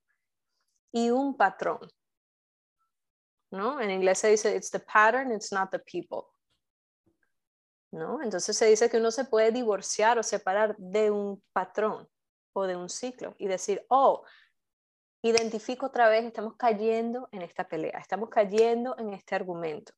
y 0.92 1.10
un 1.10 1.36
patrón. 1.36 1.80
¿No? 3.52 3.80
En 3.80 3.90
inglés 3.90 4.18
se 4.18 4.28
dice 4.28 4.54
it's 4.54 4.70
the 4.70 4.80
pattern, 4.80 5.32
it's 5.32 5.52
not 5.52 5.70
the 5.70 5.78
people. 5.78 6.28
¿No? 7.92 8.22
Entonces 8.22 8.56
se 8.56 8.66
dice 8.66 8.88
que 8.88 8.98
uno 8.98 9.10
se 9.10 9.24
puede 9.24 9.50
divorciar 9.50 10.18
o 10.18 10.22
separar 10.22 10.76
de 10.76 11.10
un 11.10 11.42
patrón 11.52 12.08
o 12.52 12.64
de 12.64 12.76
un 12.76 12.88
ciclo 12.88 13.34
y 13.38 13.48
decir, 13.48 13.84
oh, 13.88 14.24
identifico 15.22 15.86
otra 15.86 16.08
vez, 16.08 16.24
estamos 16.24 16.54
cayendo 16.56 17.28
en 17.32 17.42
esta 17.42 17.68
pelea, 17.68 17.98
estamos 17.98 18.28
cayendo 18.30 18.96
en 18.98 19.12
este 19.12 19.34
argumento 19.34 19.92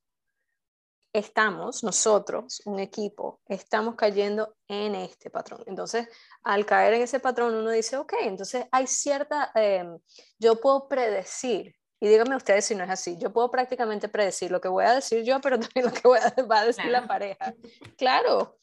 estamos, 1.13 1.85
nosotros, 1.85 2.63
un 2.65 2.81
equipo, 2.81 3.41
estamos 3.47 3.97
cayendo 3.97 4.57
en 4.67 4.95
este 4.95 5.29
patrón. 5.29 5.63
Entonces, 5.67 6.09
al 6.43 6.65
caer 6.65 6.95
en 6.95 7.03
ese 7.03 7.21
patrón, 7.21 7.55
uno 7.55 7.71
dice, 7.71 7.97
ok, 7.97 8.15
entonces 8.23 8.67
hay 8.73 8.87
cierta, 8.87 9.53
em, 9.55 9.99
yo 10.39 10.61
puedo 10.61 10.89
predecir, 10.89 11.75
y 12.01 12.09
díganme 12.09 12.35
ustedes 12.35 12.65
si 12.65 12.75
no 12.75 12.83
es 12.85 12.91
así, 12.91 13.17
yo 13.19 13.33
puedo 13.33 13.51
prácticamente 13.51 14.09
predecir 14.09 14.51
lo 14.51 14.61
que 14.61 14.69
voy 14.69 14.85
a 14.85 14.95
decir 14.95 15.23
yo, 15.23 15.41
pero 15.41 15.61
también 15.61 15.87
lo 15.87 15.93
que 15.93 16.09
voy 16.09 16.19
a, 16.19 16.43
va 16.45 16.61
a 16.61 16.67
decir 16.67 16.87
la 16.87 17.07
pareja. 17.07 17.55
Claro, 17.99 18.59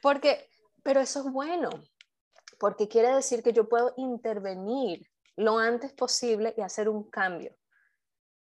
porque, 0.00 0.48
pero 0.84 1.00
eso 1.00 1.20
es 1.26 1.32
bueno, 1.32 1.70
porque 2.60 2.86
quiere 2.86 3.12
decir 3.12 3.42
que 3.42 3.52
yo 3.52 3.68
puedo 3.68 3.92
intervenir 3.96 5.08
lo 5.38 5.58
antes 5.58 5.92
posible 5.92 6.54
y 6.56 6.60
hacer 6.60 6.88
un 6.88 7.08
cambio. 7.08 7.54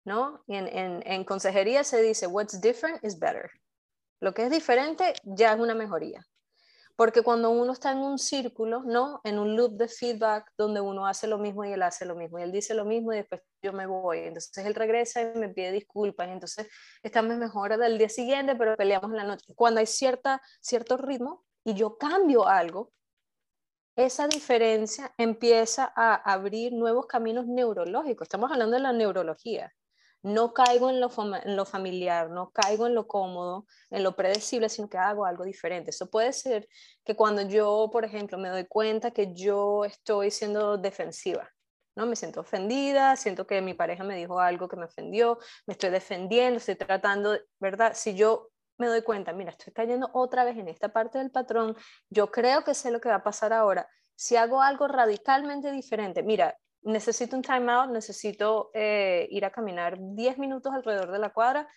¿no? 0.05 0.43
en, 0.47 1.03
en, 1.05 1.23
consejería 1.23 1.83
se 1.83 2.01
dice, 2.01 2.25
what's 2.25 2.59
different 2.59 3.03
is 3.03 3.19
better. 3.19 3.51
Lo 4.19 4.33
que 4.33 4.45
es 4.45 4.49
diferente 4.51 5.13
ya 5.23 5.53
es 5.53 5.59
una 5.59 5.75
mejoría. 5.75 6.25
Porque 6.95 7.21
cuando 7.21 7.51
uno 7.51 7.71
está 7.71 7.91
en 7.91 7.99
un 7.99 8.17
círculo, 8.17 8.83
¿no? 8.83 9.21
En 9.23 9.39
un 9.39 9.55
loop 9.55 9.77
de 9.77 9.87
feedback 9.87 10.51
donde 10.57 10.81
uno 10.81 11.07
hace 11.07 11.27
lo 11.27 11.37
mismo 11.37 11.63
y 11.63 11.71
él 11.71 11.81
hace 11.81 12.05
lo 12.05 12.15
mismo 12.15 12.39
y 12.39 12.41
él 12.41 12.51
dice 12.51 12.73
lo 12.73 12.83
mismo 12.83 13.13
y 13.13 13.17
después 13.17 13.41
yo 13.61 13.71
me 13.71 13.85
voy. 13.85 14.19
Entonces 14.19 14.65
él 14.65 14.75
regresa 14.75 15.21
y 15.21 15.37
me 15.37 15.47
pide 15.47 15.71
disculpas 15.71 16.27
y 16.27 16.31
entonces 16.31 16.67
estamos 17.01 17.37
mejor 17.37 17.77
del 17.77 17.97
día 17.97 18.09
siguiente, 18.09 18.55
pero 18.55 18.75
peleamos 18.75 19.11
en 19.11 19.17
la 19.17 19.23
noche. 19.23 19.53
Cuando 19.55 19.79
hay 19.79 19.85
cierta, 19.85 20.41
cierto 20.59 20.97
ritmo 20.97 21.45
y 21.63 21.73
yo 21.73 21.97
cambio 21.97 22.45
algo, 22.47 22.91
esa 23.99 24.27
diferencia 24.27 25.13
empieza 25.17 25.91
a 25.95 26.15
abrir 26.15 26.73
nuevos 26.73 27.05
caminos 27.07 27.45
neurológicos. 27.47 28.25
Estamos 28.25 28.51
hablando 28.51 28.75
de 28.75 28.81
la 28.81 28.93
neurología 28.93 29.71
no 30.21 30.53
caigo 30.53 30.89
en 30.89 30.99
lo, 30.99 31.09
familiar, 31.65 32.29
no 32.29 32.51
caigo 32.51 32.87
en 32.87 32.95
lo 32.95 33.07
cómodo, 33.07 33.65
en 33.89 34.03
lo 34.03 34.15
predecible, 34.15 34.67
sino 34.67 34.89
que 34.89 34.97
hago 34.97 35.25
algo 35.25 35.45
diferente. 35.45 35.91
Eso 35.91 36.09
puede 36.09 36.33
ser 36.33 36.67
que 37.05 37.15
cuando 37.15 37.41
yo, 37.43 37.89
por 37.91 38.03
ejemplo, 38.03 38.37
me 38.37 38.49
doy 38.49 38.65
cuenta 38.65 39.11
que 39.11 39.33
yo 39.33 39.85
estoy 39.85 40.31
siendo 40.31 40.77
defensiva, 40.77 41.49
¿no? 41.95 42.05
Me 42.05 42.15
siento 42.15 42.41
ofendida, 42.41 43.15
siento 43.15 43.47
que 43.47 43.61
mi 43.61 43.73
pareja 43.73 44.03
me 44.03 44.17
dijo 44.17 44.39
algo 44.39 44.67
que 44.67 44.75
me 44.75 44.85
ofendió, 44.85 45.39
me 45.65 45.73
estoy 45.73 45.89
defendiendo, 45.89 46.57
estoy 46.57 46.75
tratando, 46.75 47.37
¿verdad? 47.59 47.93
Si 47.95 48.15
yo 48.15 48.49
me 48.79 48.87
doy 48.87 49.03
cuenta, 49.03 49.33
mira, 49.33 49.51
estoy 49.51 49.73
cayendo 49.73 50.09
otra 50.13 50.43
vez 50.43 50.57
en 50.57 50.67
esta 50.67 50.89
parte 50.89 51.19
del 51.19 51.29
patrón, 51.29 51.75
yo 52.09 52.31
creo 52.31 52.63
que 52.63 52.73
sé 52.73 52.89
lo 52.89 52.99
que 52.99 53.09
va 53.09 53.15
a 53.15 53.23
pasar 53.23 53.53
ahora. 53.53 53.87
Si 54.15 54.35
hago 54.35 54.61
algo 54.61 54.87
radicalmente 54.87 55.71
diferente, 55.71 56.23
mira, 56.23 56.57
necesito 56.81 57.35
un 57.35 57.41
timeout, 57.41 57.91
necesito 57.91 58.71
eh, 58.73 59.27
ir 59.31 59.45
a 59.45 59.51
caminar 59.51 59.97
10 59.99 60.37
minutos 60.37 60.73
alrededor 60.73 61.11
de 61.11 61.19
la 61.19 61.29
cuadra. 61.29 61.67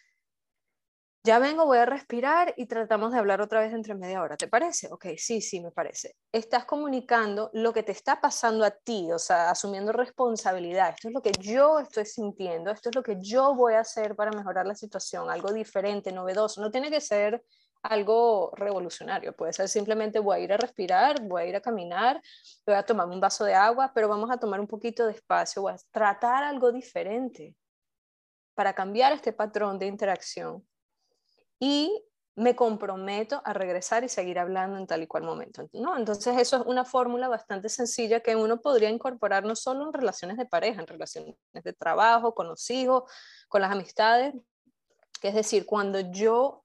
Ya 1.25 1.39
vengo, 1.39 1.67
voy 1.67 1.79
a 1.79 1.87
respirar 1.87 2.53
y 2.57 2.67
tratamos 2.67 3.13
de 3.13 3.19
hablar 3.19 3.41
otra 3.41 3.61
vez 3.61 3.73
entre 3.73 3.95
media 3.95 4.21
hora. 4.21 4.37
¿Te 4.37 4.49
parece? 4.49 4.89
Ok, 4.91 5.07
sí, 5.17 5.41
sí, 5.41 5.61
me 5.61 5.71
parece. 5.71 6.17
Estás 6.33 6.65
comunicando 6.65 7.49
lo 7.53 7.73
que 7.73 7.85
te 7.85 7.93
está 7.93 8.21
pasando 8.21 8.65
a 8.65 8.73
ti, 8.73 9.09
o 9.13 9.21
sea, 9.21 9.51
asumiendo 9.51 9.93
responsabilidad. 9.93 10.91
Esto 10.91 11.09
es 11.09 11.15
lo 11.15 11.23
que 11.23 11.31
yo 11.39 11.79
estoy 11.79 12.07
sintiendo, 12.07 12.73
esto 12.73 12.89
es 12.89 12.97
lo 12.97 13.05
que 13.05 13.19
yo 13.21 13.55
voy 13.55 13.75
a 13.75 13.81
hacer 13.81 14.17
para 14.17 14.33
mejorar 14.33 14.67
la 14.67 14.75
situación, 14.75 15.31
algo 15.31 15.53
diferente, 15.53 16.11
novedoso. 16.11 16.61
No 16.61 16.73
tiene 16.73 16.91
que 16.91 17.01
ser 17.01 17.45
algo 17.85 18.51
revolucionario. 18.57 19.33
Puede 19.33 19.53
ser 19.53 19.69
simplemente 19.69 20.19
voy 20.19 20.39
a 20.39 20.41
ir 20.41 20.53
a 20.53 20.57
respirar, 20.57 21.23
voy 21.23 21.43
a 21.43 21.47
ir 21.47 21.55
a 21.55 21.61
caminar, 21.61 22.21
voy 22.67 22.75
a 22.75 22.83
tomar 22.83 23.07
un 23.07 23.21
vaso 23.21 23.45
de 23.45 23.55
agua, 23.55 23.93
pero 23.95 24.09
vamos 24.09 24.29
a 24.33 24.39
tomar 24.39 24.59
un 24.59 24.67
poquito 24.67 25.07
de 25.07 25.13
espacio, 25.13 25.63
voy 25.63 25.73
a 25.75 25.77
tratar 25.93 26.43
algo 26.43 26.73
diferente 26.73 27.55
para 28.55 28.75
cambiar 28.75 29.13
este 29.13 29.33
patrón 29.33 29.79
de 29.79 29.87
interacción. 29.87 30.67
Y 31.65 32.05
me 32.35 32.57
comprometo 32.57 33.41
a 33.45 33.53
regresar 33.53 34.03
y 34.03 34.09
seguir 34.09 34.41
hablando 34.41 34.79
en 34.79 34.87
tal 34.89 35.03
y 35.03 35.07
cual 35.07 35.23
momento. 35.23 35.69
¿no? 35.73 35.97
Entonces 35.97 36.37
eso 36.39 36.57
es 36.57 36.63
una 36.67 36.85
fórmula 36.85 37.29
bastante 37.29 37.69
sencilla 37.69 38.21
que 38.21 38.35
uno 38.35 38.61
podría 38.61 38.91
incorporar 38.91 39.45
no 39.45 39.55
solo 39.55 39.87
en 39.87 39.93
relaciones 39.93 40.39
de 40.39 40.47
pareja, 40.47 40.81
en 40.81 40.89
relaciones 40.89 41.37
de 41.53 41.73
trabajo, 41.73 42.35
con 42.35 42.49
los 42.49 42.69
hijos, 42.71 43.05
con 43.49 43.61
las 43.61 43.71
amistades, 43.71 44.35
que 45.21 45.29
es 45.29 45.35
decir, 45.35 45.67
cuando 45.67 46.01
yo 46.01 46.65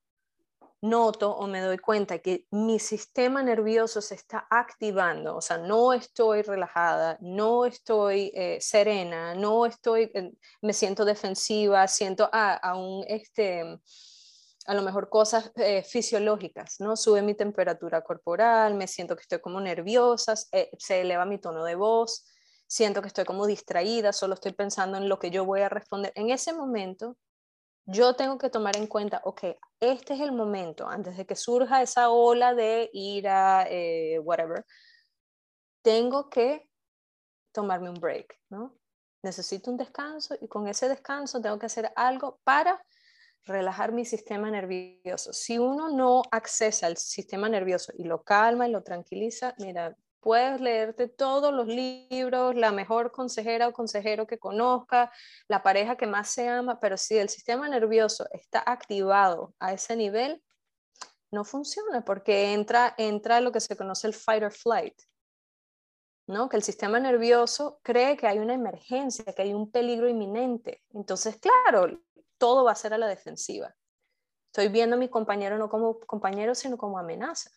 noto 0.81 1.31
o 1.35 1.47
me 1.47 1.61
doy 1.61 1.77
cuenta 1.77 2.19
que 2.19 2.45
mi 2.51 2.79
sistema 2.79 3.43
nervioso 3.43 4.01
se 4.01 4.15
está 4.15 4.47
activando, 4.49 5.35
o 5.35 5.41
sea, 5.41 5.57
no 5.57 5.93
estoy 5.93 6.43
relajada, 6.43 7.17
no 7.19 7.65
estoy 7.65 8.31
eh, 8.33 8.59
serena, 8.61 9.35
no 9.35 9.65
estoy, 9.65 10.11
me 10.61 10.73
siento 10.73 11.03
defensiva, 11.03 11.87
siento 11.87 12.29
aún 12.31 13.03
este, 13.07 13.79
a 14.67 14.73
lo 14.73 14.81
mejor 14.81 15.09
cosas 15.09 15.51
eh, 15.55 15.81
fisiológicas, 15.81 16.81
¿no? 16.81 16.97
Sube 16.97 17.21
mi 17.21 17.33
temperatura 17.33 18.01
corporal, 18.01 18.75
me 18.75 18.87
siento 18.87 19.15
que 19.15 19.21
estoy 19.21 19.39
como 19.39 19.61
nerviosa, 19.61 20.33
eh, 20.51 20.69
se 20.77 21.01
eleva 21.01 21.25
mi 21.25 21.37
tono 21.37 21.63
de 21.63 21.75
voz, 21.75 22.25
siento 22.67 23.01
que 23.01 23.07
estoy 23.07 23.23
como 23.23 23.47
distraída, 23.47 24.11
solo 24.11 24.33
estoy 24.33 24.51
pensando 24.51 24.97
en 24.97 25.07
lo 25.07 25.19
que 25.19 25.31
yo 25.31 25.45
voy 25.45 25.61
a 25.61 25.69
responder. 25.69 26.11
En 26.15 26.31
ese 26.31 26.51
momento 26.51 27.15
yo 27.85 28.15
tengo 28.15 28.37
que 28.37 28.49
tomar 28.49 28.75
en 28.75 28.87
cuenta, 28.87 29.21
ok, 29.23 29.43
este 29.79 30.15
es 30.15 30.19
el 30.19 30.33
momento, 30.33 30.89
antes 30.89 31.15
de 31.15 31.25
que 31.25 31.37
surja 31.37 31.81
esa 31.81 32.09
ola 32.09 32.53
de 32.53 32.89
ira, 32.91 33.65
eh, 33.69 34.19
whatever, 34.19 34.65
tengo 35.81 36.29
que 36.29 36.69
tomarme 37.53 37.89
un 37.89 38.01
break, 38.01 38.37
¿no? 38.49 38.75
Necesito 39.23 39.71
un 39.71 39.77
descanso 39.77 40.35
y 40.41 40.49
con 40.49 40.67
ese 40.67 40.89
descanso 40.89 41.39
tengo 41.39 41.57
que 41.57 41.67
hacer 41.67 41.89
algo 41.95 42.41
para 42.43 42.83
relajar 43.47 43.91
mi 43.91 44.05
sistema 44.05 44.51
nervioso. 44.51 45.33
Si 45.33 45.57
uno 45.57 45.89
no 45.89 46.21
accesa 46.31 46.87
al 46.87 46.97
sistema 46.97 47.49
nervioso 47.49 47.93
y 47.97 48.03
lo 48.03 48.23
calma 48.23 48.67
y 48.67 48.71
lo 48.71 48.83
tranquiliza, 48.83 49.55
mira, 49.59 49.95
puedes 50.19 50.59
leerte 50.61 51.07
todos 51.07 51.53
los 51.53 51.67
libros, 51.67 52.55
la 52.55 52.71
mejor 52.71 53.11
consejera 53.11 53.67
o 53.67 53.73
consejero 53.73 54.27
que 54.27 54.37
conozca, 54.37 55.11
la 55.47 55.63
pareja 55.63 55.95
que 55.95 56.07
más 56.07 56.29
se 56.29 56.47
ama, 56.49 56.79
pero 56.79 56.97
si 56.97 57.17
el 57.17 57.29
sistema 57.29 57.69
nervioso 57.69 58.27
está 58.31 58.61
activado 58.65 59.53
a 59.59 59.73
ese 59.73 59.95
nivel, 59.95 60.43
no 61.31 61.43
funciona 61.43 62.03
porque 62.03 62.53
entra, 62.53 62.93
entra 62.97 63.41
lo 63.41 63.51
que 63.51 63.59
se 63.59 63.75
conoce 63.75 64.07
el 64.07 64.13
fight 64.13 64.43
or 64.43 64.51
flight. 64.51 64.95
¿no? 66.27 66.49
Que 66.49 66.57
el 66.57 66.63
sistema 66.63 66.99
nervioso 66.99 67.79
cree 67.83 68.17
que 68.17 68.27
hay 68.27 68.39
una 68.39 68.53
emergencia, 68.53 69.23
que 69.33 69.43
hay 69.43 69.53
un 69.53 69.71
peligro 69.71 70.09
inminente. 70.09 70.83
Entonces, 70.93 71.39
claro, 71.39 71.99
todo 72.37 72.63
va 72.63 72.71
a 72.71 72.75
ser 72.75 72.93
a 72.93 72.97
la 72.97 73.07
defensiva. 73.07 73.73
Estoy 74.47 74.69
viendo 74.69 74.95
a 74.95 74.99
mi 74.99 75.09
compañero 75.09 75.57
no 75.57 75.69
como 75.69 75.99
compañero, 75.99 76.55
sino 76.55 76.77
como 76.77 76.97
amenaza. 76.97 77.51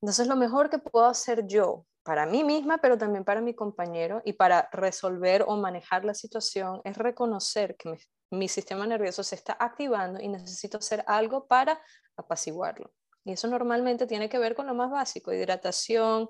Entonces, 0.00 0.26
lo 0.26 0.36
mejor 0.36 0.70
que 0.70 0.78
puedo 0.78 1.06
hacer 1.06 1.46
yo 1.46 1.86
para 2.02 2.26
mí 2.26 2.42
misma, 2.42 2.78
pero 2.78 2.98
también 2.98 3.24
para 3.24 3.40
mi 3.40 3.54
compañero 3.54 4.22
y 4.24 4.32
para 4.32 4.68
resolver 4.72 5.44
o 5.46 5.56
manejar 5.56 6.04
la 6.04 6.14
situación 6.14 6.80
es 6.84 6.96
reconocer 6.96 7.76
que 7.76 7.96
mi, 8.30 8.48
sistema 8.48 8.86
nervioso 8.86 9.22
se 9.22 9.36
está 9.36 9.56
activando 9.60 10.20
y 10.20 10.26
necesito 10.26 10.78
hacer 10.78 11.04
algo 11.06 11.46
para 11.46 11.80
apaciguarlo. 12.16 12.92
Y 13.24 13.32
eso 13.32 13.46
normalmente 13.46 14.06
tiene 14.06 14.28
que 14.28 14.38
ver 14.38 14.56
con 14.56 14.66
lo 14.66 14.74
más 14.74 14.90
básico, 14.90 15.32
hidratación, 15.32 16.28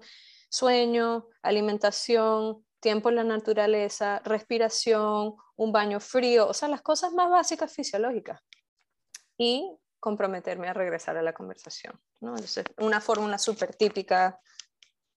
sueño, 0.51 1.29
alimentación, 1.43 2.67
tiempo 2.83 3.09
en 3.09 3.17
la 3.17 3.25
naturaleza, 3.25 4.21
respiración, 4.25 5.37
un 5.57 5.73
baño 5.73 6.01
frío, 6.01 6.49
o 6.49 6.53
sea, 6.53 6.69
las 6.69 6.83
cosas 6.83 7.13
más 7.15 7.31
básicas 7.31 7.73
fisiológicas. 7.73 8.43
Y 9.39 9.71
comprometerme 9.99 10.69
a 10.69 10.75
regresar 10.75 11.17
a 11.17 11.23
la 11.23 11.33
conversación. 11.33 11.95
¿no? 12.21 12.31
Entonces, 12.31 12.65
una 12.79 13.01
fórmula 13.01 13.39
súper 13.39 13.75
típica 13.75 14.39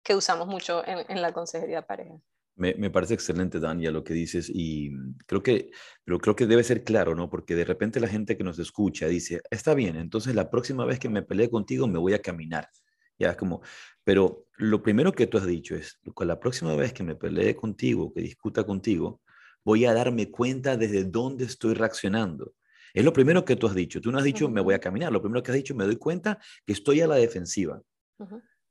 que 0.03 0.15
usamos 0.15 0.47
mucho 0.47 0.83
en, 0.85 1.21
la 1.21 1.33
consejería 1.33 1.77
de 1.77 1.87
pareja. 1.87 2.13
Me, 2.55 2.89
parece 2.91 3.15
excelente, 3.15 3.59
Dania, 3.59 3.91
lo 3.91 4.03
que 4.03 4.13
dices 4.13 4.49
y 4.53 4.91
creo 5.25 5.41
que, 5.41 5.71
pero 6.05 6.19
creo 6.19 6.35
que 6.35 6.45
debe 6.45 6.63
ser 6.63 6.83
claro, 6.83 7.15
¿no? 7.15 7.29
Porque 7.29 7.55
de 7.55 7.65
repente 7.65 7.99
la 7.99 8.07
gente 8.07 8.37
que 8.37 8.45
nos 8.45 8.59
escucha 8.59 9.07
dice, 9.07 9.41
está 9.49 9.73
bien, 9.73 9.97
entonces 9.97 10.35
la 10.35 10.49
próxima 10.49 10.85
vez 10.85 10.99
que 10.99 11.09
me 11.09 11.23
pelee 11.23 11.49
contigo 11.49 11.87
me 11.87 11.99
voy 11.99 12.13
a 12.13 12.21
caminar. 12.21 12.69
Ya 13.17 13.31
es 13.31 13.37
como, 13.37 13.61
pero 14.03 14.45
lo 14.57 14.83
primero 14.83 15.11
que 15.11 15.27
tú 15.27 15.37
has 15.37 15.45
dicho 15.45 15.75
es, 15.75 15.99
con 16.13 16.27
la 16.27 16.39
próxima 16.39 16.75
vez 16.75 16.93
que 16.93 17.03
me 17.03 17.15
pelee 17.15 17.55
contigo, 17.55 18.13
que 18.13 18.21
discuta 18.21 18.65
contigo, 18.65 19.21
voy 19.63 19.85
a 19.85 19.93
darme 19.93 20.29
cuenta 20.29 20.77
desde 20.77 21.03
dónde 21.03 21.45
estoy 21.45 21.73
reaccionando. 21.73 22.53
Es 22.93 23.03
lo 23.03 23.11
primero 23.11 23.43
que 23.43 23.57
tú 23.57 23.67
has 23.67 23.75
dicho. 23.75 23.99
Tú 23.99 24.11
no 24.11 24.19
has 24.19 24.23
dicho, 24.23 24.47
me 24.47 24.61
voy 24.61 24.73
a 24.73 24.79
caminar. 24.79 25.11
Lo 25.11 25.21
primero 25.21 25.43
que 25.43 25.51
has 25.51 25.57
dicho, 25.57 25.75
me 25.75 25.83
doy 25.83 25.97
cuenta 25.97 26.39
que 26.65 26.71
estoy 26.71 27.01
a 27.01 27.07
la 27.07 27.15
defensiva. 27.15 27.81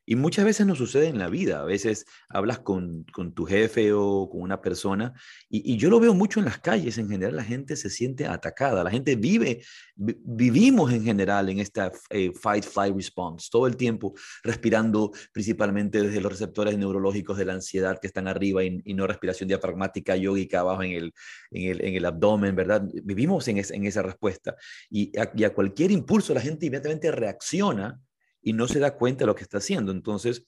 Y 0.06 0.16
muchas 0.16 0.44
veces 0.44 0.66
nos 0.66 0.78
sucede 0.78 1.08
en 1.08 1.18
la 1.18 1.28
vida. 1.28 1.60
A 1.60 1.64
veces 1.64 2.06
hablas 2.28 2.58
con, 2.58 3.04
tu 3.34 3.44
jefe 3.44 3.92
o 3.92 4.28
con 4.30 4.42
una 4.42 4.60
persona 4.60 5.14
y, 5.48 5.76
yo 5.76 5.90
lo 5.90 6.00
veo 6.00 6.14
mucho 6.14 6.40
en 6.40 6.46
las 6.46 6.58
calles. 6.58 6.98
En 6.98 7.08
general, 7.08 7.36
la 7.36 7.44
gente 7.44 7.76
se 7.76 7.90
siente 7.90 8.26
atacada. 8.26 8.84
La 8.84 8.90
gente 8.90 9.16
vive, 9.16 9.62
vivimos 9.96 10.92
en 10.92 11.04
general 11.04 11.48
en 11.48 11.60
esta 11.60 11.90
eh, 12.10 12.32
fight, 12.34 12.64
flight 12.64 12.94
response 12.94 13.48
todo 13.50 13.66
el 13.66 13.76
tiempo, 13.76 14.14
respirando 14.42 15.10
principalmente 15.32 16.02
desde 16.02 16.20
los 16.20 16.32
receptores 16.32 16.76
neurológicos 16.78 17.38
de 17.38 17.44
la 17.46 17.54
ansiedad 17.54 17.98
que 18.00 18.06
están 18.06 18.28
arriba 18.28 18.62
y, 18.64 18.94
no 18.94 19.06
respiración 19.06 19.48
diafragmática, 19.48 20.16
yógica 20.16 20.60
abajo 20.60 20.82
en 20.84 20.92
el, 20.92 21.14
en 21.50 21.96
el, 21.96 22.04
abdomen, 22.04 22.54
¿verdad? 22.54 22.88
Vivimos 23.02 23.48
en, 23.48 23.58
en 23.58 23.86
esa 23.86 24.02
respuesta. 24.02 24.54
Y 24.88 25.12
a 25.18 25.50
cualquier 25.52 25.90
impulso 25.90 26.34
la 26.34 26.40
gente 26.40 26.66
inmediatamente 26.66 27.10
reacciona 27.10 28.00
y 28.44 28.52
no 28.52 28.68
se 28.68 28.78
da 28.78 28.94
cuenta 28.96 29.20
de 29.24 29.26
lo 29.26 29.34
que 29.34 29.42
está 29.42 29.58
haciendo. 29.58 29.90
Entonces, 29.90 30.46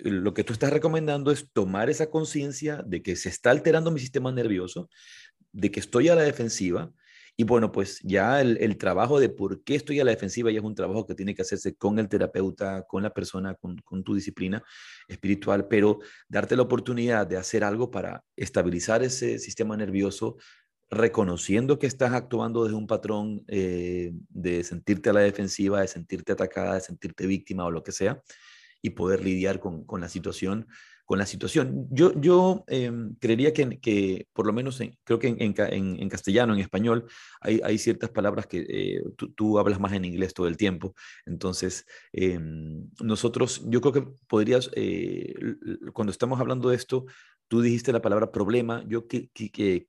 lo 0.00 0.34
que 0.34 0.44
tú 0.44 0.52
estás 0.52 0.72
recomendando 0.72 1.30
es 1.30 1.50
tomar 1.52 1.88
esa 1.88 2.10
conciencia 2.10 2.82
de 2.84 3.02
que 3.02 3.14
se 3.16 3.28
está 3.28 3.50
alterando 3.50 3.92
mi 3.92 4.00
sistema 4.00 4.32
nervioso, 4.32 4.90
de 5.52 5.70
que 5.70 5.80
estoy 5.80 6.08
a 6.08 6.16
la 6.16 6.22
defensiva. 6.22 6.92
Y 7.36 7.44
bueno, 7.44 7.72
pues 7.72 8.00
ya 8.02 8.40
el, 8.40 8.76
trabajo 8.76 9.18
de 9.18 9.28
por 9.28 9.64
qué 9.64 9.74
estoy 9.74 9.98
a 9.98 10.04
la 10.04 10.12
defensiva 10.12 10.52
ya 10.52 10.58
es 10.58 10.64
un 10.64 10.74
trabajo 10.74 11.06
que 11.06 11.14
tiene 11.14 11.34
que 11.34 11.42
hacerse 11.42 11.74
con 11.74 11.98
el 11.98 12.08
terapeuta, 12.08 12.84
con 12.88 13.02
la 13.02 13.12
persona, 13.12 13.56
con 13.56 14.04
tu 14.04 14.14
disciplina 14.14 14.62
espiritual, 15.08 15.66
pero 15.66 15.98
darte 16.28 16.54
la 16.54 16.62
oportunidad 16.62 17.26
de 17.26 17.36
hacer 17.36 17.64
algo 17.64 17.90
para 17.90 18.22
estabilizar 18.36 19.02
ese 19.02 19.40
sistema 19.40 19.76
nervioso, 19.76 20.36
reconociendo 20.94 21.78
que 21.78 21.86
estás 21.86 22.12
actuando 22.12 22.64
desde 22.64 22.76
un 22.76 22.86
patrón 22.86 23.44
eh, 23.48 24.12
de 24.30 24.64
sentirte 24.64 25.10
a 25.10 25.12
la 25.12 25.20
defensiva, 25.20 25.80
de 25.80 25.88
sentirte 25.88 26.32
atacada, 26.32 26.74
de 26.74 26.80
sentirte 26.80 27.26
víctima 27.26 27.64
o 27.64 27.70
lo 27.70 27.82
que 27.82 27.92
sea, 27.92 28.22
y 28.82 28.90
poder 28.90 29.24
lidiar 29.24 29.60
con, 29.60 29.84
la 30.00 30.08
situación. 30.08 30.66
Con 31.06 31.18
la 31.18 31.26
situación. 31.26 31.86
Yo, 31.90 32.18
yo 32.18 32.64
em, 32.66 33.14
creería 33.16 33.52
que, 33.52 33.78
que, 33.78 34.26
por 34.32 34.46
lo 34.46 34.54
menos, 34.54 34.80
creo 35.04 35.18
que 35.18 35.28
en, 35.38 36.08
castellano, 36.08 36.54
en 36.54 36.60
español, 36.60 37.06
hay, 37.40 37.60
hay 37.62 37.76
ciertas 37.76 38.08
palabras 38.08 38.46
que 38.46 38.64
eh, 38.66 39.02
tú, 39.36 39.58
hablas 39.58 39.80
más 39.80 39.92
en 39.92 40.06
inglés 40.06 40.32
todo 40.32 40.48
el 40.48 40.56
tiempo. 40.56 40.94
Entonces, 41.26 41.84
em, 42.12 42.88
nosotros, 43.02 43.62
yo 43.66 43.82
creo 43.82 43.92
que 43.92 44.06
podrías, 44.26 44.70
eh, 44.76 45.34
cuando 45.92 46.10
estamos 46.10 46.40
hablando 46.40 46.70
de 46.70 46.76
esto, 46.76 47.04
Tú 47.54 47.62
dijiste 47.62 47.92
la 47.92 48.02
palabra 48.02 48.32
problema, 48.32 48.82
yo 48.88 49.06
que, 49.06 49.30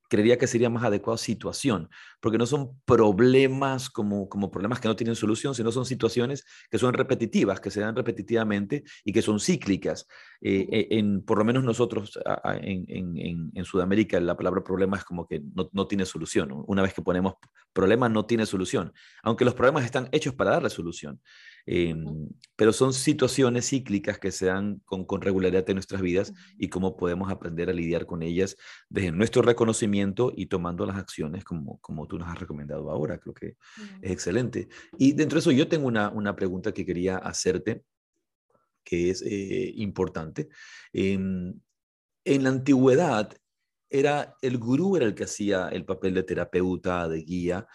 creería 0.08 0.38
que 0.38 0.46
sería 0.46 0.70
más 0.70 0.84
adecuado 0.84 1.18
situación, 1.18 1.90
porque 2.20 2.38
no 2.38 2.46
son 2.46 2.80
problemas 2.86 3.90
como, 3.90 4.30
como 4.30 4.52
problemas 4.52 4.80
que 4.80 4.88
no 4.88 4.96
tienen 4.96 5.16
solución, 5.16 5.56
sino 5.56 5.72
son 5.72 5.84
situaciones 5.84 6.46
que 6.70 6.78
son 6.78 6.94
repetitivas, 6.94 7.60
que 7.60 7.72
se 7.72 7.80
dan 7.80 7.96
repetitivamente 7.96 8.84
y 9.04 9.12
que 9.12 9.24
son 9.24 9.40
cíclicas. 9.40 10.08
Eh, 10.42 10.68
eh, 10.72 10.88
en, 10.92 11.24
por 11.24 11.40
lo 11.40 11.44
menos 11.44 11.64
nosotros 11.64 12.20
en, 12.62 12.86
en, 12.88 13.52
en, 13.56 13.66
Sudamérica 13.66 14.20
la 14.20 14.38
palabra 14.38 14.64
problema 14.64 14.98
es 14.98 15.04
como 15.04 15.26
que 15.26 15.42
no, 15.56 15.68
no 15.74 15.88
tiene 15.88 16.06
solución. 16.06 16.52
Una 16.68 16.84
vez 16.84 16.94
que 16.94 17.02
ponemos 17.02 17.34
problema 17.74 18.10
no 18.10 18.28
tiene 18.28 18.46
solución, 18.46 18.94
aunque 19.24 19.44
los 19.44 19.56
problemas 19.56 19.86
están 19.86 20.08
hechos 20.12 20.36
para 20.36 20.52
darle 20.52 20.70
solución. 20.70 21.20
Em, 21.66 22.30
pero 22.56 22.72
son 22.72 22.94
situaciones 22.94 23.70
cíclicas 23.70 24.20
que 24.20 24.32
se 24.32 24.46
dan 24.46 24.82
con, 24.86 25.22
regularidad 25.22 25.68
en 25.70 25.76
nuestras 25.76 26.02
vidas 26.02 26.34
y 26.58 26.70
cómo 26.70 26.96
podemos 26.96 27.32
aprender 27.32 27.70
a 27.70 27.74
lidiar 27.74 28.06
con 28.06 28.22
ellas 28.22 28.56
desde 28.88 29.12
nuestro 29.12 29.42
reconocimiento 29.42 30.32
y 30.36 30.46
tomando 30.46 30.86
las 30.86 30.98
acciones 30.98 31.44
como, 31.44 31.80
como 31.80 32.08
tú 32.08 32.20
nos 32.20 32.30
has 32.30 32.40
recomendado 32.40 32.92
ahora. 32.92 33.18
Creo 33.18 33.34
que 33.34 33.58
es 34.02 34.12
excelente. 34.12 34.68
Y 34.98 35.14
dentro 35.14 35.38
de 35.38 35.40
eso 35.42 35.52
yo 35.52 35.68
tengo 35.68 35.88
una, 35.88 36.10
una 36.10 36.36
pregunta 36.36 36.72
que 36.72 36.86
quería 36.86 37.18
hacerte 37.18 37.84
que 38.84 39.10
es 39.10 39.24
eh, 39.24 39.74
importante. 39.78 40.48
en 40.94 41.62
la 42.26 42.50
antigüedad, 42.50 43.36
era 43.90 44.36
el 44.42 44.58
gurú 44.58 44.98
era 44.98 45.06
el 45.06 45.16
que 45.16 45.24
hacía 45.24 45.70
el 45.70 45.86
papel 45.86 46.14
de 46.14 46.24
terapeuta, 46.24 47.08
de 47.08 47.22
guía, 47.22 47.68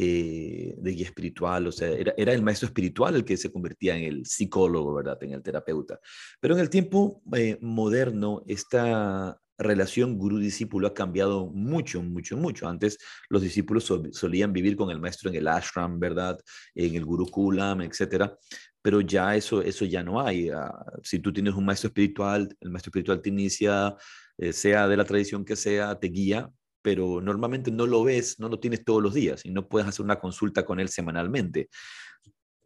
eh, 0.00 0.76
de 0.78 0.92
guía 0.92 1.06
espiritual, 1.06 1.66
o 1.66 1.72
sea, 1.72 1.88
era, 1.88 2.14
era, 2.16 2.32
el 2.32 2.40
maestro 2.40 2.66
espiritual 2.66 3.16
el 3.16 3.24
que 3.24 3.36
se 3.36 3.50
convertía 3.50 3.96
en 3.96 4.04
el 4.04 4.26
psicólogo, 4.26 4.94
¿verdad? 4.94 5.20
En 5.24 5.32
el 5.32 5.42
terapeuta. 5.42 5.98
Pero 6.38 6.54
en 6.54 6.60
el 6.60 6.70
tiempo 6.70 7.20
eh, 7.34 7.58
moderno, 7.60 8.44
esta 8.46 9.36
relación 9.58 10.16
gurú-discípulo 10.16 10.86
ha 10.86 10.94
cambiado 10.94 11.48
mucho, 11.48 12.00
mucho, 12.00 12.36
mucho. 12.36 12.68
Antes 12.68 12.98
los 13.28 13.42
discípulos 13.42 13.92
solían 14.12 14.52
vivir 14.52 14.76
con 14.76 14.90
el 14.92 15.00
maestro 15.00 15.30
en 15.30 15.36
el 15.36 15.48
ashram, 15.48 15.98
¿verdad? 15.98 16.38
En 16.76 16.94
el 16.94 17.04
gurukulam, 17.04 17.80
etcétera. 17.82 18.38
Pero 18.80 19.00
ya 19.00 19.34
eso, 19.34 19.60
eso 19.62 19.84
ya 19.84 20.04
no 20.04 20.20
hay. 20.20 20.50
Ah, 20.50 20.72
si 21.02 21.18
tú 21.18 21.32
tienes 21.32 21.54
un 21.54 21.64
maestro 21.64 21.88
espiritual, 21.88 22.48
el 22.60 22.70
maestro 22.70 22.90
espiritual 22.90 23.20
te 23.20 23.30
inicia, 23.30 23.96
eh, 24.36 24.52
sea 24.52 24.86
de 24.86 24.96
la 24.96 25.04
tradición 25.04 25.44
que 25.44 25.56
sea, 25.56 25.98
te 25.98 26.06
guía, 26.06 26.48
pero 26.88 27.20
normalmente 27.20 27.70
no 27.70 27.86
lo 27.86 28.02
ves, 28.02 28.40
no 28.40 28.48
lo 28.48 28.58
tienes 28.58 28.82
todos 28.82 29.02
los 29.02 29.12
días 29.12 29.44
y 29.44 29.50
no 29.50 29.68
puedes 29.68 29.86
hacer 29.86 30.02
una 30.02 30.18
consulta 30.18 30.64
con 30.64 30.80
él 30.80 30.88
semanalmente. 30.88 31.68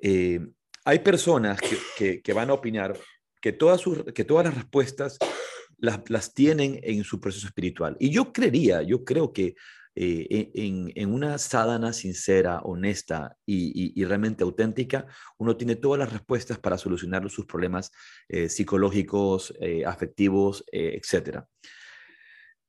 Eh, 0.01 0.39
hay 0.85 1.01
personas 1.01 1.59
que, 1.99 2.23
van 2.33 2.51
a 2.51 2.53
opinar 2.53 2.97
que 3.41 3.53
todas, 3.53 3.81
sus, 3.81 4.05
que 4.15 4.23
todas 4.23 4.45
las 4.45 4.55
respuestas 4.55 5.19
las, 5.77 6.35
tienen 6.35 6.79
en 6.85 7.03
su 7.03 7.19
proceso 7.19 7.49
espiritual. 7.49 7.97
Y 7.99 8.11
yo 8.11 8.33
creería, 8.33 8.83
yo 8.83 9.05
creo 9.05 9.33
que 9.33 9.57
eh, 9.97 10.53
en, 10.55 11.13
una 11.13 11.37
sadhana 11.39 11.93
sincera, 11.93 12.61
honesta 12.61 13.37
y, 13.45 14.05
realmente 14.05 14.45
auténtica, 14.45 15.09
uno 15.37 15.57
tiene 15.57 15.75
todas 15.75 15.99
las 15.99 16.13
respuestas 16.13 16.61
para 16.61 16.79
solucionar 16.79 17.29
sus 17.29 17.45
problemas 17.45 17.91
eh, 18.29 18.49
psicológicos, 18.49 19.53
afectivos, 19.85 20.65
etcétera. 20.71 21.49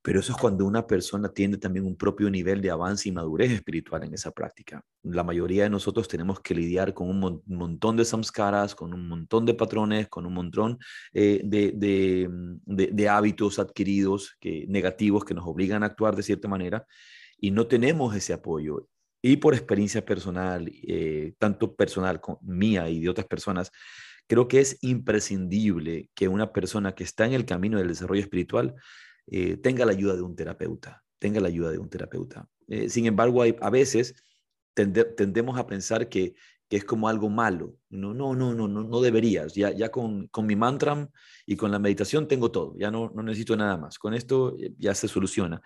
Pero 0.04 0.20
eso 0.20 0.34
es 0.34 0.38
cuando 0.38 0.66
una 0.66 0.86
persona 0.86 1.30
tiene 1.30 1.56
también 1.56 1.86
un 1.86 1.96
propio 1.96 2.30
nivel 2.30 2.62
de 2.62 2.70
avance 2.70 3.08
y 3.08 3.14
madurez 3.14 3.52
espiritual 3.52 4.04
en 4.04 4.14
esa 4.14 4.32
práctica. 4.32 4.84
La 5.02 5.24
mayoría 5.24 5.64
de 5.64 5.70
nosotros 5.70 6.10
tenemos 6.10 6.42
que 6.42 6.54
lidiar 6.54 6.94
con 6.94 7.10
un 7.10 7.42
montón 7.46 7.96
de 7.96 8.04
samskaras, 8.04 8.76
con 8.76 8.94
un 8.94 9.08
montón 9.08 9.46
de 9.46 9.54
patrones, 9.54 10.10
con 10.10 10.26
un 10.26 10.34
montón 10.34 10.78
eh, 11.14 11.42
mm, 12.30 12.58
de, 12.66 13.10
hábitos 13.10 13.60
adquiridos 13.60 14.36
que, 14.42 14.66
negativos 14.68 15.24
que 15.24 15.34
nos 15.34 15.48
obligan 15.48 15.84
a 15.84 15.86
actuar 15.86 16.18
de 16.18 16.24
cierta 16.24 16.50
manera 16.50 16.86
y 17.38 17.52
no 17.52 17.68
tenemos 17.68 18.14
ese 18.14 18.34
apoyo. 18.34 18.88
y 19.22 19.38
por 19.38 19.54
experiencia 19.54 20.04
personal, 20.04 20.70
eh, 20.86 21.34
tanto 21.40 21.76
personal 21.76 22.20
mía 22.42 22.90
y 22.90 23.00
de 23.00 23.10
otras 23.10 23.26
personas, 23.26 23.72
creo 24.28 24.50
que 24.50 24.60
es 24.60 24.78
imprescindible 24.82 26.10
que 26.14 26.28
una 26.28 26.52
persona 26.52 26.94
que 26.94 27.06
está 27.06 27.26
en 27.26 27.32
el 27.34 27.46
camino 27.46 27.78
del 27.78 27.88
desarrollo 27.88 28.22
espiritual 28.22 28.76
eh, 29.28 29.58
tenga 29.58 29.86
la 29.86 29.92
ayuda 29.92 30.16
de 30.16 30.22
un 30.22 30.36
terapeuta, 30.36 31.04
tenga 31.20 31.40
la 31.40 31.48
ayuda 31.48 31.72
de 31.72 31.78
un 31.78 31.90
terapeuta. 31.90 32.48
Eh, 32.68 32.90
sin 32.90 33.06
embargo, 33.06 33.44
a 33.44 33.70
veces 33.70 34.16
tendemos 34.74 35.58
a 35.58 35.68
pensar 35.68 36.10
que, 36.10 36.36
es 36.70 36.86
como 36.86 37.08
algo 37.08 37.30
malo. 37.30 37.76
No, 37.92 38.16
no, 38.16 38.34
no, 38.34 38.56
no, 38.56 38.68
no, 38.68 39.00
deberías. 39.00 39.54
Ya, 39.54 39.70
ya 39.70 39.92
con, 39.92 40.26
con, 40.30 40.48
mi 40.48 40.56
mantra 40.56 41.08
y 41.46 41.56
con 41.56 41.70
la 41.70 41.78
meditación 41.78 42.28
tengo 42.28 42.50
todo. 42.50 42.74
Ya 42.80 42.90
no, 42.90 43.12
no 43.14 43.22
necesito 43.22 43.56
nada 43.56 43.78
más. 43.78 44.00
Con 44.00 44.16
esto 44.16 44.58
ya 44.80 44.96
se 44.96 45.08
soluciona. 45.08 45.62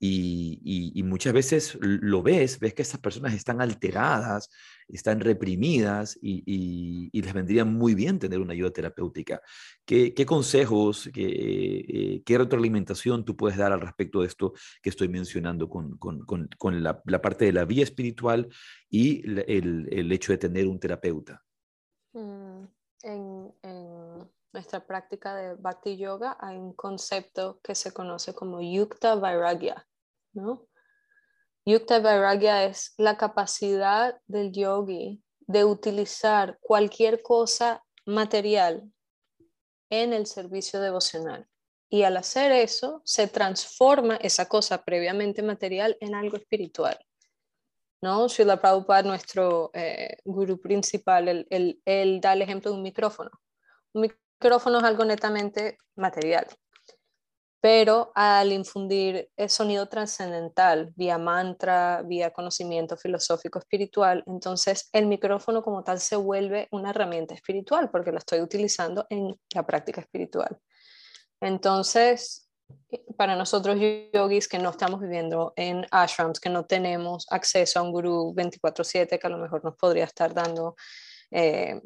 Y, 0.00 1.02
muchas 1.04 1.32
veces 1.32 1.78
lo 1.80 2.22
ves, 2.22 2.58
ves 2.58 2.74
que 2.74 2.82
estas 2.82 3.00
personas 3.00 3.34
están 3.34 3.60
alteradas, 3.60 4.50
están 4.88 5.20
reprimidas 5.20 6.18
y, 6.20 7.10
les 7.12 7.32
vendría 7.32 7.64
muy 7.64 7.94
bien 7.94 8.18
tener 8.18 8.40
una 8.40 8.52
ayuda 8.52 8.70
terapéutica. 8.70 9.40
¿Qué, 9.84 10.12
consejos, 10.26 11.10
qué, 11.12 12.22
qué, 12.24 12.38
retroalimentación 12.38 13.24
tú 13.24 13.36
puedes 13.36 13.56
dar 13.56 13.72
al 13.72 13.80
respecto 13.80 14.20
de 14.20 14.26
esto 14.26 14.52
que 14.82 14.90
estoy 14.90 15.08
mencionando 15.08 15.68
con, 15.68 15.98
la, 16.82 17.02
parte 17.22 17.46
de 17.46 17.52
la 17.52 17.64
vía 17.64 17.84
espiritual 17.84 18.48
y 18.90 19.22
el, 19.24 20.12
hecho 20.12 20.32
de 20.32 20.38
tener 20.38 20.66
un 20.66 20.78
terapeuta? 20.78 21.42
Mm, 22.12 22.64
en, 23.02 24.03
nuestra 24.54 24.86
práctica 24.86 25.34
de 25.34 25.54
Bhakti 25.54 25.96
Yoga 25.96 26.38
hay 26.40 26.56
un 26.56 26.72
concepto 26.74 27.60
que 27.60 27.74
se 27.74 27.92
conoce 27.92 28.34
como 28.34 28.62
Yukta 28.62 29.16
Vairagya, 29.16 29.84
¿no? 30.32 30.68
Yukta 31.66 31.98
Vairagya 31.98 32.64
es 32.64 32.94
la 32.96 33.16
capacidad 33.16 34.16
del 34.26 34.52
yogi 34.52 35.20
de 35.40 35.64
utilizar 35.64 36.58
cualquier 36.60 37.20
cosa 37.20 37.82
material 38.06 38.92
en 39.90 40.12
el 40.12 40.26
servicio 40.26 40.80
devocional. 40.80 41.48
Y 41.90 42.04
al 42.04 42.16
hacer 42.16 42.52
eso, 42.52 43.02
se 43.04 43.26
transforma 43.26 44.16
esa 44.16 44.46
cosa 44.46 44.84
previamente 44.84 45.42
material 45.42 45.96
en 46.00 46.14
algo 46.14 46.36
espiritual. 46.36 46.98
¿no? 48.02 48.28
Srila 48.28 48.60
Prabhupada, 48.60 49.02
nuestro 49.02 49.70
eh, 49.74 50.16
gurú 50.24 50.60
principal, 50.60 51.46
él, 51.50 51.80
él, 51.84 52.20
da 52.20 52.34
el 52.34 52.42
ejemplo 52.42 52.70
de 52.70 52.76
un 52.76 52.82
micrófono. 52.82 53.30
Micrófono 54.44 54.78
es 54.78 54.84
algo 54.84 55.06
netamente 55.06 55.78
material, 55.96 56.46
pero 57.62 58.12
al 58.14 58.52
infundir 58.52 59.30
el 59.38 59.48
sonido 59.48 59.88
trascendental 59.88 60.92
vía 60.96 61.16
mantra, 61.16 62.02
vía 62.04 62.30
conocimiento 62.30 62.94
filosófico 62.98 63.58
espiritual, 63.58 64.22
entonces 64.26 64.90
el 64.92 65.06
micrófono 65.06 65.62
como 65.62 65.82
tal 65.82 65.98
se 65.98 66.16
vuelve 66.16 66.68
una 66.72 66.90
herramienta 66.90 67.32
espiritual 67.32 67.88
porque 67.90 68.12
lo 68.12 68.18
estoy 68.18 68.42
utilizando 68.42 69.06
en 69.08 69.34
la 69.54 69.64
práctica 69.64 70.02
espiritual. 70.02 70.58
Entonces, 71.40 72.50
para 73.16 73.36
nosotros 73.36 73.78
yogis 74.12 74.46
que 74.46 74.58
no 74.58 74.70
estamos 74.70 75.00
viviendo 75.00 75.54
en 75.56 75.86
ashrams, 75.90 76.38
que 76.38 76.50
no 76.50 76.66
tenemos 76.66 77.26
acceso 77.30 77.78
a 77.78 77.82
un 77.82 77.92
gurú 77.92 78.34
24/7 78.34 79.18
que 79.18 79.26
a 79.26 79.30
lo 79.30 79.38
mejor 79.38 79.64
nos 79.64 79.74
podría 79.76 80.04
estar 80.04 80.34
dando 80.34 80.76
eh, 81.30 81.80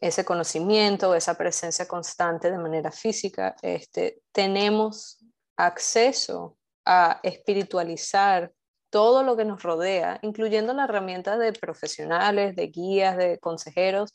ese 0.00 0.24
conocimiento, 0.24 1.14
esa 1.14 1.36
presencia 1.36 1.86
constante 1.86 2.50
de 2.50 2.58
manera 2.58 2.90
física, 2.90 3.56
este, 3.62 4.20
tenemos 4.32 5.18
acceso 5.56 6.56
a 6.84 7.20
espiritualizar 7.22 8.52
todo 8.90 9.22
lo 9.22 9.36
que 9.36 9.44
nos 9.44 9.62
rodea, 9.62 10.18
incluyendo 10.22 10.72
la 10.72 10.84
herramienta 10.84 11.36
de 11.36 11.52
profesionales, 11.52 12.56
de 12.56 12.68
guías, 12.68 13.16
de 13.16 13.38
consejeros, 13.38 14.14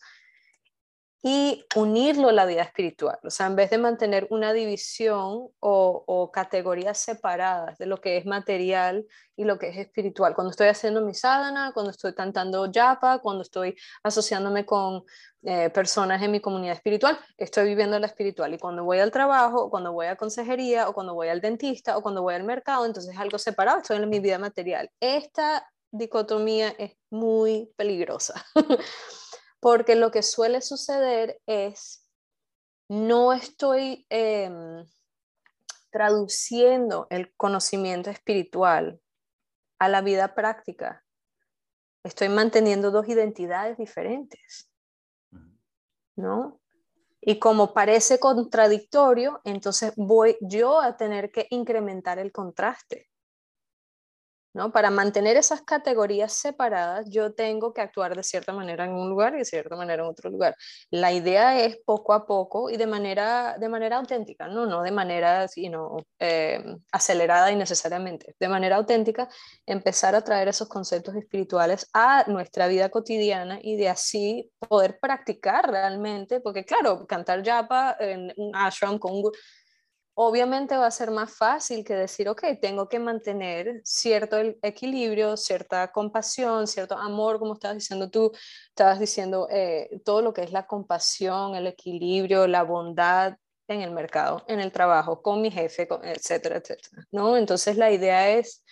y 1.26 1.66
unirlo 1.78 2.28
a 2.28 2.34
la 2.34 2.46
vida 2.46 2.64
espiritual. 2.64 3.18
O 3.24 3.30
sea, 3.30 3.48
en 3.48 3.56
vez 3.56 3.70
de 3.70 3.78
mantener 3.78 4.28
una 4.30 4.52
división 4.52 5.48
o, 5.62 6.30
categorías 6.34 6.98
separadas 6.98 7.78
de 7.78 7.86
lo 7.86 8.02
que 8.02 8.18
es 8.18 8.26
material 8.26 9.06
y 9.38 9.46
lo 9.46 9.58
que 9.58 9.70
es 9.70 9.78
espiritual. 9.78 10.36
Cuando 10.36 10.52
estoy 10.52 10.68
haciendo 10.68 11.02
mi 11.02 11.14
sadhana, 11.14 11.72
cuando 11.74 11.92
estoy 11.92 12.14
cantando 12.14 12.70
japa, 12.74 13.20
cuando 13.20 13.44
estoy 13.44 13.76
asociándome 14.04 14.66
con 14.66 15.04
eh, 15.44 15.70
personas 15.70 16.22
en 16.22 16.32
mi 16.32 16.42
comunidad 16.42 16.76
espiritual, 16.76 17.18
estoy 17.38 17.68
viviendo 17.68 17.98
la 18.00 18.08
espiritual. 18.08 18.54
Y 18.54 18.58
cuando 18.58 18.84
voy 18.84 19.00
al 19.00 19.12
trabajo, 19.12 19.64
o 19.64 19.70
cuando 19.70 19.94
voy 19.94 20.08
a 20.08 20.18
consejería, 20.18 20.90
o 20.90 20.94
cuando 20.94 21.14
voy 21.14 21.30
al 21.30 21.40
dentista, 21.40 21.98
o 21.98 22.02
cuando 22.02 22.22
voy 22.22 22.34
al 22.36 22.44
mercado, 22.44 22.86
entonces 22.86 23.14
es 23.14 23.20
algo 23.20 23.38
separado, 23.38 23.80
estoy 23.80 23.98
en 23.98 24.10
mi 24.10 24.20
vida 24.20 24.40
material. 24.40 24.90
Esta 25.00 25.70
dicotomía 25.90 26.70
es 26.78 26.98
muy 27.10 27.72
peligrosa. 27.78 28.46
porque 29.64 29.96
lo 29.96 30.12
que 30.12 30.24
suele 30.24 30.60
suceder 30.60 31.42
es, 31.46 32.06
no 32.90 33.32
estoy 33.32 34.06
em, 34.10 34.86
traduciendo 35.90 37.08
el 37.10 37.34
conocimiento 37.38 38.10
espiritual 38.10 39.00
a 39.80 39.88
la 39.88 40.02
vida 40.02 40.36
práctica. 40.36 41.06
Estoy 42.04 42.28
manteniendo 42.28 42.92
dos 42.92 43.08
identidades 43.08 43.78
diferentes, 43.78 44.70
¿no? 46.18 46.60
Y 47.22 47.40
como 47.40 47.74
parece 47.74 48.20
contradictorio, 48.20 49.40
entonces 49.46 49.94
voy 49.96 50.36
yo 50.42 50.82
a 50.82 50.98
tener 50.98 51.32
que 51.32 51.48
incrementar 51.52 52.20
el 52.20 52.34
contraste. 52.34 53.10
¿No? 54.54 54.72
Para 54.72 54.90
mantener 54.90 55.38
esas 55.38 55.62
categorías 55.62 56.34
separadas, 56.34 57.08
yo 57.10 57.34
tengo 57.34 57.74
que 57.74 57.82
actuar 57.82 58.16
de 58.16 58.24
cierta 58.24 58.54
manera 58.54 58.86
en 58.86 58.94
un 58.94 59.10
lugar 59.10 59.34
y 59.36 59.40
de 59.40 59.46
cierta 59.46 59.76
manera 59.76 60.04
en 60.04 60.10
otro 60.10 60.30
lugar. 60.30 60.56
La 60.92 61.12
idea 61.12 61.60
es 61.60 61.78
poco 61.86 62.14
a 62.14 62.26
poco 62.26 62.70
y 62.70 62.78
de 62.78 62.88
manera, 62.88 63.58
de 63.60 63.70
manera 63.70 63.98
auténtica, 63.98 64.48
no, 64.48 64.66
no 64.66 64.84
de 64.84 64.92
manera 64.92 65.48
eh, 66.20 66.64
acelerada 66.92 67.52
y 67.52 67.56
necesariamente, 67.56 68.36
de 68.40 68.48
manera 68.48 68.78
auténtica, 68.78 69.28
empezar 69.66 70.16
a 70.16 70.24
traer 70.24 70.48
esos 70.48 70.68
conceptos 70.68 71.16
espirituales 71.16 71.90
a 71.94 72.26
nuestra 72.28 72.68
vida 72.68 72.90
cotidiana 72.90 73.60
y 73.62 73.76
de 73.78 73.90
así 73.90 74.52
poder 74.60 75.00
practicar 75.00 75.70
realmente, 75.70 76.40
porque 76.40 76.66
claro, 76.66 77.06
cantar 77.08 77.44
japa 77.44 77.96
en 78.00 78.34
un 78.38 78.56
ashram 78.56 79.00
con 79.00 79.14
obviamente 80.16 80.78
va 80.78 80.88
a 80.88 80.92
ser 80.92 81.12
más 81.12 81.36
fácil 81.36 81.84
que 81.84 81.96
decir, 81.96 82.30
ok, 82.30 82.44
tengo 82.62 82.88
que 82.88 83.00
mantener 83.00 83.82
cierto 83.84 84.38
equilibrio, 84.62 85.38
cierta 85.38 85.92
compasión, 85.92 86.68
cierto 86.68 86.98
amor, 86.98 87.40
como 87.40 87.54
estabas 87.54 87.78
diciendo 87.78 88.10
tú, 88.10 88.32
estabas 88.70 89.00
diciendo 89.00 89.48
eh, 89.50 90.02
todo 90.06 90.22
lo 90.22 90.34
que 90.34 90.44
es 90.44 90.52
la 90.52 90.68
compasión, 90.68 91.56
el 91.56 91.68
equilibrio, 91.68 92.48
la 92.48 92.64
bondad 92.64 93.38
en 93.68 93.82
el 93.82 93.92
mercado, 93.92 94.44
en 94.48 94.60
el 94.60 94.72
trabajo, 94.72 95.22
con 95.22 95.42
mi 95.42 95.50
jefe, 95.50 95.88
etcétera, 96.04 96.58
etcétera. 96.58 97.06
¿no? 97.12 97.38
Entonces 97.38 97.78
la 97.78 97.92
idea 97.92 98.30
es, 98.30 98.64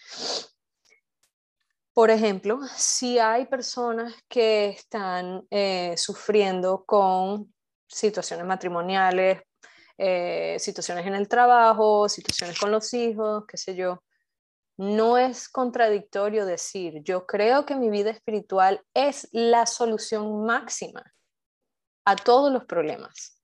por 1.94 2.12
ejemplo, 2.12 2.60
si 2.76 3.18
hay 3.18 3.46
personas 3.48 4.14
que 4.28 4.70
están 4.70 5.46
eh, 5.50 5.96
sufriendo 5.98 6.84
con 6.86 7.54
situaciones 7.88 8.46
matrimoniales, 8.46 9.42
eh, 10.04 10.58
situaciones 10.58 11.06
en 11.06 11.14
el 11.14 11.28
trabajo, 11.28 12.10
situaciones 12.10 12.60
con 12.60 12.72
los 12.72 12.92
hijos, 12.96 13.46
qué 13.48 13.56
sé 13.56 13.76
yo. 13.76 14.04
No 14.76 15.20
es 15.20 15.48
contradictorio 15.48 16.48
decir, 16.48 17.04
yo 17.04 17.28
creo 17.28 17.68
que 17.68 17.76
mi 17.76 17.92
vida 17.92 18.10
espiritual 18.10 18.84
es 18.96 19.30
la 19.32 19.68
solución 19.68 20.44
máxima 20.44 21.04
a 22.04 22.16
todos 22.16 22.52
los 22.52 22.66
problemas. 22.66 23.40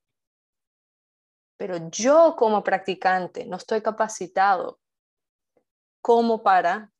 Pero 1.57 1.91
yo 1.91 2.35
como 2.35 2.63
practicante 2.63 3.45
no 3.45 3.57
estoy 3.57 3.83
capacitado 3.83 4.79
como 6.01 6.41
para 6.41 6.91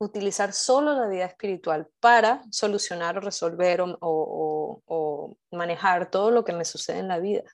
utilizar 0.00 0.52
solo 0.52 0.94
la 0.94 1.06
vida 1.06 1.26
espiritual 1.26 1.88
para 2.00 2.42
solucionar 2.50 3.18
o 3.18 3.20
resolver 3.20 3.84
o 4.00 5.36
manejar 5.52 6.10
todo 6.10 6.32
lo 6.32 6.44
que 6.44 6.52
me 6.52 6.64
sucede 6.64 6.98
en 6.98 7.06
la 7.06 7.20
vida. 7.20 7.44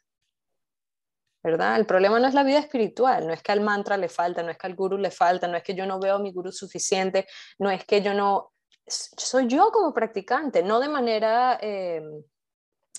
¿Verdad? 1.42 1.76
El 1.76 1.86
problema 1.86 2.18
no 2.18 2.28
es 2.28 2.34
la 2.34 2.42
vida 2.42 2.58
espiritual, 2.58 3.26
no 3.26 3.32
es 3.32 3.42
que 3.42 3.52
al 3.52 3.60
mantra 3.60 3.96
le 3.96 4.08
falta, 4.08 4.42
no 4.42 4.50
es 4.50 4.58
que 4.58 4.66
al 4.66 4.74
guru 4.74 4.98
le 4.98 5.10
falta, 5.10 5.48
no 5.48 5.56
es 5.56 5.62
que 5.62 5.74
yo 5.74 5.86
no 5.86 5.98
veo 5.98 6.16
a 6.16 6.18
mi 6.18 6.32
guru 6.32 6.52
suficiente, 6.52 7.26
no 7.58 7.70
es 7.70 7.84
que 7.84 8.02
yo 8.02 8.14
no, 8.14 8.52
soy 8.86 9.46
yo 9.46 9.70
como 9.72 9.94
practicante, 9.94 10.62
no 10.62 10.80
de 10.80 10.88
manera 10.88 11.58
eh, 11.60 12.02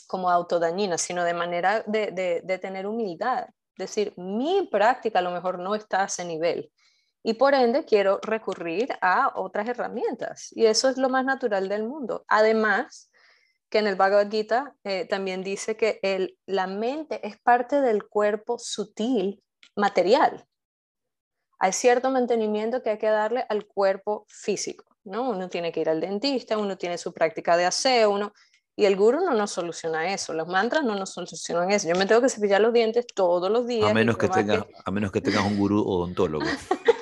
como 0.08 0.30
autodañina, 0.30 0.98
sino 0.98 1.24
de 1.24 1.34
manera 1.34 1.84
de, 1.86 2.42
de 2.44 2.58
tener 2.58 2.88
humildad. 2.88 3.48
Es 3.78 3.90
decir, 3.90 4.14
mi 4.18 4.68
práctica 4.72 5.20
a 5.20 5.22
lo 5.22 5.32
mejor 5.32 5.60
no 5.60 5.76
está 5.76 6.04
a 6.04 6.06
ese 6.06 6.26
nivel 6.26 6.72
y 7.24 7.36
por 7.36 7.54
ende 7.54 7.86
quiero 7.86 8.20
recurrir 8.22 8.90
a 9.02 9.32
otras 9.36 9.68
herramientas 9.68 10.52
y 10.56 10.66
eso 10.66 10.90
es 10.90 10.98
lo 10.98 11.10
más 11.10 11.26
natural 11.26 11.70
del 11.70 11.84
mundo. 11.84 12.26
Además, 12.28 13.11
que 13.72 13.80
en 13.80 13.88
el 13.88 13.96
Bhagavad 13.96 14.30
Gita 14.30 14.76
eh, 14.84 15.06
también 15.06 15.44
dice 15.44 15.78
que 15.78 16.00
el, 16.04 16.38
la 16.46 16.68
mente 16.68 17.26
es 17.26 17.40
parte 17.40 17.80
del 17.80 18.04
cuerpo 18.04 18.60
sutil, 18.60 19.42
material. 19.78 20.46
hay 21.58 21.72
cierto 21.72 22.12
mantenimiento 22.12 22.84
que 22.84 22.90
hay 22.90 22.98
que 22.98 23.08
darle 23.08 23.46
al 23.48 23.66
cuerpo 23.66 24.26
físico, 24.28 24.84
¿no? 25.06 25.30
Uno 25.30 25.48
tiene 25.48 25.72
que 25.72 25.80
ir 25.80 25.90
al 25.90 26.02
dentista, 26.02 26.58
uno 26.58 26.78
tiene 26.78 26.98
su 26.98 27.14
práctica 27.14 27.58
de 27.58 27.66
aseo, 27.66 28.12
uno... 28.12 28.34
Y 28.76 28.86
el 28.86 28.96
guru 28.96 29.20
no 29.20 29.34
nos 29.34 29.52
soluciona 29.52 30.14
eso, 30.14 30.34
los 30.34 30.48
mantras 30.48 30.84
no 30.84 30.96
nos 30.96 31.12
solucionan 31.12 31.70
eso. 31.72 31.88
Yo 31.88 31.96
me 31.96 32.06
tengo 32.06 32.22
que 32.22 32.30
cepillar 32.30 32.62
los 32.62 32.74
dientes 32.74 33.06
todos 33.14 33.52
los 33.52 33.68
días. 33.68 33.92
A 33.92 33.94
menos, 33.94 34.18
que 34.18 34.30
tengas, 34.30 34.66
a 34.86 34.92
menos 34.92 35.12
que 35.12 35.22
tengas 35.22 35.46
un 35.46 35.58
gurú 35.58 35.82
odontólogo. 35.82 36.46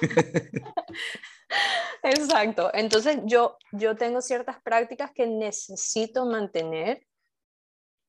Exacto. 2.04 2.72
Entonces 2.74 3.20
yo, 3.26 3.58
yo 3.72 3.96
tengo 3.96 4.22
ciertas 4.22 4.62
prácticas 4.62 5.12
que 5.14 5.28
necesito 5.28 6.26
mantener 6.26 7.06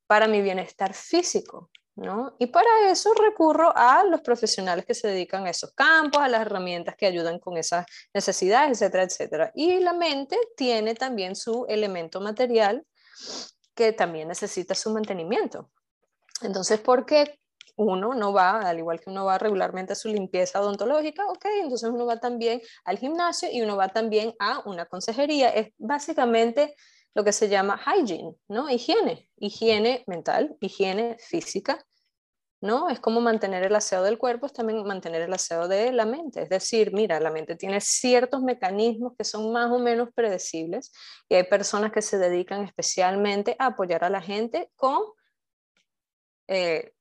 para 0.07 0.27
mi 0.29 0.43
bienestar 0.43 0.95
físico. 0.95 1.71
¿no? 1.97 2.35
Y 2.39 2.47
para 2.47 2.91
eso 2.91 3.13
recurro 3.15 3.77
a 3.77 4.05
los 4.05 4.23
profesionales 4.23 4.87
que 4.87 4.95
se 4.95 5.09
dedican 5.09 5.47
a 5.47 5.51
esos 5.51 5.73
campos, 5.75 6.23
a 6.23 6.29
las 6.29 6.43
herramientas 6.43 6.95
que 6.97 7.07
ayudan 7.07 7.39
con 7.39 7.59
esas 7.59 7.85
necesidades, 8.15 8.81
etcétera, 8.81 9.05
etcétera. 9.05 9.53
Y 9.55 9.81
la 9.81 9.93
mente 9.93 10.39
tiene 10.57 10.95
también 10.95 11.37
su 11.37 11.67
elemento 11.69 12.21
material 12.21 12.87
que 13.75 13.93
también 13.93 14.29
necesita 14.29 14.75
su 14.75 14.91
mantenimiento. 14.91 15.71
Entonces, 16.43 16.81
¿por 16.81 17.05
qué 17.05 17.40
uno 17.81 18.13
no 18.13 18.33
va, 18.33 18.61
al 18.61 18.79
igual 18.79 19.01
que 19.01 19.09
uno 19.09 19.25
va 19.25 19.39
regularmente 19.39 19.95
a 19.95 19.97
su 19.97 20.09
limpieza 20.09 20.61
odontológica, 20.61 21.27
ok, 21.27 21.47
entonces 21.63 21.89
uno 21.89 22.05
va 22.05 22.21
también 22.21 22.61
al 22.85 22.99
gimnasio 22.99 23.49
y 23.51 23.63
uno 23.63 23.77
va 23.77 23.89
también 23.89 24.35
a 24.39 24.63
una 24.67 24.85
consejería. 24.85 25.49
Es 25.49 25.73
básicamente 25.79 26.75
lo 27.15 27.25
que 27.25 27.33
se 27.33 27.49
llama 27.49 27.81
hygiene, 27.81 28.35
¿no? 28.49 28.69
Higiene, 28.69 29.31
higiene 29.37 30.05
mental, 30.07 30.59
higiene 30.61 31.17
física, 31.19 31.83
¿no? 32.61 32.91
Es 32.91 33.01
como 33.01 33.23
mantener 33.23 33.65
el 33.65 33.75
aseo 33.75 34.03
del 34.03 34.19
cuerpo, 34.19 34.45
es 34.45 34.53
también 34.53 34.85
mantener 34.85 35.23
el 35.23 35.33
aseo 35.33 35.67
de 35.67 35.91
la 35.93 36.05
mente. 36.05 36.43
Es 36.43 36.51
decir, 36.51 36.93
mira, 36.93 37.19
la 37.19 37.31
mente 37.31 37.57
tiene 37.57 37.81
ciertos 37.81 38.43
mecanismos 38.43 39.15
que 39.17 39.25
son 39.25 39.53
más 39.53 39.71
o 39.73 39.79
menos 39.79 40.11
predecibles 40.15 40.93
y 41.31 41.37
hay 41.37 41.45
personas 41.45 41.93
que 41.93 42.03
se 42.03 42.19
dedican 42.19 42.63
especialmente 42.63 43.57
a 43.59 43.67
apoyar 43.67 44.05
a 44.05 44.11
la 44.11 44.21
gente 44.21 44.71
con 44.77 45.01
eh, 46.47 46.93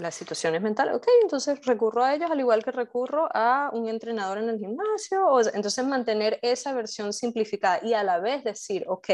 las 0.00 0.14
situaciones 0.14 0.62
mentales. 0.62 0.94
Ok, 0.94 1.06
entonces 1.22 1.64
recurro 1.64 2.04
a 2.04 2.14
ellos 2.14 2.30
al 2.30 2.40
igual 2.40 2.64
que 2.64 2.70
recurro 2.70 3.28
a 3.32 3.70
un 3.72 3.88
entrenador 3.88 4.38
en 4.38 4.48
el 4.48 4.58
gimnasio. 4.58 5.26
O, 5.26 5.40
entonces 5.40 5.84
mantener 5.84 6.38
esa 6.42 6.72
versión 6.72 7.12
simplificada 7.12 7.80
y 7.82 7.94
a 7.94 8.02
la 8.02 8.18
vez 8.18 8.44
decir, 8.44 8.84
ok, 8.86 9.08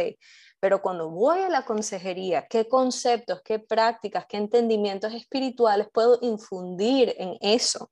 pero 0.60 0.80
cuando 0.80 1.10
voy 1.10 1.40
a 1.40 1.48
la 1.48 1.64
consejería, 1.64 2.46
¿qué 2.48 2.68
conceptos, 2.68 3.42
qué 3.44 3.58
prácticas, 3.58 4.26
qué 4.26 4.38
entendimientos 4.38 5.12
espirituales 5.12 5.88
puedo 5.92 6.18
infundir 6.22 7.14
en 7.18 7.36
eso? 7.40 7.90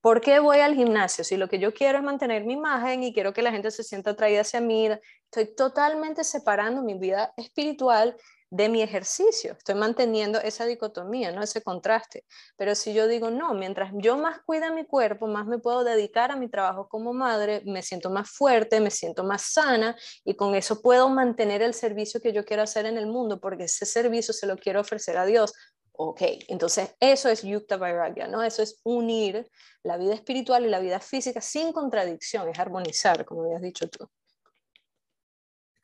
¿Por 0.00 0.20
qué 0.20 0.38
voy 0.38 0.58
al 0.58 0.74
gimnasio? 0.74 1.24
Si 1.24 1.36
lo 1.36 1.48
que 1.48 1.58
yo 1.58 1.74
quiero 1.74 1.98
es 1.98 2.04
mantener 2.04 2.44
mi 2.44 2.54
imagen 2.54 3.02
y 3.02 3.12
quiero 3.12 3.32
que 3.32 3.42
la 3.42 3.52
gente 3.52 3.70
se 3.70 3.82
sienta 3.82 4.10
atraída 4.10 4.42
hacia 4.42 4.60
mí, 4.60 4.88
estoy 5.24 5.54
totalmente 5.54 6.24
separando 6.24 6.82
mi 6.82 6.94
vida 6.94 7.32
espiritual 7.36 8.16
de 8.50 8.68
mi 8.68 8.82
ejercicio. 8.82 9.52
Estoy 9.52 9.74
manteniendo 9.74 10.40
esa 10.40 10.64
dicotomía, 10.64 11.32
¿no? 11.32 11.42
ese 11.42 11.62
contraste. 11.62 12.24
Pero 12.56 12.74
si 12.74 12.94
yo 12.94 13.06
digo, 13.06 13.30
no, 13.30 13.54
mientras 13.54 13.92
yo 13.96 14.16
más 14.16 14.40
cuida 14.44 14.72
mi 14.72 14.84
cuerpo, 14.86 15.26
más 15.26 15.46
me 15.46 15.58
puedo 15.58 15.84
dedicar 15.84 16.30
a 16.30 16.36
mi 16.36 16.48
trabajo 16.48 16.88
como 16.88 17.12
madre, 17.12 17.62
me 17.66 17.82
siento 17.82 18.10
más 18.10 18.30
fuerte, 18.30 18.80
me 18.80 18.90
siento 18.90 19.24
más 19.24 19.42
sana 19.42 19.96
y 20.24 20.34
con 20.34 20.54
eso 20.54 20.80
puedo 20.80 21.08
mantener 21.08 21.62
el 21.62 21.74
servicio 21.74 22.20
que 22.20 22.32
yo 22.32 22.44
quiero 22.44 22.62
hacer 22.62 22.86
en 22.86 22.96
el 22.96 23.06
mundo 23.06 23.40
porque 23.40 23.64
ese 23.64 23.86
servicio 23.86 24.32
se 24.32 24.46
lo 24.46 24.56
quiero 24.56 24.80
ofrecer 24.80 25.18
a 25.18 25.26
Dios. 25.26 25.52
Ok, 26.00 26.22
entonces 26.46 26.94
eso 27.00 27.28
es 27.28 27.42
Yukta 27.42 27.76
Vairagya, 27.76 28.28
¿no? 28.28 28.42
Eso 28.44 28.62
es 28.62 28.80
unir 28.84 29.50
la 29.82 29.96
vida 29.96 30.14
espiritual 30.14 30.64
y 30.64 30.68
la 30.68 30.78
vida 30.78 31.00
física 31.00 31.40
sin 31.40 31.72
contradicción, 31.72 32.48
es 32.48 32.58
armonizar, 32.58 33.24
como 33.24 33.42
habías 33.42 33.62
dicho 33.62 33.88
tú. 33.88 34.08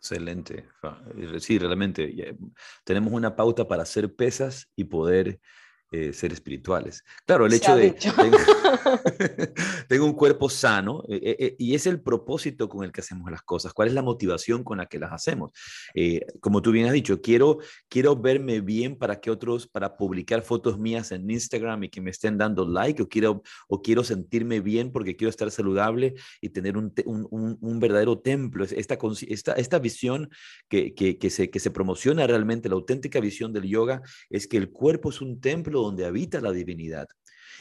Excelente. 0.04 0.68
Sí, 1.40 1.58
realmente 1.58 2.36
tenemos 2.84 3.10
una 3.14 3.36
pauta 3.36 3.66
para 3.66 3.84
hacer 3.84 4.14
pesas 4.14 4.70
y 4.76 4.84
poder 4.84 5.40
eh, 5.96 6.12
ser 6.12 6.32
espirituales. 6.32 7.04
Claro, 7.24 7.46
el 7.46 7.52
hecho 7.52 7.76
de 7.76 7.94
tengo, 9.88 10.06
un 10.06 10.14
cuerpo 10.14 10.48
sano 10.48 11.04
eh, 11.08 11.36
eh, 11.38 11.56
y 11.56 11.76
es 11.76 11.86
el 11.86 12.00
propósito 12.00 12.68
con 12.68 12.84
el 12.84 12.90
que 12.90 13.00
hacemos 13.00 13.30
las 13.30 13.42
cosas, 13.42 13.72
cuál 13.72 13.86
es 13.86 13.94
la 13.94 14.02
motivación 14.02 14.64
con 14.64 14.78
la 14.78 14.86
que 14.86 14.98
las 14.98 15.12
hacemos. 15.12 15.52
como 16.40 16.62
tú 16.62 16.72
bien 16.72 16.86
has 16.86 16.92
dicho, 16.92 17.20
quiero, 17.20 17.58
quiero 17.88 18.16
verme 18.16 18.60
bien 18.60 18.96
para 18.96 19.20
que 19.20 19.30
otros, 19.30 19.68
para 19.68 19.96
publicar 19.96 20.42
fotos 20.42 20.80
mías 20.80 21.12
en 21.12 21.30
Instagram 21.30 21.84
y 21.84 21.90
que 21.90 22.00
me 22.00 22.10
estén 22.10 22.38
dando 22.38 22.66
like 22.66 23.00
o 23.00 23.08
quiero, 23.08 23.44
o 23.68 23.80
quiero 23.80 24.02
sentirme 24.02 24.58
bien 24.58 24.90
porque 24.90 25.14
quiero 25.14 25.30
estar 25.30 25.48
saludable 25.52 26.14
y 26.40 26.48
tener 26.48 26.76
un, 26.76 26.92
un, 27.04 27.56
un, 27.60 27.78
verdadero 27.78 28.18
templo. 28.18 28.64
Esta, 28.64 28.98
esta, 29.28 29.52
esta 29.52 29.78
visión 29.78 30.28
que, 30.68 30.92
que, 30.92 31.18
que, 31.18 31.30
se, 31.30 31.50
que 31.50 31.60
se 31.60 31.70
promociona 31.70 32.26
realmente, 32.26 32.68
la 32.68 32.74
auténtica 32.74 33.20
visión 33.20 33.52
del 33.52 33.64
yoga 33.64 34.02
es 34.28 34.48
que 34.48 34.56
el 34.56 34.70
cuerpo 34.70 35.10
es 35.10 35.20
un 35.20 35.40
templo 35.40 35.83
donde 35.84 36.06
habita 36.06 36.40
la 36.40 36.52
divinidad 36.52 37.08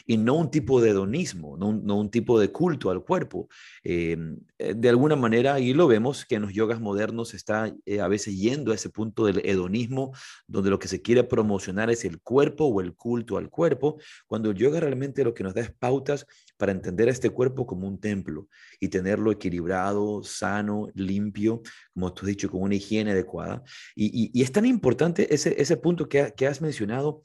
y 0.06 0.16
no 0.16 0.34
un 0.34 0.50
tipo 0.50 0.80
de 0.80 0.90
hedonismo, 0.90 1.56
no 1.56 1.68
un, 1.68 2.10
tipo 2.10 2.38
de 2.38 2.50
culto 2.52 2.90
al 2.90 3.02
cuerpo. 3.02 3.48
Em, 3.82 4.38
eh, 4.58 4.74
de 4.76 4.88
alguna 4.88 5.16
manera, 5.16 5.58
y 5.60 5.72
lo 5.72 5.86
vemos 5.86 6.24
que 6.24 6.36
en 6.36 6.42
los 6.42 6.52
yogas 6.52 6.80
modernos 6.80 7.34
está 7.34 7.74
eh, 7.86 8.00
a 8.00 8.08
veces 8.08 8.36
yendo 8.38 8.72
a 8.72 8.74
ese 8.74 8.90
punto 8.90 9.24
del 9.26 9.40
hedonismo, 9.44 10.12
donde 10.46 10.70
lo 10.70 10.78
que 10.78 10.88
se 10.88 11.00
quiere 11.00 11.24
promocionar 11.24 11.90
es 11.90 12.04
el 12.04 12.20
cuerpo 12.20 12.66
o 12.66 12.80
el 12.80 12.94
culto 12.94 13.38
al 13.38 13.48
cuerpo, 13.48 13.98
cuando 14.26 14.50
el 14.50 14.56
yoga 14.56 14.80
realmente 14.80 15.24
lo 15.24 15.34
que 15.34 15.44
nos 15.44 15.54
da 15.54 15.62
es 15.62 15.70
pautas 15.70 16.26
para 16.56 16.72
entender 16.72 17.08
a 17.08 17.12
este 17.12 17.30
cuerpo 17.30 17.66
como 17.66 17.88
un 17.88 17.98
templo 17.98 18.48
y 18.80 18.88
tenerlo 18.88 19.32
equilibrado, 19.32 20.22
sano, 20.22 20.88
limpio, 20.94 21.62
como 21.92 22.12
tú 22.12 22.22
has 22.22 22.28
dicho, 22.28 22.50
con 22.50 22.62
una 22.62 22.74
higiene 22.74 23.12
adecuada. 23.12 23.62
Y, 23.96 24.42
es 24.42 24.52
tan 24.52 24.66
importante 24.66 25.32
ese, 25.34 25.60
ese 25.60 25.76
punto 25.76 26.08
que, 26.08 26.34
que 26.36 26.46
has 26.46 26.60
mencionado 26.60 27.22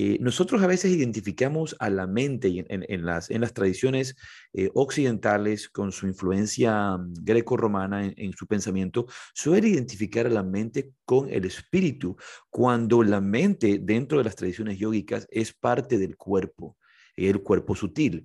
eh, 0.00 0.16
nosotros 0.20 0.62
a 0.62 0.68
veces 0.68 0.92
identificamos 0.92 1.74
a 1.80 1.90
la 1.90 2.06
mente 2.06 2.64
en, 2.68 3.04
las, 3.04 3.30
en 3.30 3.40
las, 3.40 3.52
tradiciones 3.52 4.14
eh, 4.52 4.70
occidentales 4.74 5.68
con 5.68 5.90
su 5.90 6.06
influencia 6.06 6.96
mm, 6.96 7.14
greco-romana 7.22 8.06
en, 8.16 8.32
su 8.32 8.46
pensamiento, 8.46 9.06
suele 9.34 9.68
identificar 9.68 10.26
a 10.26 10.30
la 10.30 10.44
mente 10.44 10.92
con 11.04 11.28
el 11.28 11.44
espíritu, 11.44 12.16
cuando 12.48 13.02
la 13.02 13.20
mente 13.20 13.80
dentro 13.82 14.18
de 14.18 14.24
las 14.24 14.36
tradiciones 14.36 14.78
yógicas 14.78 15.26
es 15.32 15.52
parte 15.52 15.98
del 15.98 16.16
cuerpo, 16.16 16.76
el 17.16 17.42
cuerpo 17.42 17.74
sutil. 17.74 18.24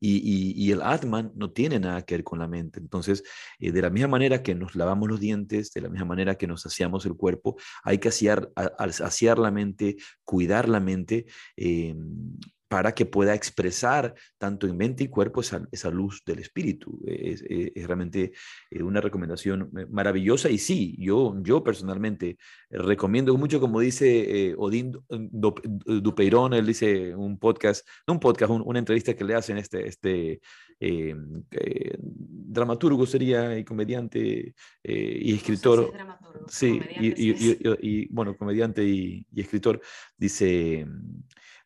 Y, 0.00 0.72
el 0.72 0.82
Atman 0.82 1.32
no 1.36 1.50
tiene 1.52 1.78
nada 1.78 2.02
que 2.02 2.14
ver 2.14 2.24
con 2.24 2.38
la 2.38 2.48
mente. 2.48 2.80
Entonces, 2.80 3.22
eh, 3.58 3.70
de 3.70 3.82
la 3.82 3.90
misma 3.90 4.08
manera 4.08 4.42
que 4.42 4.54
nos 4.54 4.74
lavamos 4.74 5.08
los 5.08 5.20
dientes, 5.20 5.72
de 5.72 5.82
la 5.82 5.88
misma 5.88 6.06
manera 6.06 6.36
que 6.36 6.46
nos 6.46 6.62
saciamos 6.62 7.04
el 7.06 7.14
cuerpo, 7.14 7.56
hay 7.82 7.98
que 7.98 8.10
saciar, 8.10 8.50
saciar 8.90 9.38
la 9.38 9.50
mente, 9.50 9.96
cuidar 10.24 10.68
la 10.68 10.80
mente. 10.80 11.26
Eh, 11.56 11.94
para 12.70 12.94
que 12.94 13.04
pueda 13.04 13.34
expresar 13.34 14.14
tanto 14.38 14.68
en 14.68 14.76
mente 14.76 15.02
y 15.02 15.08
cuerpo 15.08 15.40
esa, 15.40 15.66
esa 15.72 15.90
luz 15.90 16.22
del 16.24 16.38
espíritu. 16.38 17.00
Es, 17.04 17.42
realmente 17.84 18.30
eh, 18.70 18.82
una 18.84 19.00
recomendación 19.00 19.72
maravillosa 19.90 20.48
y 20.50 20.58
sí, 20.58 20.94
yo, 20.96 21.34
yo 21.42 21.64
personalmente 21.64 22.38
recomiendo 22.70 23.36
mucho, 23.36 23.58
como 23.58 23.80
dice 23.80 24.50
eh, 24.50 24.54
Odín 24.56 24.96
Dupeirón, 25.08 26.54
él 26.54 26.64
dice 26.64 27.12
un 27.12 27.40
podcast, 27.40 27.84
no 28.06 28.14
un 28.14 28.20
podcast, 28.20 28.52
una 28.52 28.78
entrevista 28.78 29.14
que 29.14 29.24
le 29.24 29.34
hacen 29.34 29.58
este, 29.58 29.88
este 29.88 30.40
eh, 30.78 31.16
dramaturgo 31.98 33.04
sería 33.04 33.58
y 33.58 33.64
comediante 33.64 34.54
y 34.84 35.34
escritor. 35.34 35.92
sí, 36.46 36.80
y, 37.00 38.06
bueno, 38.14 38.36
comediante 38.36 38.84
y 38.84 39.26
escritor, 39.34 39.80
dice... 40.16 40.86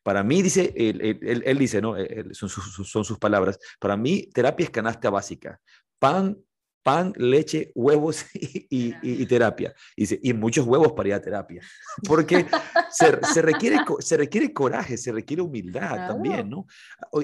Para 0.05 0.23
mí, 0.23 0.43
dice, 0.43 0.73
él, 0.77 1.59
dice, 1.59 1.81
¿no? 1.81 1.97
son, 2.33 2.49
son 2.51 3.05
sus 3.05 3.19
palabras, 3.19 3.59
para 3.81 3.97
mí 3.97 4.29
terapia 4.35 4.65
es 4.65 4.71
canasta 4.71 5.09
básica. 5.09 5.61
Pan, 5.99 6.37
pan, 6.85 7.15
leche, 7.17 7.73
huevos 7.75 8.27
y, 8.35 9.27
terapia. 9.27 9.75
Y, 9.97 10.29
y, 10.29 10.33
muchos 10.35 10.67
huevos 10.67 10.93
para 10.93 11.09
ir 11.09 11.15
a 11.15 11.21
terapia. 11.21 11.63
Porque 12.07 12.47
se, 12.91 13.43
requiere, 13.43 13.79
se 14.01 14.17
requiere 14.19 14.53
coraje, 14.53 14.99
se 14.99 15.11
requiere 15.11 15.43
humildad 15.43 16.07
también, 16.07 16.51
¿no? 16.51 16.67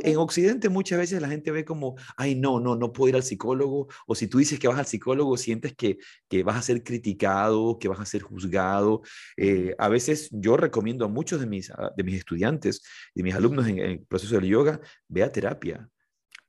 En 0.03 0.17
Occidente 0.17 0.71
muchas 0.71 0.99
veces 0.99 1.21
la 1.21 1.29
gente 1.29 1.51
ve 1.51 1.65
como, 1.65 1.95
ay, 2.17 2.35
no, 2.35 2.59
no, 2.59 2.75
no 2.75 2.91
puedo 2.93 3.11
ir 3.11 3.17
al 3.17 3.23
psicólogo. 3.23 3.89
O 4.07 4.15
si 4.15 4.27
tú 4.27 4.39
dices 4.39 4.59
que 4.59 4.67
vas 4.67 4.79
al 4.79 4.87
psicólogo, 4.87 5.37
sientes 5.37 5.75
que, 5.77 5.99
que 6.29 6.43
vas 6.43 6.57
a 6.57 6.63
ser 6.63 6.83
criticado, 6.83 7.79
que 7.79 7.89
vas 7.89 8.01
a 8.01 8.07
ser 8.07 8.23
juzgado. 8.23 9.03
Eh, 9.37 9.75
a 9.79 9.89
veces 9.89 10.31
yo 10.33 10.57
recomiendo 10.57 11.05
a 11.05 11.09
muchos 11.09 11.39
de 11.39 11.47
mis, 11.47 11.71
de 11.97 12.03
mis 12.03 12.15
estudiantes, 12.15 12.83
de 13.15 13.23
mis 13.23 13.35
alumnos 13.35 13.69
en, 13.69 13.79
en 13.79 13.91
el 13.91 14.01
proceso 14.01 14.37
del 14.37 14.47
yoga, 14.47 14.81
ve 15.07 15.23
a 15.23 15.31
terapia 15.31 15.87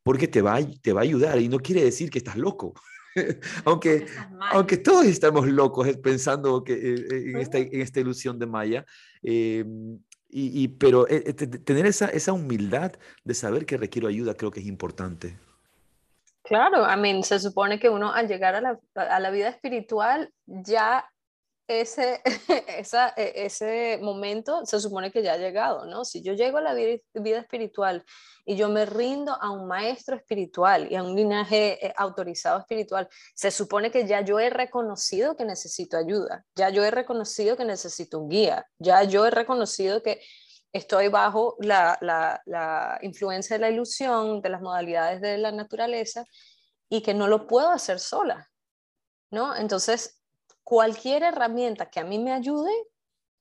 porque 0.03 0.27
te 0.27 0.41
va, 0.41 0.59
te 0.81 0.93
va 0.93 1.01
a 1.01 1.03
ayudar 1.03 1.39
y 1.39 1.47
no 1.47 1.59
quiere 1.59 1.83
decir 1.83 2.09
que 2.09 2.17
estás 2.17 2.37
loco. 2.37 2.73
aunque, 3.65 4.05
aunque 4.51 4.77
todos 4.77 5.05
estamos 5.05 5.47
locos 5.47 5.87
pensando 5.97 6.63
que, 6.63 6.73
eh, 6.73 6.95
eh, 6.95 7.23
en, 7.31 7.37
esta, 7.37 7.57
en 7.57 7.81
esta 7.81 7.99
ilusión 7.99 8.39
de 8.39 8.45
Maya, 8.45 8.85
eh, 9.23 9.65
y, 10.33 10.69
pero 10.69 11.05
tener 11.05 11.85
esa, 11.85 12.07
esa 12.07 12.31
humildad 12.31 12.93
de 13.25 13.33
saber 13.33 13.65
que 13.65 13.75
requiero 13.75 14.07
ayuda 14.07 14.33
creo 14.33 14.49
que 14.49 14.61
es 14.61 14.65
importante. 14.65 15.37
Claro, 16.43 16.85
I 16.89 16.97
mean, 16.97 17.21
se 17.23 17.37
supone 17.37 17.79
que 17.79 17.89
uno 17.89 18.13
al 18.13 18.29
llegar 18.29 18.55
a 18.55 18.61
la, 18.61 18.79
a 18.95 19.19
la 19.19 19.29
vida 19.29 19.49
espiritual 19.49 20.31
ya 20.45 21.05
ese, 21.79 22.21
esa, 22.67 23.13
e, 23.15 23.45
ese 23.45 23.99
momento 24.01 24.65
se 24.65 24.79
supone 24.81 25.11
que 25.11 25.23
ya 25.23 25.33
ha 25.33 25.37
llegado, 25.37 25.85
¿no? 25.85 26.03
Si 26.03 26.21
yo 26.21 26.33
llego 26.33 26.57
a 26.57 26.61
la 26.61 26.73
vida, 26.73 27.39
espiritual 27.39 28.03
y 28.45 28.55
yo 28.55 28.67
me 28.69 28.85
rindo 28.85 29.33
a 29.39 29.51
un 29.51 29.67
maestro 29.67 30.15
espiritual 30.15 30.91
y 30.91 30.95
a 30.95 31.03
un 31.03 31.15
linaje 31.15 31.85
eh, 31.85 31.93
autorizado 31.95 32.59
espiritual, 32.59 33.07
se 33.33 33.51
supone 33.51 33.91
que 33.91 34.05
ya 34.05 34.21
yo 34.21 34.39
he 34.39 34.49
reconocido 34.49 35.37
que 35.37 35.45
necesito 35.45 35.97
ayuda, 35.97 36.45
ya 36.55 36.69
yo 36.69 36.83
he 36.83 36.91
reconocido 36.91 37.55
que 37.55 37.65
necesito 37.65 38.19
un 38.19 38.29
guía, 38.29 38.67
ya 38.79 39.03
yo 39.03 39.25
he 39.25 39.31
reconocido 39.31 40.01
que 40.01 40.21
estoy 40.73 41.07
bajo 41.07 41.55
la, 41.59 41.97
la 42.01 42.99
influencia 43.01 43.55
de 43.55 43.61
la 43.61 43.69
ilusión, 43.69 44.41
de 44.41 44.49
las 44.49 44.61
modalidades 44.61 45.21
de 45.21 45.37
la 45.37 45.51
naturaleza 45.51 46.25
y 46.89 47.01
que 47.01 47.13
no 47.13 47.27
lo 47.27 47.47
puedo 47.47 47.69
hacer 47.69 47.99
sola, 47.99 48.49
¿no? 49.31 49.55
Entonces, 49.55 50.20
cualquier 50.63 51.23
herramienta 51.23 51.87
que 51.87 51.99
a 51.99 52.03
mí 52.03 52.19
me 52.19 52.31
ayude 52.31 52.71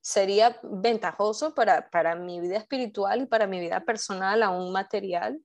sería 0.00 0.58
ventajoso 0.62 1.54
para, 1.54 1.90
para 1.90 2.14
mi 2.14 2.40
vida 2.40 2.56
espiritual 2.56 3.22
y 3.22 3.26
para 3.26 3.46
mi 3.46 3.60
vida 3.60 3.80
personal, 3.80 4.42
aún 4.42 4.72
material, 4.72 5.40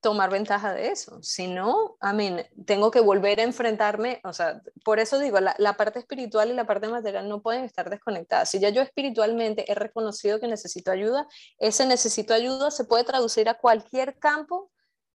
tomar 0.00 0.30
ventaja 0.30 0.72
de 0.72 0.88
eso. 0.88 1.22
Si 1.22 1.48
no, 1.48 1.96
a 2.00 2.12
mí 2.12 2.36
tengo 2.64 2.90
que 2.90 3.00
volver 3.00 3.40
a 3.40 3.42
enfrentarme, 3.42 4.20
o 4.24 4.32
sea, 4.32 4.62
por 4.84 5.00
eso 5.00 5.18
digo, 5.18 5.40
la, 5.40 5.54
la, 5.58 5.76
parte 5.76 5.98
espiritual 5.98 6.50
y 6.50 6.54
la 6.54 6.66
parte 6.66 6.88
material 6.88 7.28
no 7.28 7.42
pueden 7.42 7.64
estar 7.64 7.90
desconectadas. 7.90 8.48
Si 8.48 8.60
ya 8.60 8.68
yo 8.68 8.82
espiritualmente 8.82 9.70
he 9.70 9.74
reconocido 9.74 10.38
que 10.38 10.46
necesito 10.46 10.90
ayuda, 10.90 11.26
ese 11.58 11.86
necesito 11.86 12.34
ayuda 12.34 12.70
se 12.70 12.84
puede 12.84 13.04
traducir 13.04 13.48
a 13.48 13.54
cualquier 13.54 14.18
campo 14.18 14.70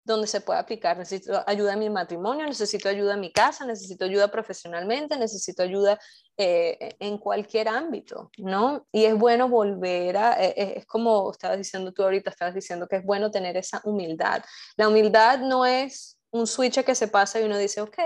donde 0.06 0.26
se 0.28 0.40
puede 0.40 0.60
aplicar. 0.60 0.96
Necesito 0.96 1.42
ayuda 1.46 1.72
en 1.72 1.80
mi 1.80 1.90
matrimonio, 1.90 2.46
necesito 2.46 2.88
ayuda 2.88 3.14
en 3.14 3.20
mi 3.20 3.32
casa, 3.32 3.66
necesito 3.66 4.04
ayuda 4.04 4.28
profesionalmente, 4.28 5.18
necesito 5.18 5.62
ayuda 5.64 5.98
eh, 6.36 6.94
en 7.00 7.18
cualquier 7.18 7.68
ámbito, 7.68 8.30
¿no? 8.38 8.86
Y 8.92 9.04
es 9.04 9.18
bueno 9.18 9.48
volver 9.48 10.16
a, 10.16 10.42
eh, 10.42 10.54
eh, 10.56 10.74
es 10.76 10.86
como 10.86 11.30
estabas 11.30 11.58
diciendo 11.58 11.92
tú 11.92 12.04
ahorita, 12.04 12.30
estabas 12.30 12.54
diciendo 12.54 12.86
que 12.86 12.96
es 12.96 13.04
bueno 13.04 13.30
tener 13.30 13.56
esa 13.56 13.80
humildad. 13.84 14.42
La 14.76 14.88
humildad 14.88 15.40
no 15.40 15.66
es 15.66 16.16
un 16.30 16.46
switch 16.46 16.84
que 16.84 16.94
se 16.94 17.08
pasa 17.08 17.40
y 17.40 17.44
uno 17.44 17.58
dice, 17.58 17.80
ok, 17.80 17.98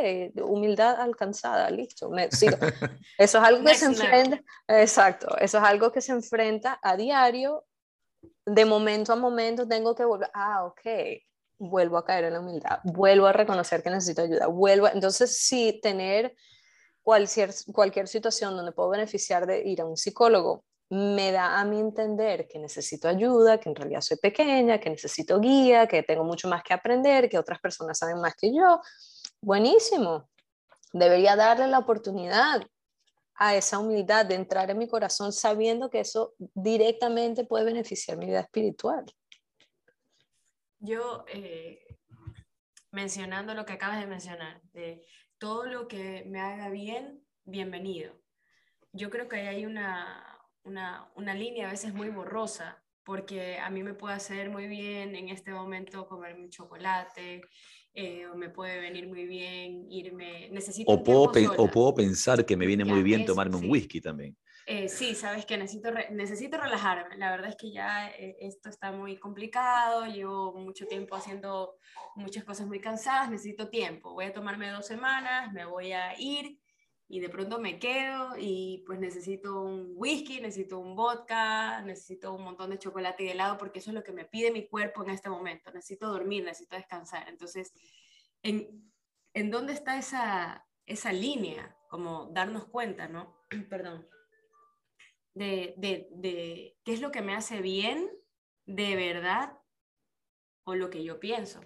humildad 0.43 1.01
alcanzada, 1.01 1.69
listo, 1.71 2.09
me 2.09 2.31
sigo. 2.31 2.57
Eso 3.19 3.39
es 3.39 3.45
algo 3.45 3.63
que 3.63 3.75
se 3.75 3.87
enfrenta, 3.87 4.41
exacto, 4.69 5.37
eso 5.39 5.59
es 5.59 5.65
algo 5.65 5.91
que 5.93 6.01
se 6.01 6.13
enfrenta 6.13 6.79
a 6.83 6.97
diario, 6.97 7.65
de 8.47 8.65
momento 8.65 9.13
a 9.13 9.17
momento 9.17 9.67
tengo 9.67 9.95
que 9.95 10.05
volver, 10.05 10.31
ah, 10.33 10.65
ok, 10.65 10.81
vuelvo 11.61 11.99
a 11.99 12.05
caer 12.05 12.25
en 12.25 12.33
la 12.33 12.41
humildad, 12.41 12.81
vuelvo 12.83 13.27
a 13.27 13.33
reconocer 13.33 13.83
que 13.83 13.91
necesito 13.91 14.23
ayuda, 14.23 14.49
vuelvo, 14.49 14.89
entonces 14.89 15.39
sí, 15.39 15.79
tener 15.81 16.35
cualquier, 17.03 17.51
cualquier 17.73 18.09
situación 18.09 18.57
donde 18.57 18.73
puedo 18.73 18.89
beneficiar 18.89 19.47
de 19.47 19.63
ir 19.69 19.81
a 19.81 19.85
un 19.85 19.97
psicólogo 19.97 20.65
me 20.91 21.31
da 21.31 21.61
a 21.61 21.65
mí 21.65 21.79
entender 21.79 22.49
que 22.49 22.59
necesito 22.59 23.09
ayuda, 23.09 23.61
que 23.61 23.69
en 23.69 23.77
realidad 23.77 24.01
soy 24.01 24.17
pequeña, 24.17 24.81
que 24.81 24.91
necesito 24.91 25.39
guía, 25.39 25.87
que 25.87 26.03
tengo 26.03 26.25
mucho 26.25 26.49
más 26.49 26.65
que 26.65 26.75
aprender, 26.75 27.29
que 27.29 27.39
otras 27.39 27.61
personas 27.61 27.97
saben 27.97 28.21
más 28.21 28.35
que 28.35 28.53
yo. 28.53 28.81
Buenísimo. 29.41 30.29
Debería 30.93 31.37
darle 31.37 31.69
la 31.69 31.79
oportunidad 31.79 32.63
a 33.37 33.55
esa 33.55 33.79
humildad 33.79 34.27
de 34.27 34.35
entrar 34.35 34.69
en 34.71 34.79
mi 34.79 34.89
corazón 34.89 35.33
sabiendo 35.33 35.91
que 35.91 36.01
eso 36.01 36.35
directamente 36.39 37.45
puede 37.45 37.65
beneficiar 37.65 38.19
mi 38.19 38.27
vida 38.27 38.41
espiritual. 38.41 39.05
Yo, 40.81 41.27
eh, 41.29 41.79
mencionando 42.91 43.53
lo 43.53 43.67
que 43.67 43.75
acabas 43.75 44.01
de 44.01 44.07
mencionar, 44.07 44.63
de 44.73 45.05
todo 45.37 45.67
lo 45.67 45.87
que 45.89 46.25
me 46.27 46.41
haga 46.41 46.71
bien, 46.71 47.23
bienvenido. 47.45 48.19
Yo 48.93 49.11
creo 49.11 49.29
que 49.29 49.37
ahí 49.37 49.47
hay 49.47 49.67
una, 49.67 50.39
una, 50.63 51.13
una 51.17 51.35
línea 51.35 51.69
a 51.69 51.71
veces 51.71 51.93
muy 51.93 52.09
borrosa, 52.09 52.83
porque 53.05 53.59
a 53.59 53.69
mí 53.69 53.83
me 53.83 53.93
puede 53.93 54.15
hacer 54.15 54.49
muy 54.49 54.69
bien 54.69 55.15
en 55.15 55.29
este 55.29 55.53
momento 55.53 56.09
comer 56.09 56.35
un 56.37 56.49
chocolate, 56.49 57.43
eh, 57.93 58.27
o 58.27 58.35
me 58.35 58.49
puede 58.49 58.81
venir 58.81 59.07
muy 59.07 59.27
bien 59.27 59.87
irme, 59.91 60.49
necesito... 60.51 60.91
O, 60.91 61.05
puedo, 61.05 61.25
o 61.59 61.71
puedo 61.71 61.95
pensar 61.95 62.47
que 62.47 62.57
me 62.57 62.67
viene 62.67 62.87
muy 62.87 63.03
bien 63.03 63.27
tomarme 63.27 63.57
un 63.57 63.69
whisky 63.69 64.01
también. 64.01 64.35
Eh, 64.67 64.89
sí, 64.89 65.15
sabes 65.15 65.47
que 65.47 65.57
necesito, 65.57 65.91
necesito 66.11 66.59
relajarme. 66.59 67.17
La 67.17 67.31
verdad 67.31 67.51
es 67.51 67.57
que 67.57 67.73
ya 67.73 68.11
eh, 68.11 68.37
esto 68.41 68.69
está 68.69 68.93
muy 68.93 69.17
complicado, 69.17 70.07
llevo 70.07 70.53
mucho 70.53 70.87
tiempo 70.87 71.17
haciendo 71.17 71.77
muchas 72.15 72.45
cosas 72.45 72.67
muy 72.67 72.81
cansadas, 72.81 73.31
necesito 73.31 73.69
tiempo. 73.69 74.13
Voy 74.13 74.27
a 74.27 74.33
tomarme 74.33 74.71
dos 74.71 74.87
semanas, 74.87 75.53
me 75.53 75.65
voy 75.65 75.93
a 75.93 76.19
ir 76.19 76.61
y 77.09 77.19
de 77.19 77.29
pronto 77.29 77.59
me 77.59 77.79
quedo 77.79 78.35
y 78.39 78.85
pues 78.87 79.01
necesito 79.01 79.63
un 79.63 79.95
whisky, 79.97 80.41
necesito 80.41 80.79
un 80.79 80.95
vodka, 80.95 81.83
necesito 81.83 82.33
un 82.33 82.45
montón 82.45 82.71
de 82.71 82.79
chocolate 82.79 83.25
y 83.25 83.29
helado 83.31 83.59
porque 83.59 83.81
eso 83.81 83.91
es 83.91 83.95
lo 83.95 84.05
que 84.05 84.13
me 84.13 84.27
pide 84.27 84.53
mi 84.53 84.69
cuerpo 84.69 85.03
en 85.03 85.11
este 85.11 85.29
momento. 85.29 85.73
Necesito 85.73 86.09
dormir, 86.09 86.45
necesito 86.45 86.77
descansar. 86.77 87.29
Entonces, 87.29 87.73
¿en, 88.43 88.93
en 89.35 89.51
dónde 89.51 89.73
está 89.73 89.99
esa, 89.99 90.67
esa 90.87 91.13
línea? 91.13 91.77
Como 91.89 92.27
darnos 92.27 92.67
cuenta, 92.67 93.09
¿no? 93.09 93.43
Perdón 93.69 94.07
de, 95.35 95.75
de, 95.77 96.09
de 96.13 96.77
qué 96.85 96.93
es 96.93 97.01
lo 97.01 97.11
que 97.11 97.23
me 97.23 97.35
hace 97.35 97.61
bien 97.61 98.11
de 98.67 98.97
verdad 98.97 99.59
o 100.65 100.75
lo 100.75 100.91
que 100.91 101.05
yo 101.05 101.21
pienso 101.21 101.61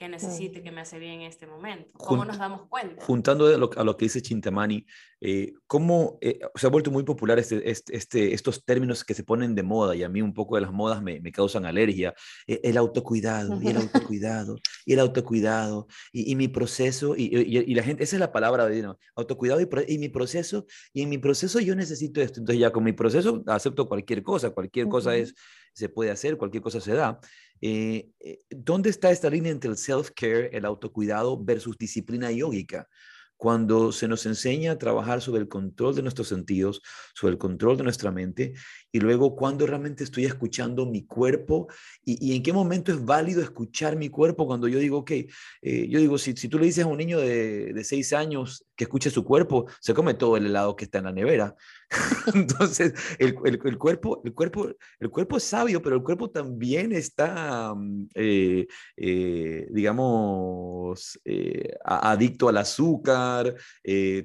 que 0.00 0.08
necesite, 0.08 0.62
que 0.62 0.70
me 0.72 0.80
hace 0.80 0.98
bien 0.98 1.20
en 1.20 1.26
este 1.26 1.46
momento? 1.46 1.90
¿Cómo 1.98 2.24
nos 2.24 2.38
damos 2.38 2.66
cuenta? 2.68 3.04
Juntando 3.04 3.46
a 3.46 3.58
lo, 3.58 3.68
a 3.76 3.84
lo 3.84 3.98
que 3.98 4.06
dice 4.06 4.22
Chintamani, 4.22 4.86
eh, 5.20 5.52
¿cómo 5.66 6.16
eh, 6.22 6.40
se 6.54 6.66
ha 6.66 6.70
vuelto 6.70 6.90
muy 6.90 7.02
popular 7.02 7.38
este, 7.38 7.70
este, 7.70 7.94
este, 7.94 8.32
estos 8.32 8.64
términos 8.64 9.04
que 9.04 9.12
se 9.12 9.24
ponen 9.24 9.54
de 9.54 9.62
moda 9.62 9.94
y 9.94 10.02
a 10.02 10.08
mí 10.08 10.22
un 10.22 10.32
poco 10.32 10.54
de 10.54 10.62
las 10.62 10.72
modas 10.72 11.02
me, 11.02 11.20
me 11.20 11.30
causan 11.30 11.66
alergia? 11.66 12.14
Eh, 12.46 12.60
el 12.64 12.78
autocuidado, 12.78 13.60
y 13.60 13.68
el 13.68 13.76
autocuidado, 13.76 14.56
y 14.86 14.94
el 14.94 15.00
autocuidado, 15.00 15.86
y, 16.12 16.32
y 16.32 16.34
mi 16.34 16.48
proceso, 16.48 17.14
y, 17.14 17.24
y, 17.24 17.74
la 17.74 17.82
gente, 17.82 18.02
esa 18.02 18.16
es 18.16 18.20
la 18.20 18.32
palabra 18.32 18.68
de 18.68 18.80
¿no? 18.80 18.98
autocuidado 19.16 19.60
y, 19.60 19.98
mi 19.98 20.08
proceso, 20.08 20.64
y 20.94 21.02
en 21.02 21.10
mi 21.10 21.18
proceso 21.18 21.60
yo 21.60 21.76
necesito 21.76 22.22
esto. 22.22 22.40
Entonces 22.40 22.58
ya 22.58 22.72
con 22.72 22.84
mi 22.84 22.94
proceso 22.94 23.44
acepto 23.48 23.86
cualquier 23.86 24.22
cosa, 24.22 24.48
cualquier 24.48 24.88
cosa 24.88 25.14
es, 25.14 25.34
se 25.74 25.88
puede 25.88 26.10
hacer, 26.10 26.36
cualquier 26.36 26.62
cosa 26.62 26.80
se 26.80 26.94
da. 26.94 27.20
Eh, 27.60 28.10
eh, 28.20 28.40
¿Dónde 28.50 28.90
está 28.90 29.10
esta 29.10 29.28
línea 29.28 29.52
entre 29.52 29.70
el 29.70 29.76
self-care, 29.76 30.50
el 30.52 30.64
autocuidado 30.64 31.42
versus 31.42 31.76
disciplina 31.76 32.30
yógica? 32.30 32.88
Cuando 33.36 33.90
se 33.90 34.06
nos 34.06 34.26
enseña 34.26 34.72
a 34.72 34.78
trabajar 34.78 35.22
sobre 35.22 35.40
el 35.40 35.48
control 35.48 35.94
de 35.94 36.02
nuestros 36.02 36.28
sentidos, 36.28 36.82
sobre 37.14 37.32
el 37.32 37.38
control 37.38 37.78
de 37.78 37.84
nuestra 37.84 38.10
mente, 38.10 38.52
y 38.92 39.00
luego 39.00 39.34
cuando 39.34 39.66
realmente 39.66 40.04
estoy 40.04 40.26
escuchando 40.26 40.84
mi 40.84 41.06
cuerpo 41.06 41.68
y, 42.04 42.36
en 42.36 42.42
qué 42.42 42.52
momento 42.52 42.92
es 42.92 43.02
válido 43.02 43.40
escuchar 43.40 43.96
mi 43.96 44.10
cuerpo 44.10 44.46
cuando 44.46 44.68
yo 44.68 44.78
digo, 44.78 44.98
ok, 44.98 45.10
eh, 45.10 45.88
yo 45.88 45.98
digo, 45.98 46.18
si, 46.18 46.34
tú 46.34 46.58
le 46.58 46.66
dices 46.66 46.84
a 46.84 46.88
un 46.88 46.98
niño 46.98 47.18
de 47.18 47.82
seis 47.82 48.12
años 48.12 48.66
que 48.80 48.84
escuche 48.84 49.10
su 49.10 49.24
cuerpo, 49.24 49.66
se 49.78 49.92
come 49.92 50.14
todo 50.14 50.38
el 50.38 50.46
helado 50.46 50.74
que 50.74 50.84
está 50.84 50.98
en 50.98 51.04
la 51.04 51.12
nevera. 51.12 51.54
Entonces, 52.34 52.94
el, 53.18 53.36
el, 53.44 53.78
cuerpo, 53.78 54.22
el, 54.24 54.32
cuerpo, 54.32 54.68
el 55.00 55.10
cuerpo 55.10 55.36
es 55.36 55.42
sabio, 55.42 55.82
pero 55.82 55.96
el 55.96 56.02
cuerpo 56.02 56.30
también 56.30 56.92
está, 56.92 57.74
mm, 57.74 58.08
eh, 58.14 58.66
eh, 58.96 59.66
digamos, 59.70 61.18
eh, 61.24 61.76
adicto 61.84 62.48
al 62.48 62.58
azúcar, 62.58 63.54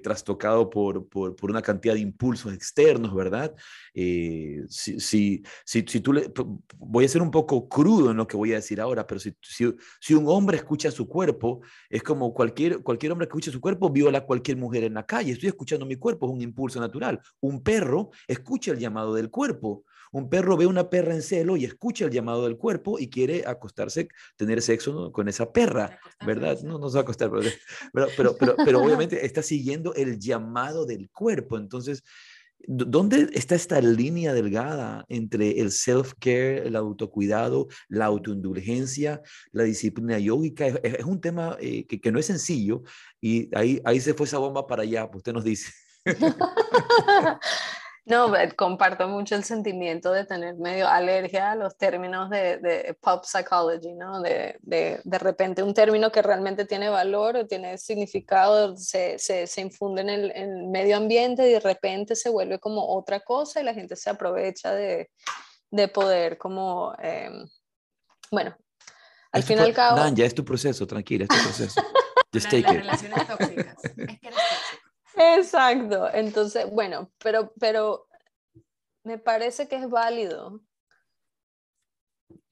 trastocado 0.03 0.69
por, 0.69 1.07
por, 1.07 1.35
por, 1.35 1.49
una 1.49 1.61
cantidad 1.61 1.95
de 1.95 2.01
impulsos 2.01 2.53
externos, 2.53 3.13
¿verdad? 3.15 3.55
si, 3.93 4.99
si, 4.99 5.43
si, 5.63 5.85
si, 5.87 5.99
tú 6.01 6.13
le, 6.13 6.31
voy 6.77 7.05
a 7.05 7.07
ser 7.07 7.21
un 7.21 7.31
poco 7.31 7.67
crudo 7.67 8.11
en 8.11 8.17
lo 8.17 8.27
que 8.27 8.37
voy 8.37 8.51
a 8.51 8.55
decir 8.55 8.81
ahora, 8.81 9.07
pero 9.07 9.19
si, 9.19 9.35
si 9.41 10.13
un 10.13 10.27
hombre 10.27 10.57
escucha 10.57 10.91
su 10.91 11.07
cuerpo, 11.07 11.61
es 11.89 12.03
como 12.03 12.33
cualquier, 12.33 12.83
cualquier 12.83 13.11
hombre 13.11 13.27
que 13.27 13.31
escucha 13.31 13.51
su 13.51 13.61
cuerpo 13.61 13.89
viola 13.89 14.19
a 14.19 14.25
cualquier 14.25 14.57
mujer 14.57 14.83
en 14.83 14.95
la 14.95 15.05
calle. 15.05 15.31
Estoy 15.31 15.49
escuchando 15.49 15.85
mi 15.85 15.95
cuerpo, 15.95 16.27
es 16.27 16.33
un 16.33 16.41
impulso 16.41 16.79
natural. 16.79 17.19
Un 17.39 17.54
un 17.55 17.63
perro 17.63 18.11
escucha 18.27 18.71
el 18.71 18.79
llamado 18.79 19.13
del 19.13 19.29
cuerpo. 19.29 19.85
Un 20.11 20.29
perro 20.29 20.55
ve 20.55 20.65
una 20.65 20.89
perra 20.89 21.13
en 21.13 21.21
celo 21.21 21.57
y 21.57 21.65
escucha 21.65 22.05
el 22.05 22.11
llamado 22.11 22.45
del 22.45 22.57
cuerpo 22.57 22.99
y 22.99 23.09
quiere 23.09 23.43
acostarse, 23.45 24.07
tener 24.37 24.61
sexo 24.61 25.11
con 25.11 25.27
esa 25.27 25.51
perra, 25.51 25.99
¿verdad? 26.25 26.61
No, 26.61 26.77
no 26.77 26.89
se 26.89 26.95
va 26.95 27.01
a 27.01 27.03
acostar, 27.03 27.29
pero, 27.31 28.07
pero, 28.15 28.35
pero, 28.39 28.55
pero 28.63 28.81
obviamente 28.83 29.25
está 29.25 29.41
siguiendo 29.41 29.93
el 29.93 30.19
llamado 30.19 30.85
del 30.85 31.09
cuerpo. 31.09 31.57
Entonces, 31.57 32.03
¿Dónde 32.67 33.29
está 33.33 33.53
esta 33.53 33.79
línea 33.79 34.33
delgada 34.33 35.05
entre 35.07 35.59
el 35.59 35.69
self-care, 35.69 36.65
el 36.65 36.75
autocuidado, 36.75 37.67
la 37.89 38.05
autoindulgencia, 38.05 39.21
la 39.51 39.63
disciplina 39.63 40.17
yógica? 40.17 40.67
Es, 40.81 41.05
un 41.05 41.21
tema 41.21 41.57
eh, 41.59 41.85
que, 41.85 42.01
que, 42.01 42.11
no 42.11 42.17
es 42.17 42.25
sencillo 42.25 42.81
y 43.21 43.55
ahí, 43.55 43.79
ahí 43.85 43.99
se 43.99 44.15
fue 44.15 44.25
esa 44.25 44.39
bomba 44.39 44.65
para 44.65 44.81
allá, 44.81 45.05
pues 45.05 45.17
usted 45.17 45.33
nos 45.33 45.43
dice. 45.43 45.71
No, 48.07 48.31
comparto 48.55 49.07
mucho 49.07 49.35
el 49.35 49.43
sentimiento 49.43 50.11
de 50.11 50.25
tener 50.25 50.53
medio 50.57 50.87
alergia 50.87 51.51
a 51.51 51.55
los 51.55 51.75
términos 51.75 52.29
de, 52.29 52.59
de 52.59 52.95
pop 53.01 53.23
psychology, 53.25 53.95
¿no? 53.95 54.21
De, 54.21 54.59
de, 54.61 55.01
de, 55.03 55.17
repente 55.17 55.63
un 55.63 55.73
término 55.73 56.11
que 56.11 56.21
realmente 56.21 56.65
tiene 56.65 56.89
valor 56.89 57.35
o 57.35 57.47
tiene 57.47 57.79
significado 57.79 58.77
se, 58.77 59.17
se, 59.17 59.47
se 59.47 59.61
infunde 59.61 60.03
en 60.03 60.09
el, 60.09 60.31
en 60.35 60.55
el, 60.55 60.67
medio 60.67 60.97
ambiente 60.97 61.49
y 61.49 61.53
de 61.53 61.59
repente 61.59 62.15
se 62.15 62.29
vuelve 62.29 62.59
como 62.59 62.95
otra 62.95 63.21
cosa 63.21 63.59
y 63.59 63.63
la 63.63 63.73
gente 63.73 63.95
se 63.95 64.11
aprovecha 64.11 64.71
de, 64.75 65.09
poder 65.91 66.37
como, 66.37 66.93
eh, 67.01 67.31
bueno, 68.29 68.55
al 69.31 69.41
fin 69.41 69.57
y 69.57 69.61
al 69.61 69.73
cabo... 69.73 69.97
Dan, 69.97 70.15
ya 70.15 70.25
es 70.25 70.35
tu 70.35 70.45
proceso, 70.45 70.85
tranquila, 70.85 71.25
es 71.27 71.29
tu 71.29 71.43
proceso. 71.43 71.81
Just 72.31 72.49
take 72.49 72.61
las 72.61 72.75
relaciones 72.75 73.27
tóxicas. 73.27 73.75
Es 73.83 74.19
que 74.19 74.27
eres. 74.27 74.39
Exacto. 75.17 76.09
Entonces, 76.13 76.69
bueno, 76.71 77.11
pero, 77.19 77.53
pero 77.59 78.07
me 79.03 79.17
parece 79.17 79.67
que 79.67 79.77
es 79.77 79.89
válido 79.89 80.61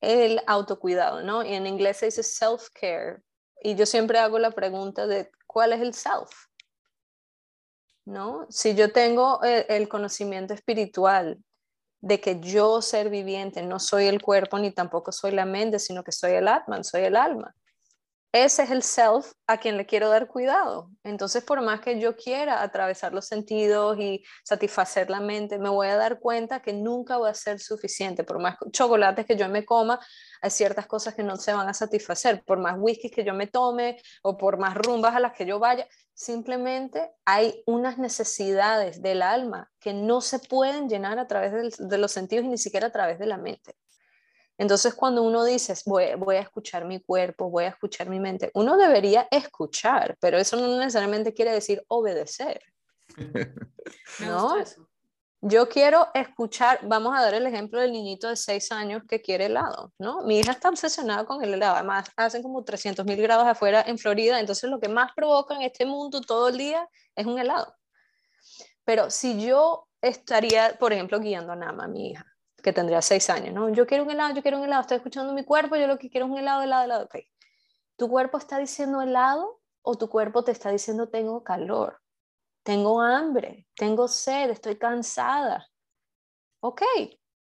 el 0.01 0.41
autocuidado, 0.47 1.21
¿no? 1.23 1.43
Y 1.43 1.53
en 1.53 1.65
inglés 1.65 1.97
se 1.97 2.07
dice 2.07 2.21
self-care. 2.23 3.21
Y 3.61 3.75
yo 3.75 3.85
siempre 3.85 4.19
hago 4.19 4.37
la 4.39 4.51
pregunta 4.51 5.07
de 5.07 5.31
cuál 5.47 5.73
es 5.73 5.81
el 5.81 5.93
self, 5.93 6.29
¿no? 8.05 8.45
Si 8.49 8.75
yo 8.75 8.91
tengo 8.91 9.41
el, 9.43 9.65
el 9.69 9.89
conocimiento 9.89 10.53
espiritual 10.53 11.39
de 12.01 12.19
que 12.21 12.39
yo, 12.41 12.81
ser 12.81 13.09
viviente, 13.09 13.63
no 13.63 13.79
soy 13.79 14.07
el 14.07 14.21
cuerpo 14.21 14.59
ni 14.59 14.71
tampoco 14.71 15.11
soy 15.11 15.31
la 15.31 15.45
mente, 15.45 15.79
sino 15.79 16.03
que 16.03 16.11
soy 16.11 16.33
el 16.33 16.47
Atman, 16.49 16.83
soy 16.83 17.03
el 17.03 17.15
alma 17.15 17.55
ese 18.33 18.63
es 18.63 18.71
el 18.71 18.81
self 18.81 19.31
a 19.45 19.57
quien 19.59 19.77
le 19.77 19.85
quiero 19.85 20.09
dar 20.09 20.27
cuidado. 20.27 20.89
Entonces, 21.03 21.43
por 21.43 21.61
más 21.61 21.81
que 21.81 21.99
yo 21.99 22.15
quiera 22.15 22.63
atravesar 22.63 23.13
los 23.13 23.27
sentidos 23.27 23.99
y 23.99 24.23
satisfacer 24.43 25.11
la 25.11 25.19
mente, 25.19 25.59
me 25.59 25.69
voy 25.69 25.85
a 25.87 25.97
dar 25.97 26.19
cuenta 26.19 26.59
que 26.59 26.73
nunca 26.73 27.19
va 27.19 27.29
a 27.29 27.35
ser 27.35 27.59
suficiente. 27.59 28.23
Por 28.23 28.39
más 28.39 28.57
chocolates 28.71 29.27
que 29.27 29.37
yo 29.37 29.47
me 29.49 29.63
coma, 29.63 29.99
hay 30.41 30.49
ciertas 30.49 30.87
cosas 30.87 31.13
que 31.13 31.21
no 31.21 31.37
se 31.37 31.53
van 31.53 31.69
a 31.69 31.75
satisfacer. 31.75 32.43
Por 32.43 32.57
más 32.57 32.73
whisky 32.79 33.11
que 33.11 33.23
yo 33.23 33.35
me 33.35 33.45
tome 33.45 34.01
o 34.23 34.35
por 34.35 34.57
más 34.57 34.73
rumbas 34.73 35.15
a 35.15 35.19
las 35.19 35.33
que 35.33 35.45
yo 35.45 35.59
vaya, 35.59 35.87
simplemente 36.15 37.11
hay 37.25 37.61
unas 37.67 37.99
necesidades 37.99 39.03
del 39.03 39.21
alma 39.21 39.71
que 39.79 39.93
no 39.93 40.21
se 40.21 40.39
pueden 40.39 40.89
llenar 40.89 41.19
a 41.19 41.27
través 41.27 41.77
de 41.77 41.97
los 41.99 42.11
sentidos 42.11 42.45
y 42.45 42.49
ni 42.49 42.57
siquiera 42.57 42.87
a 42.87 42.91
través 42.91 43.19
de 43.19 43.27
la 43.27 43.37
mente. 43.37 43.75
Entonces, 44.57 44.93
cuando 44.93 45.23
uno 45.23 45.43
dice, 45.43 45.73
voy, 45.85 46.35
a 46.35 46.39
escuchar 46.39 46.85
mi 46.85 47.01
cuerpo, 47.01 47.49
voy 47.49 47.65
a 47.65 47.69
escuchar 47.69 48.09
mi 48.09 48.19
mente, 48.19 48.51
uno 48.53 48.77
debería 48.77 49.27
escuchar, 49.31 50.15
pero 50.19 50.37
eso 50.37 50.57
no 50.57 50.77
necesariamente 50.77 51.33
quiere 51.33 51.51
decir 51.51 51.83
obedecer. 51.87 52.61
¿No? 54.19 54.55
Yo 55.45 55.67
quiero 55.67 56.07
escuchar, 56.13 56.79
vamos 56.83 57.17
a 57.17 57.21
dar 57.21 57.33
el 57.33 57.45
ejemplo 57.45 57.81
del 57.81 57.91
niñito 57.91 58.29
de 58.29 58.37
seis 58.37 58.71
años 58.71 59.03
que 59.09 59.21
quiere 59.21 59.47
helado, 59.47 59.91
¿no? 59.99 60.21
Mi 60.21 60.39
hija 60.39 60.53
está 60.53 60.69
obsesionada 60.69 61.25
con 61.25 61.43
el 61.43 61.53
helado, 61.53 61.75
además 61.75 62.09
hacen 62.15 62.41
como 62.41 62.63
300 62.63 63.05
mil 63.05 63.21
grados 63.21 63.45
afuera 63.45 63.83
en 63.85 63.97
Florida, 63.97 64.39
entonces 64.39 64.69
lo 64.69 64.79
que 64.79 64.87
más 64.87 65.11
provoca 65.13 65.53
en 65.55 65.63
este 65.63 65.85
mundo 65.85 66.21
todo 66.21 66.47
el 66.47 66.57
día 66.57 66.87
es 67.13 67.25
un 67.25 67.37
helado. 67.37 67.75
Pero 68.85 69.09
si 69.09 69.45
yo 69.45 69.89
estaría, 70.01 70.77
por 70.79 70.93
ejemplo, 70.93 71.19
guiando 71.19 71.51
a 71.51 71.57
Nama, 71.57 71.87
mi 71.87 72.11
hija, 72.11 72.25
que 72.63 72.73
tendría 72.73 73.01
seis 73.01 73.29
años, 73.29 73.53
¿no? 73.53 73.69
Yo 73.69 73.85
quiero 73.85 74.05
un 74.05 74.11
helado, 74.11 74.33
yo 74.33 74.41
quiero 74.41 74.57
un 74.57 74.63
helado, 74.63 74.81
estoy 74.81 74.97
escuchando 74.97 75.33
mi 75.33 75.43
cuerpo, 75.43 75.75
yo 75.75 75.85
lo 75.85 75.99
que 75.99 76.09
quiero 76.09 76.25
es 76.25 76.31
un 76.31 76.39
helado, 76.39 76.63
helado, 76.63 76.85
helado, 76.85 77.05
ok. 77.05 77.15
¿Tu 77.97 78.09
cuerpo 78.09 78.37
está 78.37 78.57
diciendo 78.57 79.01
helado 79.01 79.61
o 79.81 79.97
tu 79.97 80.09
cuerpo 80.09 80.43
te 80.45 80.53
está 80.53 80.71
diciendo 80.71 81.09
tengo 81.09 81.43
calor, 81.43 81.99
tengo 82.63 83.01
hambre, 83.01 83.67
tengo 83.75 84.07
sed, 84.07 84.49
estoy 84.49 84.77
cansada? 84.77 85.67
Ok, 86.61 86.81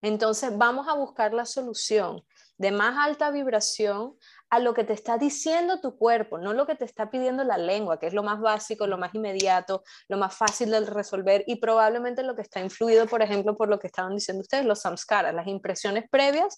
entonces 0.03 0.55
vamos 0.55 0.87
a 0.87 0.93
buscar 0.93 1.33
la 1.33 1.45
solución 1.45 2.23
de 2.57 2.71
más 2.71 2.95
alta 2.97 3.31
vibración 3.31 4.15
a 4.49 4.59
lo 4.59 4.73
que 4.75 4.83
te 4.83 4.93
está 4.93 5.17
diciendo 5.17 5.81
tu 5.81 5.97
cuerpo, 5.97 6.37
no 6.37 6.53
lo 6.53 6.67
que 6.67 6.75
te 6.75 6.85
está 6.85 7.09
pidiendo 7.09 7.43
la 7.43 7.57
lengua, 7.57 7.99
que 7.99 8.07
es 8.07 8.13
lo 8.13 8.21
más 8.21 8.39
básico, 8.39 8.85
lo 8.85 8.97
más 8.97 9.15
inmediato, 9.15 9.83
lo 10.09 10.17
más 10.17 10.35
fácil 10.35 10.69
de 10.69 10.81
resolver 10.81 11.43
y 11.47 11.55
probablemente 11.55 12.21
lo 12.21 12.35
que 12.35 12.43
está 12.43 12.59
influido, 12.59 13.07
por 13.07 13.21
ejemplo, 13.21 13.55
por 13.55 13.69
lo 13.69 13.79
que 13.79 13.87
estaban 13.87 14.13
diciendo 14.13 14.41
ustedes, 14.41 14.65
los 14.65 14.81
samskaras, 14.81 15.33
las 15.33 15.47
impresiones 15.47 16.03
previas 16.11 16.57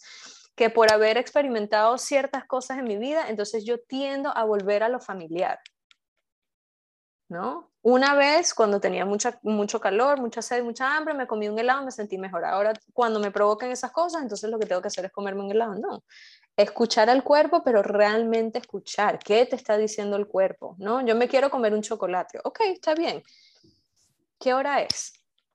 que 0.56 0.70
por 0.70 0.92
haber 0.92 1.18
experimentado 1.18 1.98
ciertas 1.98 2.46
cosas 2.46 2.80
en 2.80 2.86
mi 2.86 2.98
vida, 2.98 3.30
entonces 3.30 3.64
yo 3.64 3.78
tiendo 3.80 4.36
a 4.36 4.44
volver 4.44 4.84
a 4.84 4.90
lo 4.90 5.00
familiar. 5.00 5.60
¿No? 7.28 7.72
Una 7.82 8.16
vez, 8.16 8.54
cuando 8.54 8.80
tenía 8.80 9.06
mucha, 9.06 9.40
mucho 9.44 9.80
calor, 9.80 10.20
mucha 10.20 10.42
sed, 10.42 10.64
mucha 10.64 10.96
hambre, 10.96 11.14
me 11.14 11.28
comí 11.28 11.48
un 11.48 11.58
helado, 11.58 11.84
me 11.84 11.92
sentí 11.92 12.18
mejor. 12.18 12.46
Ahora, 12.46 12.74
cuando 12.94 13.20
me 13.20 13.32
provocan 13.32 13.72
esas 13.72 13.92
cosas, 13.92 14.22
entonces 14.22 14.50
lo 14.50 14.60
que 14.60 14.66
tengo 14.66 14.82
que 14.82 14.88
hacer 14.88 15.06
es 15.06 15.12
comerme 15.12 15.44
un 15.44 15.52
helado. 15.52 15.76
No, 15.76 16.04
escuchar 16.56 17.10
al 17.10 17.24
cuerpo, 17.24 17.64
pero 17.64 17.84
realmente 17.84 18.60
escuchar 18.60 19.20
qué 19.20 19.46
te 19.46 19.56
está 19.56 19.78
diciendo 19.78 20.16
el 20.18 20.28
cuerpo, 20.28 20.76
¿no? 20.78 21.06
Yo 21.06 21.16
me 21.16 21.28
quiero 21.28 21.50
comer 21.50 21.74
un 21.74 21.82
chocolate, 21.82 22.40
ok, 22.44 22.60
está 22.74 22.96
bien. 22.96 23.24
¿Qué 24.40 24.54
hora 24.54 24.82
es? 24.82 25.14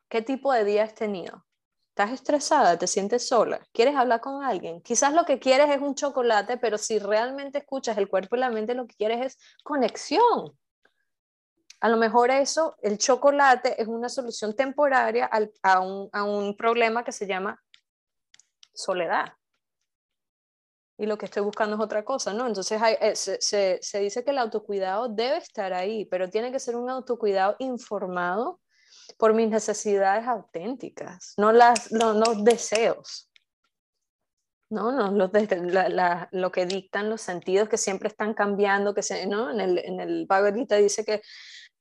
¿Qué 0.08 0.22
tipo 0.22 0.52
de 0.52 0.64
día 0.64 0.84
has 0.84 0.94
tenido? 0.94 1.44
¿Estás 1.90 2.12
estresada? 2.12 2.78
¿Te 2.78 2.86
sientes 2.86 3.28
sola? 3.28 3.60
¿Quieres 3.72 3.94
hablar 3.94 4.20
con 4.20 4.42
alguien? 4.42 4.80
Quizás 4.80 5.12
lo 5.12 5.24
que 5.24 5.38
quieres 5.38 5.68
es 5.70 5.80
un 5.80 5.94
chocolate, 5.94 6.56
pero 6.56 6.78
si 6.78 6.98
realmente 6.98 7.58
escuchas 7.58 7.98
el 7.98 8.08
cuerpo 8.08 8.36
y 8.36 8.40
la 8.40 8.50
mente, 8.50 8.74
lo 8.74 8.86
que 8.86 8.96
quieres 8.96 9.26
es 9.26 9.38
conexión. 9.62 10.56
A 11.80 11.88
lo 11.88 11.96
mejor 11.96 12.30
eso, 12.30 12.76
el 12.82 12.98
chocolate 12.98 13.80
es 13.80 13.88
una 13.88 14.08
solución 14.08 14.54
temporaria 14.54 15.30
a, 15.62 15.80
un, 15.80 16.08
a 16.12 16.24
un 16.24 16.56
problema 16.56 17.02
que 17.04 17.12
se 17.12 17.26
llama 17.26 17.60
soledad 18.74 19.32
y 21.00 21.06
lo 21.06 21.16
que 21.16 21.24
estoy 21.24 21.42
buscando 21.42 21.76
es 21.76 21.80
otra 21.80 22.04
cosa, 22.04 22.34
¿no? 22.34 22.46
Entonces 22.46 22.78
eh, 23.00 23.16
se, 23.16 23.78
se, 23.80 23.98
dice 24.00 24.22
que 24.22 24.32
el 24.32 24.38
autocuidado 24.38 25.08
debe 25.08 25.38
estar 25.38 25.72
ahí, 25.72 26.04
pero 26.04 26.28
tiene 26.28 26.52
que 26.52 26.60
ser 26.60 26.76
un 26.76 26.90
autocuidado 26.90 27.56
informado 27.58 28.60
por 29.16 29.32
mis 29.32 29.48
necesidades 29.48 30.28
auténticas, 30.28 31.32
no 31.38 31.52
las, 31.52 31.90
los 31.90 32.44
deseos. 32.44 33.30
No, 34.68 34.92
no 34.92 35.10
lo, 35.10 35.30
lo 36.32 36.52
que 36.52 36.66
dictan 36.66 37.08
los 37.08 37.22
sentidos 37.22 37.70
que 37.70 37.78
siempre 37.78 38.08
están 38.08 38.34
cambiando, 38.34 38.94
que 38.94 39.02
se, 39.02 39.26
¿no? 39.26 39.50
en, 39.50 39.60
el, 39.60 39.78
en 39.78 40.00
el 40.00 40.26
Bhagavad 40.26 40.54
Gita 40.54 40.76
dice 40.76 41.04
que 41.04 41.22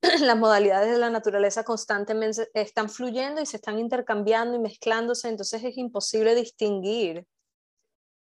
las 0.20 0.36
modalidades 0.36 0.92
de 0.92 0.98
la 0.98 1.10
naturaleza 1.10 1.64
constantemente 1.64 2.48
están 2.54 2.88
fluyendo 2.88 3.40
y 3.40 3.46
se 3.46 3.56
están 3.56 3.78
intercambiando 3.78 4.56
y 4.56 4.60
mezclándose, 4.60 5.28
entonces 5.28 5.62
es 5.64 5.76
imposible 5.76 6.34
distinguir 6.34 7.26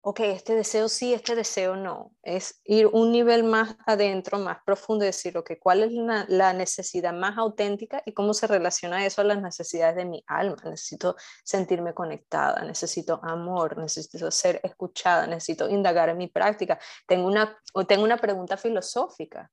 ok, 0.05 0.19
este 0.19 0.53
deseo 0.53 0.89
sí, 0.89 1.13
este 1.13 1.33
deseo 1.33 1.77
no. 1.77 2.11
Es 2.23 2.59
ir 2.65 2.87
un 2.87 3.11
nivel 3.13 3.45
más 3.45 3.77
adentro, 3.85 4.37
más 4.37 4.57
profundo 4.65 5.05
y 5.05 5.07
decir, 5.07 5.37
ok, 5.37 5.51
¿cuál 5.61 5.83
es 5.83 5.93
la, 5.93 6.53
necesidad 6.53 7.13
más 7.13 7.37
auténtica 7.37 8.03
y 8.05 8.13
cómo 8.13 8.33
se 8.33 8.47
relaciona 8.47 9.05
eso 9.05 9.21
a 9.21 9.23
las 9.23 9.41
necesidades 9.41 9.95
de 9.95 10.03
mi 10.03 10.21
alma? 10.27 10.57
Necesito 10.65 11.15
sentirme 11.45 11.93
conectada, 11.93 12.63
necesito 12.65 13.21
amor, 13.23 13.77
necesito 13.77 14.29
ser 14.29 14.59
escuchada, 14.63 15.25
necesito 15.25 15.69
indagar 15.69 16.09
en 16.09 16.17
mi 16.17 16.27
práctica. 16.27 16.77
Tengo 17.07 17.27
una, 17.27 17.57
tengo 17.87 18.03
una 18.03 18.17
pregunta 18.17 18.57
filosófica. 18.57 19.49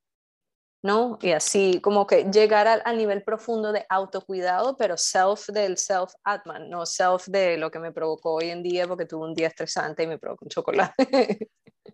¿No? 0.82 1.18
Y 1.20 1.30
así 1.30 1.80
como 1.80 2.06
que 2.06 2.24
llegar 2.24 2.66
al, 2.66 2.96
nivel 2.96 3.22
profundo 3.22 3.72
de 3.72 3.84
autocuidado, 3.88 4.76
pero 4.76 4.96
self 4.96 5.48
del 5.48 5.76
self-atman, 5.76 6.68
no 6.68 6.86
self 6.86 7.26
de 7.26 7.58
lo 7.58 7.70
que 7.70 7.78
me 7.78 7.92
provocó 7.92 8.34
hoy 8.34 8.50
en 8.50 8.62
día 8.62 8.86
porque 8.86 9.04
tuve 9.04 9.26
un 9.26 9.34
día 9.34 9.48
estresante 9.48 10.04
y 10.04 10.06
me 10.06 10.18
provocó 10.18 10.44
un 10.44 10.50
chocolate. 10.50 11.48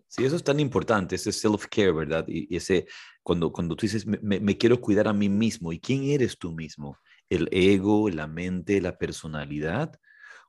Sí, 0.09 0.23
eso 0.23 0.35
es 0.35 0.43
tan 0.43 0.59
importante, 0.59 1.15
ese 1.15 1.31
self-care, 1.31 1.93
¿verdad? 1.93 2.23
Y, 2.27 2.55
ese, 2.55 2.85
cuando, 3.23 3.51
cuando 3.51 3.75
tú 3.75 3.85
dices, 3.85 4.05
me, 4.05 4.39
me, 4.39 4.57
quiero 4.57 4.79
cuidar 4.79 5.07
a 5.07 5.13
mí 5.13 5.27
mismo, 5.27 5.73
¿y 5.73 5.79
quién 5.79 6.03
eres 6.03 6.37
tú 6.37 6.53
mismo? 6.53 6.97
¿El 7.29 7.49
ego, 7.51 8.09
la 8.09 8.27
mente, 8.27 8.79
la 8.79 8.97
personalidad? 8.97 9.99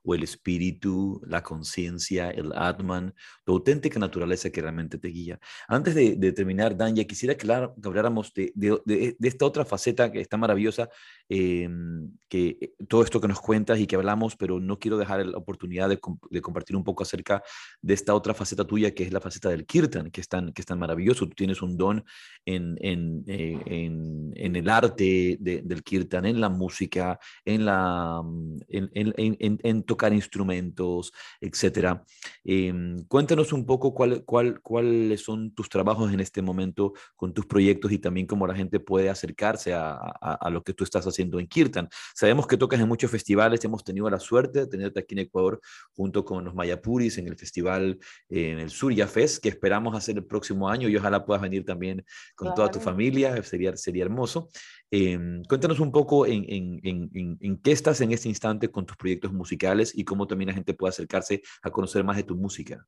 O 0.03 0.15
el 0.15 0.23
espíritu, 0.23 1.21
la 1.25 1.43
conciencia, 1.43 2.29
el 2.31 2.51
Atman, 2.53 3.13
tu 3.43 3.53
auténtica 3.53 3.99
naturaleza 3.99 4.49
que 4.49 4.61
realmente 4.61 4.97
te 4.97 5.09
guía. 5.09 5.39
Antes 5.67 5.95
de, 5.95 6.31
terminar, 6.31 6.75
Dan, 6.75 6.95
ya 6.95 7.03
quisiera 7.05 7.35
que, 7.35 7.51
habláramos 7.51 8.33
de, 8.33 8.51
de, 8.55 9.15
esta 9.21 9.45
otra 9.45 9.65
faceta 9.65 10.11
que 10.11 10.21
está 10.21 10.37
maravillosa, 10.37 10.89
em, 11.27 12.11
que 12.27 12.57
eh, 12.61 12.73
todo 12.87 13.03
esto 13.03 13.19
que 13.19 13.27
nos 13.27 13.39
cuentas 13.39 13.79
y 13.79 13.87
que 13.87 13.95
hablamos, 13.95 14.35
pero 14.35 14.59
no 14.59 14.79
quiero 14.79 14.97
dejar 14.97 15.25
la 15.25 15.37
oportunidad 15.37 15.89
de, 15.89 15.99
compartir 15.99 16.75
un 16.75 16.83
poco 16.83 17.03
acerca 17.03 17.43
de 17.81 17.93
esta 17.93 18.13
otra 18.13 18.33
faceta 18.33 18.65
tuya, 18.65 18.93
que 18.93 19.03
es 19.03 19.13
la 19.13 19.21
faceta 19.21 19.49
del 19.49 19.65
kirtan, 19.65 20.11
que 20.11 20.21
es 20.21 20.27
tan, 20.27 20.53
que 20.53 20.61
es 20.61 20.65
tan 20.65 20.79
maravilloso. 20.79 21.27
Tú 21.27 21.35
tienes 21.35 21.61
un 21.61 21.77
don 21.77 22.03
en, 22.45 22.77
en, 22.81 23.23
eh, 23.27 23.59
en, 23.65 24.55
el 24.55 24.69
arte 24.69 25.37
del 25.39 25.83
kirtan, 25.83 26.25
en 26.25 26.41
la 26.41 26.49
música, 26.49 27.19
en, 27.45 27.65
la, 27.65 28.21
en, 28.67 29.57
en 29.63 29.83
tocar 29.89 30.13
instrumentos, 30.13 31.11
etcétera. 31.41 32.05
Em, 32.43 33.03
cuéntanos 33.07 33.51
un 33.53 33.65
poco 33.65 33.91
cuál, 33.95 34.23
cuál, 34.23 34.61
cuáles 34.61 35.23
son 35.23 35.51
tus 35.55 35.67
trabajos 35.67 36.13
en 36.13 36.19
este 36.19 36.43
momento 36.43 36.93
con 37.15 37.33
tus 37.33 37.47
proyectos 37.47 37.91
y 37.91 37.97
también 37.97 38.27
cómo 38.27 38.45
la 38.45 38.53
gente 38.53 38.79
puede 38.79 39.09
acercarse 39.09 39.73
a, 39.73 39.95
a, 39.95 40.49
lo 40.51 40.61
que 40.63 40.75
tú 40.75 40.83
estás 40.83 41.07
haciendo 41.07 41.39
en 41.39 41.47
Kirtan. 41.47 41.89
Sabemos 42.13 42.45
que 42.45 42.55
tocas 42.55 42.79
en 42.79 42.87
muchos 42.87 43.09
festivales, 43.09 43.65
hemos 43.65 43.83
tenido 43.83 44.07
la 44.11 44.19
suerte 44.19 44.59
de 44.59 44.67
tenerte 44.67 44.99
aquí 44.99 45.15
en 45.15 45.19
Ecuador 45.21 45.59
junto 45.91 46.23
con 46.23 46.45
los 46.45 46.53
Mayapuris 46.53 47.17
en 47.17 47.27
el 47.27 47.35
festival 47.35 47.97
en 48.29 48.59
el 48.59 48.69
Surya 48.69 49.07
Fest, 49.07 49.41
que 49.41 49.49
esperamos 49.49 49.95
hacer 49.95 50.17
el 50.17 50.25
próximo 50.25 50.69
año 50.69 50.87
y 50.87 50.95
ojalá 50.95 51.25
puedas 51.25 51.41
venir 51.41 51.65
también 51.65 52.05
con 52.35 52.53
toda 52.53 52.69
tu 52.69 52.79
familia, 52.79 53.41
sería, 53.41 53.75
sería 53.75 54.03
hermoso. 54.03 54.49
Em, 54.91 55.43
cuéntanos 55.43 55.79
un 55.79 55.91
poco 55.91 56.25
en, 56.25 56.43
en, 56.47 56.79
en, 56.83 57.37
en, 57.39 57.61
qué 57.61 57.71
estás 57.71 58.01
en 58.01 58.11
este 58.11 58.27
instante 58.27 58.71
con 58.71 58.87
tus 58.87 58.97
proyectos 58.97 59.31
musicales 59.31 59.95
y 59.95 60.03
cómo 60.03 60.25
también 60.25 60.47
la 60.47 60.55
gente 60.55 60.73
puede 60.73 60.89
acercarse 60.89 61.43
a 61.61 61.69
conocer 61.69 62.03
más 62.03 62.17
de 62.17 62.23
tu 62.23 62.35
música. 62.35 62.87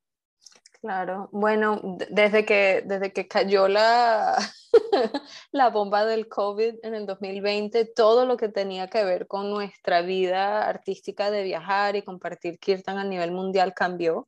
Claro, 0.82 1.30
bueno, 1.32 2.00
desde 2.10 2.44
que, 2.44 2.82
desde 2.84 3.14
que 3.14 3.28
cayó 3.28 3.68
la, 3.68 4.36
la 5.52 5.70
bomba 5.70 6.06
del 6.06 6.28
COVID 6.28 6.78
en 6.82 6.96
el 6.96 7.06
2020, 7.06 7.86
todo 7.86 8.26
lo 8.26 8.36
que 8.36 8.50
tenía 8.50 8.88
que 8.88 9.04
ver 9.04 9.28
con 9.28 9.52
nuestra 9.52 10.02
vida 10.02 10.68
artística 10.68 11.30
de 11.30 11.44
viajar 11.44 11.96
y 11.96 12.02
compartir 12.02 12.58
Kirtan 12.58 12.98
a 12.98 13.04
nivel 13.04 13.32
mundial 13.32 13.76
cambió 13.76 14.28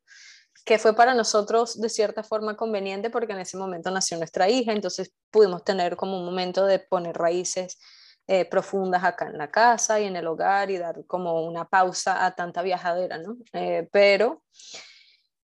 que 0.65 0.79
fue 0.79 0.95
para 0.95 1.13
nosotros 1.13 1.79
de 1.79 1.89
cierta 1.89 2.23
forma 2.23 2.55
conveniente 2.55 3.09
porque 3.09 3.33
en 3.33 3.39
ese 3.39 3.57
momento 3.57 3.91
nació 3.91 4.17
nuestra 4.17 4.49
hija, 4.49 4.71
entonces 4.71 5.13
pudimos 5.29 5.63
tener 5.63 5.95
como 5.95 6.17
un 6.17 6.25
momento 6.25 6.65
de 6.65 6.79
poner 6.79 7.15
raíces 7.17 7.79
eh, 8.27 8.45
profundas 8.45 9.03
acá 9.03 9.27
en 9.27 9.37
la 9.37 9.51
casa 9.51 9.99
y 9.99 10.05
en 10.05 10.15
el 10.15 10.27
hogar 10.27 10.71
y 10.71 10.77
dar 10.77 11.05
como 11.05 11.45
una 11.45 11.65
pausa 11.65 12.25
a 12.25 12.33
tanta 12.35 12.61
viajadera, 12.61 13.17
¿no? 13.17 13.35
Eh, 13.51 13.89
pero 13.91 14.43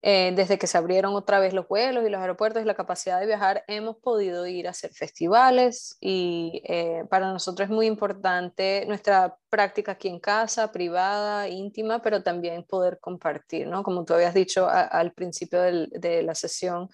eh, 0.05 0.33
desde 0.35 0.59
que 0.59 0.67
se 0.67 0.77
abrieron 0.77 1.15
otra 1.15 1.39
vez 1.39 1.55
los 1.55 1.69
vuelos 1.69 2.05
y 2.05 2.11
los 2.11 2.21
aeropuertos 2.21 2.61
y 2.61 2.65
la 2.65 2.75
capacidad 2.75 3.21
de 3.21 3.27
viajar, 3.27 3.63
hemos 3.69 3.97
podido 3.99 4.49
ir 4.49 4.67
a 4.67 4.71
hacer 4.71 4.93
festivales 4.93 5.97
y 6.01 6.61
eh, 6.65 7.05
para 7.09 7.33
nosotros 7.33 7.67
es 7.67 7.71
muy 7.71 7.87
importante 7.87 8.85
nuestra 8.89 9.39
práctica 9.49 9.93
aquí 9.93 10.09
en 10.09 10.19
casa, 10.19 10.73
privada, 10.73 11.47
íntima, 11.47 12.03
pero 12.03 12.21
también 12.21 12.65
poder 12.65 12.99
compartir, 12.99 13.69
¿no? 13.69 13.85
Como 13.85 14.05
tú 14.05 14.15
habías 14.15 14.35
dicho 14.35 14.69
al 14.69 15.13
principio 15.13 15.63
de 15.63 16.23
la 16.25 16.35
sesión, 16.35 16.89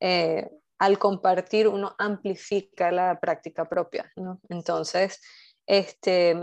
eh, 0.00 0.48
al 0.78 0.98
compartir 0.98 1.68
uno 1.68 1.94
amplifica 1.98 2.90
la 2.90 3.20
práctica 3.20 3.68
propia, 3.68 4.10
¿no? 4.16 4.40
Entonces, 4.48 5.20
este, 5.66 6.34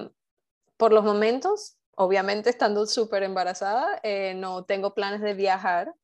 por 0.77 0.93
los 0.93 1.03
momentos, 1.03 1.77
obviamente 1.95 2.51
estando 2.51 2.85
súper 2.85 3.23
embarazada, 3.23 3.99
no 4.35 4.65
tengo 4.65 4.93
planes 4.93 5.21
de 5.21 5.33
viajar, 5.33 5.95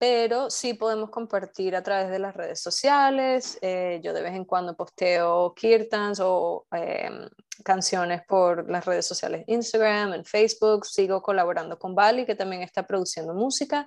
pero 0.00 0.48
sí 0.48 0.72
podemos 0.72 1.10
compartir 1.10 1.76
a 1.76 1.82
través 1.82 2.10
de 2.10 2.18
las 2.18 2.34
redes 2.34 2.58
sociales. 2.58 3.58
Eh, 3.60 4.00
yo 4.02 4.14
de 4.14 4.22
vez 4.22 4.32
en 4.32 4.46
cuando 4.46 4.74
posteo 4.74 5.52
kirtans 5.54 6.20
o 6.22 6.66
em, 6.72 7.28
canciones 7.62 8.22
por 8.26 8.70
las 8.70 8.86
redes 8.86 9.06
sociales 9.06 9.44
Instagram, 9.46 10.14
en 10.14 10.24
Facebook. 10.24 10.86
Sigo 10.86 11.20
colaborando 11.20 11.78
con 11.78 11.94
Bali, 11.94 12.24
que 12.24 12.34
también 12.34 12.62
está 12.62 12.86
produciendo 12.86 13.34
música, 13.34 13.86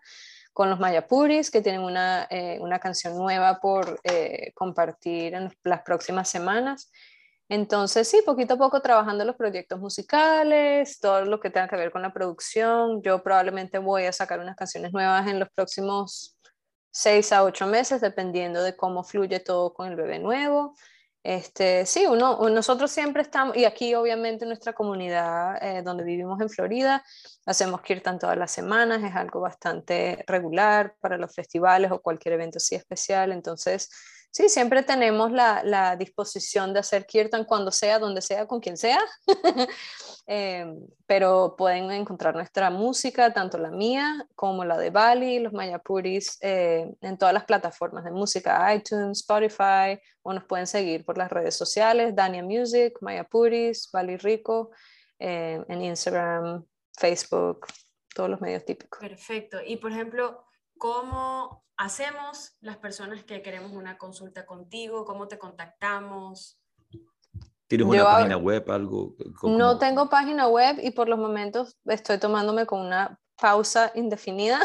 con 0.53 0.69
los 0.69 0.79
Mayapuris, 0.79 1.49
que 1.49 1.63
tienen 1.63 1.81
una, 1.81 2.27
eh, 2.29 2.59
una 2.61 2.77
canción 2.77 3.17
nueva 3.17 3.59
por 3.59 3.99
eh, 4.03 4.51
compartir 4.53 5.33
en 5.33 5.51
las 5.63 5.81
próximas 5.81 6.29
semanas. 6.29 6.91
Entonces, 7.49 8.07
sí, 8.07 8.21
poquito 8.25 8.55
a 8.55 8.57
poco 8.57 8.81
trabajando 8.81 9.25
los 9.25 9.35
proyectos 9.35 9.79
musicales, 9.79 10.99
todo 10.99 11.25
lo 11.25 11.39
que 11.39 11.49
tenga 11.49 11.67
que 11.67 11.75
ver 11.75 11.91
con 11.91 12.01
la 12.01 12.13
producción. 12.13 13.01
Yo 13.01 13.21
probablemente 13.21 13.77
voy 13.77 14.05
a 14.05 14.13
sacar 14.13 14.39
unas 14.39 14.55
canciones 14.55 14.93
nuevas 14.93 15.27
en 15.27 15.39
los 15.39 15.49
próximos 15.53 16.37
seis 16.91 17.31
a 17.33 17.43
ocho 17.43 17.67
meses, 17.67 18.01
dependiendo 18.01 18.63
de 18.63 18.75
cómo 18.75 19.03
fluye 19.03 19.39
todo 19.39 19.73
con 19.73 19.87
el 19.87 19.95
bebé 19.95 20.19
nuevo. 20.19 20.75
Este, 21.23 21.85
sí, 21.85 22.05
uno, 22.05 22.49
nosotros 22.49 22.91
siempre 22.91 23.21
estamos, 23.21 23.55
y 23.55 23.63
aquí 23.63 23.95
obviamente 23.95 24.43
en 24.43 24.49
nuestra 24.49 24.73
comunidad 24.73 25.57
eh, 25.63 25.81
donde 25.81 26.03
vivimos 26.03 26.41
en 26.41 26.49
Florida, 26.49 27.01
hacemos 27.45 27.81
kirtan 27.81 28.19
todas 28.19 28.37
las 28.37 28.51
semanas, 28.51 29.01
es 29.03 29.15
algo 29.15 29.39
bastante 29.39 30.23
regular 30.27 30.95
para 30.99 31.17
los 31.17 31.33
festivales 31.33 31.91
o 31.91 32.01
cualquier 32.01 32.33
evento 32.33 32.57
así 32.57 32.75
especial. 32.75 33.31
Entonces, 33.31 33.89
Sí, 34.33 34.49
siempre 34.49 34.81
tenemos 34.81 35.31
la, 35.31 35.95
disposición 35.95 36.73
de 36.73 36.79
hacer 36.79 37.05
kirtan 37.05 37.45
cuando 37.45 37.71
sea, 37.71 37.99
donde 37.99 38.19
sea, 38.19 38.47
con 38.47 38.59
quien 38.59 38.77
sea, 38.77 38.99
em, 40.25 40.75
pero 41.05 41.53
pueden 41.55 41.91
encontrar 41.91 42.33
nuestra 42.33 42.71
música, 42.71 43.31
tanto 43.31 43.59
la 43.59 43.69
mía 43.69 44.27
como 44.33 44.65
la 44.65 44.79
de 44.79 44.89
Bali, 44.89 45.37
los 45.37 45.53
Mayapuris, 45.53 46.39
eh, 46.41 46.91
en 47.01 47.17
todas 47.19 47.31
las 47.31 47.43
plataformas 47.45 48.05
de 48.05 48.09
música, 48.09 48.73
iTunes, 48.73 49.19
Spotify, 49.19 50.01
o 50.23 50.33
nos 50.33 50.45
pueden 50.45 50.65
seguir 50.65 51.05
por 51.05 51.15
las 51.15 51.31
redes 51.31 51.55
sociales, 51.55 52.15
Dania 52.15 52.41
Music, 52.41 52.97
Mayapuris, 53.01 53.91
Bali 53.93 54.17
Rico, 54.17 54.71
eh, 55.19 55.63
en 55.67 55.81
Instagram, 55.83 56.65
Facebook, 56.97 57.67
todos 58.15 58.31
los 58.31 58.41
medios 58.41 58.65
típicos. 58.65 58.99
Perfecto. 58.99 59.59
Y 59.63 59.77
por 59.77 59.91
ejemplo, 59.91 60.43
¿cómo 60.83 61.63
hacemos 61.77 62.57
las 62.59 62.75
personas 62.75 63.23
que 63.23 63.41
queremos 63.41 63.71
una 63.71 63.97
consulta 63.97 64.45
contigo? 64.45 65.05
¿Cómo 65.05 65.29
te 65.29 65.39
contactamos? 65.39 66.59
¿Tienes 67.67 67.87
una 67.87 68.03
página 68.03 68.35
web, 68.35 68.69
algo? 68.69 69.15
No 69.43 69.77
tengo 69.77 70.09
página 70.09 70.49
web 70.49 70.79
y 70.83 70.91
por 70.91 71.07
los 71.07 71.17
momentos 71.17 71.77
estoy 71.85 72.17
tomándome 72.17 72.65
con 72.65 72.81
una 72.81 73.17
pausa 73.39 73.91
indefinida. 73.95 74.59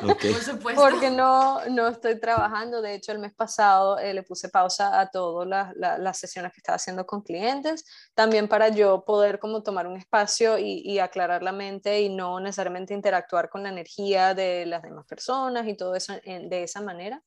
Por 0.00 0.42
supuesto. 0.42 0.80
Porque 0.80 1.10
no, 1.10 1.64
no 1.66 1.88
estoy 1.88 2.18
trabajando. 2.18 2.82
De 2.82 2.94
hecho, 2.94 3.12
el 3.12 3.18
mes 3.18 3.34
pasado 3.34 3.98
eh, 3.98 4.12
le 4.14 4.22
puse 4.22 4.48
pausa 4.48 5.00
a 5.00 5.10
todas 5.10 5.74
las 5.76 6.18
sesiones 6.18 6.52
que 6.52 6.58
estaba 6.58 6.76
haciendo 6.76 7.06
con 7.06 7.22
clientes, 7.22 7.84
también 8.14 8.48
para 8.48 8.68
yo 8.68 9.04
poder 9.04 9.38
como 9.38 9.62
tomar 9.62 9.86
un 9.86 9.96
espacio 9.96 10.58
y, 10.58 10.82
y, 10.84 10.98
aclarar 10.98 11.42
la 11.42 11.52
mente 11.52 12.00
y 12.00 12.08
no 12.08 12.40
necesariamente 12.40 12.94
interactuar 12.94 13.48
con 13.48 13.62
la 13.62 13.70
energía 13.70 14.34
de 14.34 14.66
las 14.66 14.82
demás 14.82 15.06
personas 15.06 15.66
y 15.66 15.76
todo 15.76 15.94
eso 15.94 16.14
de 16.24 16.62
esa 16.62 16.80
manera. 16.80 17.22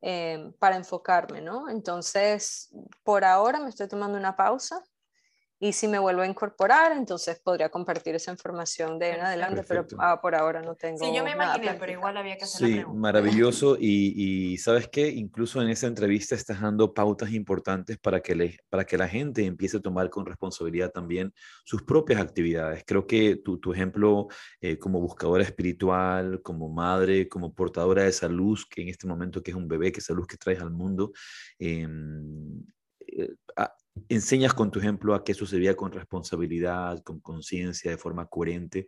Eh, 0.00 0.52
para 0.60 0.76
enfocarme, 0.76 1.40
¿no? 1.40 1.68
Entonces, 1.68 2.70
por 3.02 3.24
ahora 3.24 3.58
me 3.58 3.68
estoy 3.68 3.88
tomando 3.88 4.16
una 4.16 4.36
pausa 4.36 4.80
y 5.60 5.72
si 5.72 5.88
me 5.88 5.98
vuelvo 5.98 6.22
a 6.22 6.26
incorporar, 6.26 6.92
entonces 6.92 7.40
podría 7.40 7.68
compartir 7.68 8.14
esa 8.14 8.30
información 8.30 8.96
de 8.98 9.10
en 9.10 9.20
adelante, 9.22 9.64
pero 9.66 9.84
ah, 9.98 10.20
por 10.20 10.36
ahora 10.36 10.62
no 10.62 10.76
tengo. 10.76 10.98
Sí, 10.98 11.12
yo 11.12 11.24
me 11.24 11.32
imaginé, 11.32 11.74
pero 11.74 11.92
igual 11.92 12.16
había 12.16 12.36
que 12.36 12.44
hacer 12.44 12.58
sí, 12.58 12.70
la 12.70 12.76
pregunta. 12.82 13.00
maravilloso. 13.00 13.76
Y, 13.78 14.52
y, 14.52 14.58
sabes 14.58 14.88
qué, 14.88 15.08
incluso 15.08 15.60
en 15.60 15.68
esa 15.68 15.88
entrevista 15.88 16.36
estás 16.36 16.60
dando 16.60 16.94
pautas 16.94 17.32
importantes 17.32 17.98
para 17.98 18.20
que, 18.20 18.36
le, 18.36 18.58
para 18.70 18.84
que 18.84 18.96
la 18.96 19.08
gente 19.08 19.44
empiece 19.44 19.78
a 19.78 19.80
tomar 19.80 20.10
con 20.10 20.26
responsabilidad 20.26 20.92
también 20.92 21.32
sus 21.64 21.82
propias 21.82 22.20
actividades. 22.20 22.84
Creo 22.86 23.06
que 23.06 23.36
tu, 23.36 23.58
tu 23.58 23.72
ejemplo 23.72 24.28
eh, 24.60 24.78
como 24.78 25.00
buscadora 25.00 25.42
espiritual, 25.42 26.40
como 26.42 26.68
madre, 26.68 27.28
como 27.28 27.52
portadora 27.52 28.04
de 28.04 28.10
esa 28.10 28.28
luz, 28.28 28.64
que 28.64 28.82
en 28.82 28.90
este 28.90 29.08
momento 29.08 29.42
que 29.42 29.50
es 29.50 29.56
un 29.56 29.66
bebé, 29.66 29.90
que 29.90 29.98
esa 29.98 30.14
luz 30.14 30.28
que 30.28 30.36
traes 30.36 30.60
al 30.60 30.70
mundo, 30.70 31.12
eh, 31.58 31.88
enseñas 34.08 34.54
con 34.54 34.70
tu 34.70 34.78
ejemplo 34.78 35.14
a 35.14 35.24
que 35.24 35.32
eso 35.32 35.46
se 35.46 35.58
vea 35.58 35.74
con 35.74 35.92
responsabilidad, 35.92 37.02
con 37.02 37.20
conciencia, 37.20 37.90
de 37.90 37.98
forma 37.98 38.26
coherente. 38.26 38.86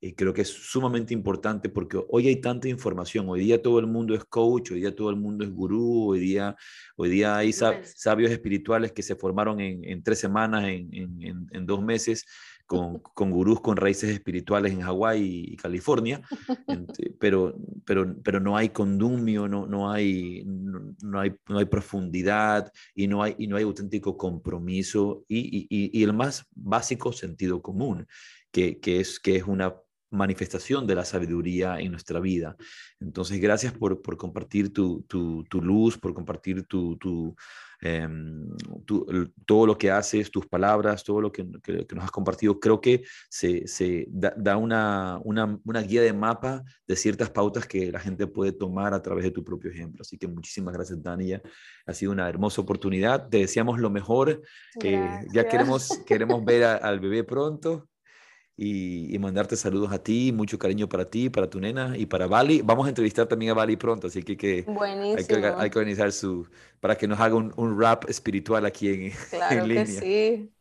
Y 0.00 0.14
creo 0.14 0.34
que 0.34 0.42
es 0.42 0.48
sumamente 0.48 1.14
importante 1.14 1.68
porque 1.68 2.02
hoy 2.08 2.26
hay 2.26 2.40
tanta 2.40 2.68
información. 2.68 3.28
Hoy 3.28 3.40
día 3.40 3.62
todo 3.62 3.78
el 3.78 3.86
mundo 3.86 4.14
es 4.14 4.24
coach, 4.24 4.72
hoy 4.72 4.80
día 4.80 4.94
todo 4.94 5.10
el 5.10 5.16
mundo 5.16 5.44
es 5.44 5.50
gurú, 5.50 6.10
hoy 6.10 6.20
día, 6.20 6.56
hoy 6.96 7.08
día 7.08 7.36
hay 7.36 7.52
sabios 7.52 8.30
espirituales 8.30 8.92
que 8.92 9.02
se 9.02 9.14
formaron 9.14 9.60
en, 9.60 10.02
tres 10.02 10.18
semanas, 10.18 10.64
en, 10.64 11.48
en 11.50 11.66
dos 11.66 11.82
meses 11.82 12.26
con, 12.66 12.98
con, 12.98 13.30
gurús 13.30 13.60
con 13.60 13.76
raíces 13.76 14.10
espirituales 14.10 14.72
en 14.72 14.80
Hawái 14.80 15.52
y 15.52 15.56
California, 15.56 16.20
pero, 17.20 17.54
pero, 17.84 18.16
pero 18.22 18.40
no 18.40 18.56
hay 18.56 18.70
condumio, 18.70 19.48
no, 19.48 19.66
no, 19.66 19.90
hay, 19.90 20.42
no, 20.44 21.20
hay, 21.20 21.34
no 21.48 21.58
hay 21.58 21.64
profundidad 21.66 22.72
y 22.94 23.06
no 23.06 23.22
hay, 23.22 23.34
y 23.38 23.46
no 23.46 23.56
hay 23.56 23.64
auténtico 23.64 24.16
compromiso 24.16 25.24
y, 25.28 25.66
y, 25.68 25.98
y 25.98 26.02
el 26.02 26.12
más 26.12 26.46
básico 26.54 27.12
sentido 27.12 27.62
común, 27.62 28.06
que, 28.50 28.78
que, 28.80 29.00
es, 29.00 29.18
que 29.18 29.36
es 29.36 29.44
una 29.44 29.74
manifestación 30.12 30.86
de 30.86 30.94
la 30.94 31.04
sabiduría 31.04 31.80
en 31.80 31.90
nuestra 31.90 32.20
vida. 32.20 32.56
Entonces, 33.00 33.40
gracias 33.40 33.72
por, 33.72 34.02
por 34.02 34.16
compartir 34.16 34.72
tu, 34.72 35.02
tu, 35.08 35.44
tu, 35.44 35.62
luz, 35.62 35.98
por 35.98 36.14
compartir 36.14 36.64
tu, 36.64 36.96
tu 36.98 37.34
Em, 37.84 38.48
todo 39.44 39.66
lo 39.66 39.76
que 39.76 39.90
haces, 39.90 40.30
tus 40.30 40.46
palabras, 40.46 41.02
todo 41.02 41.20
lo 41.20 41.32
que, 41.32 41.42
nos 41.42 42.04
has 42.04 42.12
compartido, 42.12 42.60
creo 42.60 42.80
que 42.80 43.02
se, 43.28 43.66
se 43.66 44.06
da, 44.08 44.56
una, 44.56 45.18
una, 45.24 45.58
una, 45.64 45.82
guía 45.82 46.00
de 46.00 46.12
mapa 46.12 46.62
de 46.86 46.94
ciertas 46.94 47.30
pautas 47.30 47.66
que 47.66 47.90
la 47.90 47.98
gente 47.98 48.28
puede 48.28 48.52
tomar 48.52 48.94
a 48.94 49.02
través 49.02 49.24
de 49.24 49.32
tu 49.32 49.42
propio 49.42 49.72
ejemplo. 49.72 50.02
Así 50.02 50.16
que 50.16 50.28
muchísimas 50.28 50.74
gracias, 50.74 51.02
Dania. 51.02 51.42
Ha 51.84 51.92
sido 51.92 52.12
una 52.12 52.28
hermosa 52.28 52.60
oportunidad. 52.60 53.28
Te 53.28 53.38
deseamos 53.38 53.80
lo 53.80 53.90
mejor. 53.90 54.42
Eh, 54.80 55.24
ya 55.32 55.48
queremos, 55.48 55.88
queremos 56.06 56.44
ver 56.44 56.62
al 56.62 57.00
bebé 57.00 57.24
pronto. 57.24 57.88
Y, 58.56 59.18
mandarte 59.18 59.56
saludos 59.56 59.92
a 59.92 60.02
ti, 60.02 60.32
mucho 60.32 60.58
cariño 60.58 60.88
para 60.88 61.06
ti, 61.06 61.30
para 61.30 61.48
tu 61.48 61.60
nena 61.60 61.96
y 61.96 62.06
para 62.06 62.26
Bali. 62.26 62.60
Vamos 62.62 62.86
a 62.86 62.90
entrevistar 62.90 63.26
también 63.26 63.52
a 63.52 63.54
Bali 63.54 63.76
pronto, 63.76 64.08
así 64.08 64.22
que, 64.22 64.36
que 64.36 64.64
hay, 64.80 65.24
que 65.24 65.34
hay, 65.34 65.70
que 65.70 65.78
organizar 65.78 66.12
su, 66.12 66.46
para 66.80 66.96
que 66.96 67.08
nos 67.08 67.18
haga 67.20 67.34
un, 67.34 67.52
un 67.56 67.80
rap 67.80 68.08
espiritual 68.08 68.66
aquí 68.66 68.88
en, 68.88 69.12
claro 69.30 69.66
línea. 69.66 69.84
Que 69.84 69.90
sí. 69.90 70.52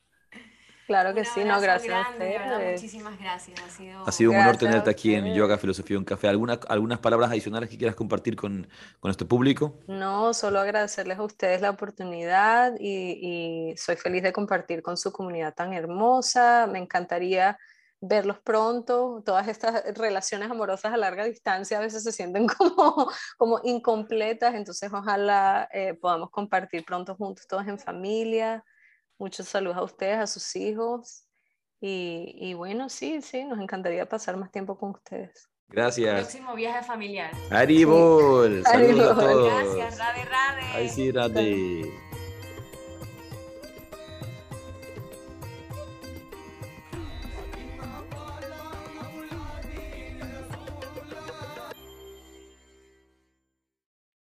Claro 0.87 1.13
que 1.13 1.23
sí, 1.23 1.45
no, 1.45 1.61
gracias 1.61 2.05
a 2.05 2.09
ustedes. 2.09 2.81
muchísimas 2.81 3.17
gracias. 3.17 3.57
Ha 3.61 3.69
sido, 3.69 4.03
ha 4.05 4.11
sido 4.11 4.31
un 4.31 4.37
honor 4.37 4.57
tenerte 4.57 4.89
aquí 4.89 5.15
en 5.15 5.33
Yoga, 5.33 5.57
Filosofía 5.57 5.93
y 5.93 5.97
un 5.97 6.03
Café. 6.03 6.27
¿Alguna, 6.27 6.59
¿Algunas 6.67 6.99
palabras 6.99 7.31
adicionales 7.31 7.69
que 7.69 7.77
quieras 7.77 7.95
compartir 7.95 8.35
con, 8.35 8.67
con 8.99 9.07
nuestro 9.07 9.25
público? 9.25 9.79
No, 9.87 10.33
solo 10.33 10.59
agradecerles 10.59 11.17
a 11.17 11.23
ustedes 11.23 11.61
la 11.61 11.69
oportunidad 11.69 12.73
y, 12.77 13.69
y 13.71 13.77
soy 13.77 13.95
feliz 13.95 14.21
de 14.21 14.33
compartir 14.33 14.81
con 14.81 14.97
su 14.97 15.13
comunidad 15.13 15.53
tan 15.53 15.71
hermosa. 15.71 16.67
Me 16.69 16.79
encantaría 16.79 17.57
verlos 18.01 18.39
pronto, 18.39 19.21
todas 19.23 19.47
estas 19.47 19.83
relaciones 19.95 20.49
amorosas 20.49 20.91
a 20.91 20.97
larga 20.97 21.23
distancia 21.23 21.77
a 21.77 21.81
veces 21.81 22.03
se 22.03 22.11
sienten 22.11 22.47
como, 22.57 23.11
como 23.37 23.61
incompletas, 23.63 24.55
entonces 24.55 24.91
ojalá 24.91 25.69
eh, 25.71 25.93
podamos 25.93 26.31
compartir 26.31 26.83
pronto 26.83 27.15
juntos 27.15 27.47
todos 27.47 27.67
en 27.67 27.79
familia. 27.79 28.65
Muchos 29.19 29.47
saludos 29.47 29.77
a 29.77 29.83
ustedes, 29.83 30.17
a 30.17 30.27
sus 30.27 30.55
hijos 30.55 31.27
y, 31.79 32.33
y 32.37 32.55
bueno, 32.55 32.89
sí, 32.89 33.21
sí, 33.21 33.45
nos 33.45 33.59
encantaría 33.59 34.09
pasar 34.09 34.35
más 34.35 34.51
tiempo 34.51 34.77
con 34.77 34.89
ustedes. 34.91 35.47
Gracias. 35.71 36.21
Próximo 36.21 36.53
viaje 36.53 36.83
familiar. 36.83 37.31
Haribol. 37.49 38.63
Saludos 38.63 39.11
a 39.11 39.19
todos. 39.19 39.75
Gracias, 39.75 39.99
Rade 39.99 40.25
Rade. 40.25 40.61
Ay, 40.73 40.89
sí, 40.89 41.11
Rade. 41.11 42.10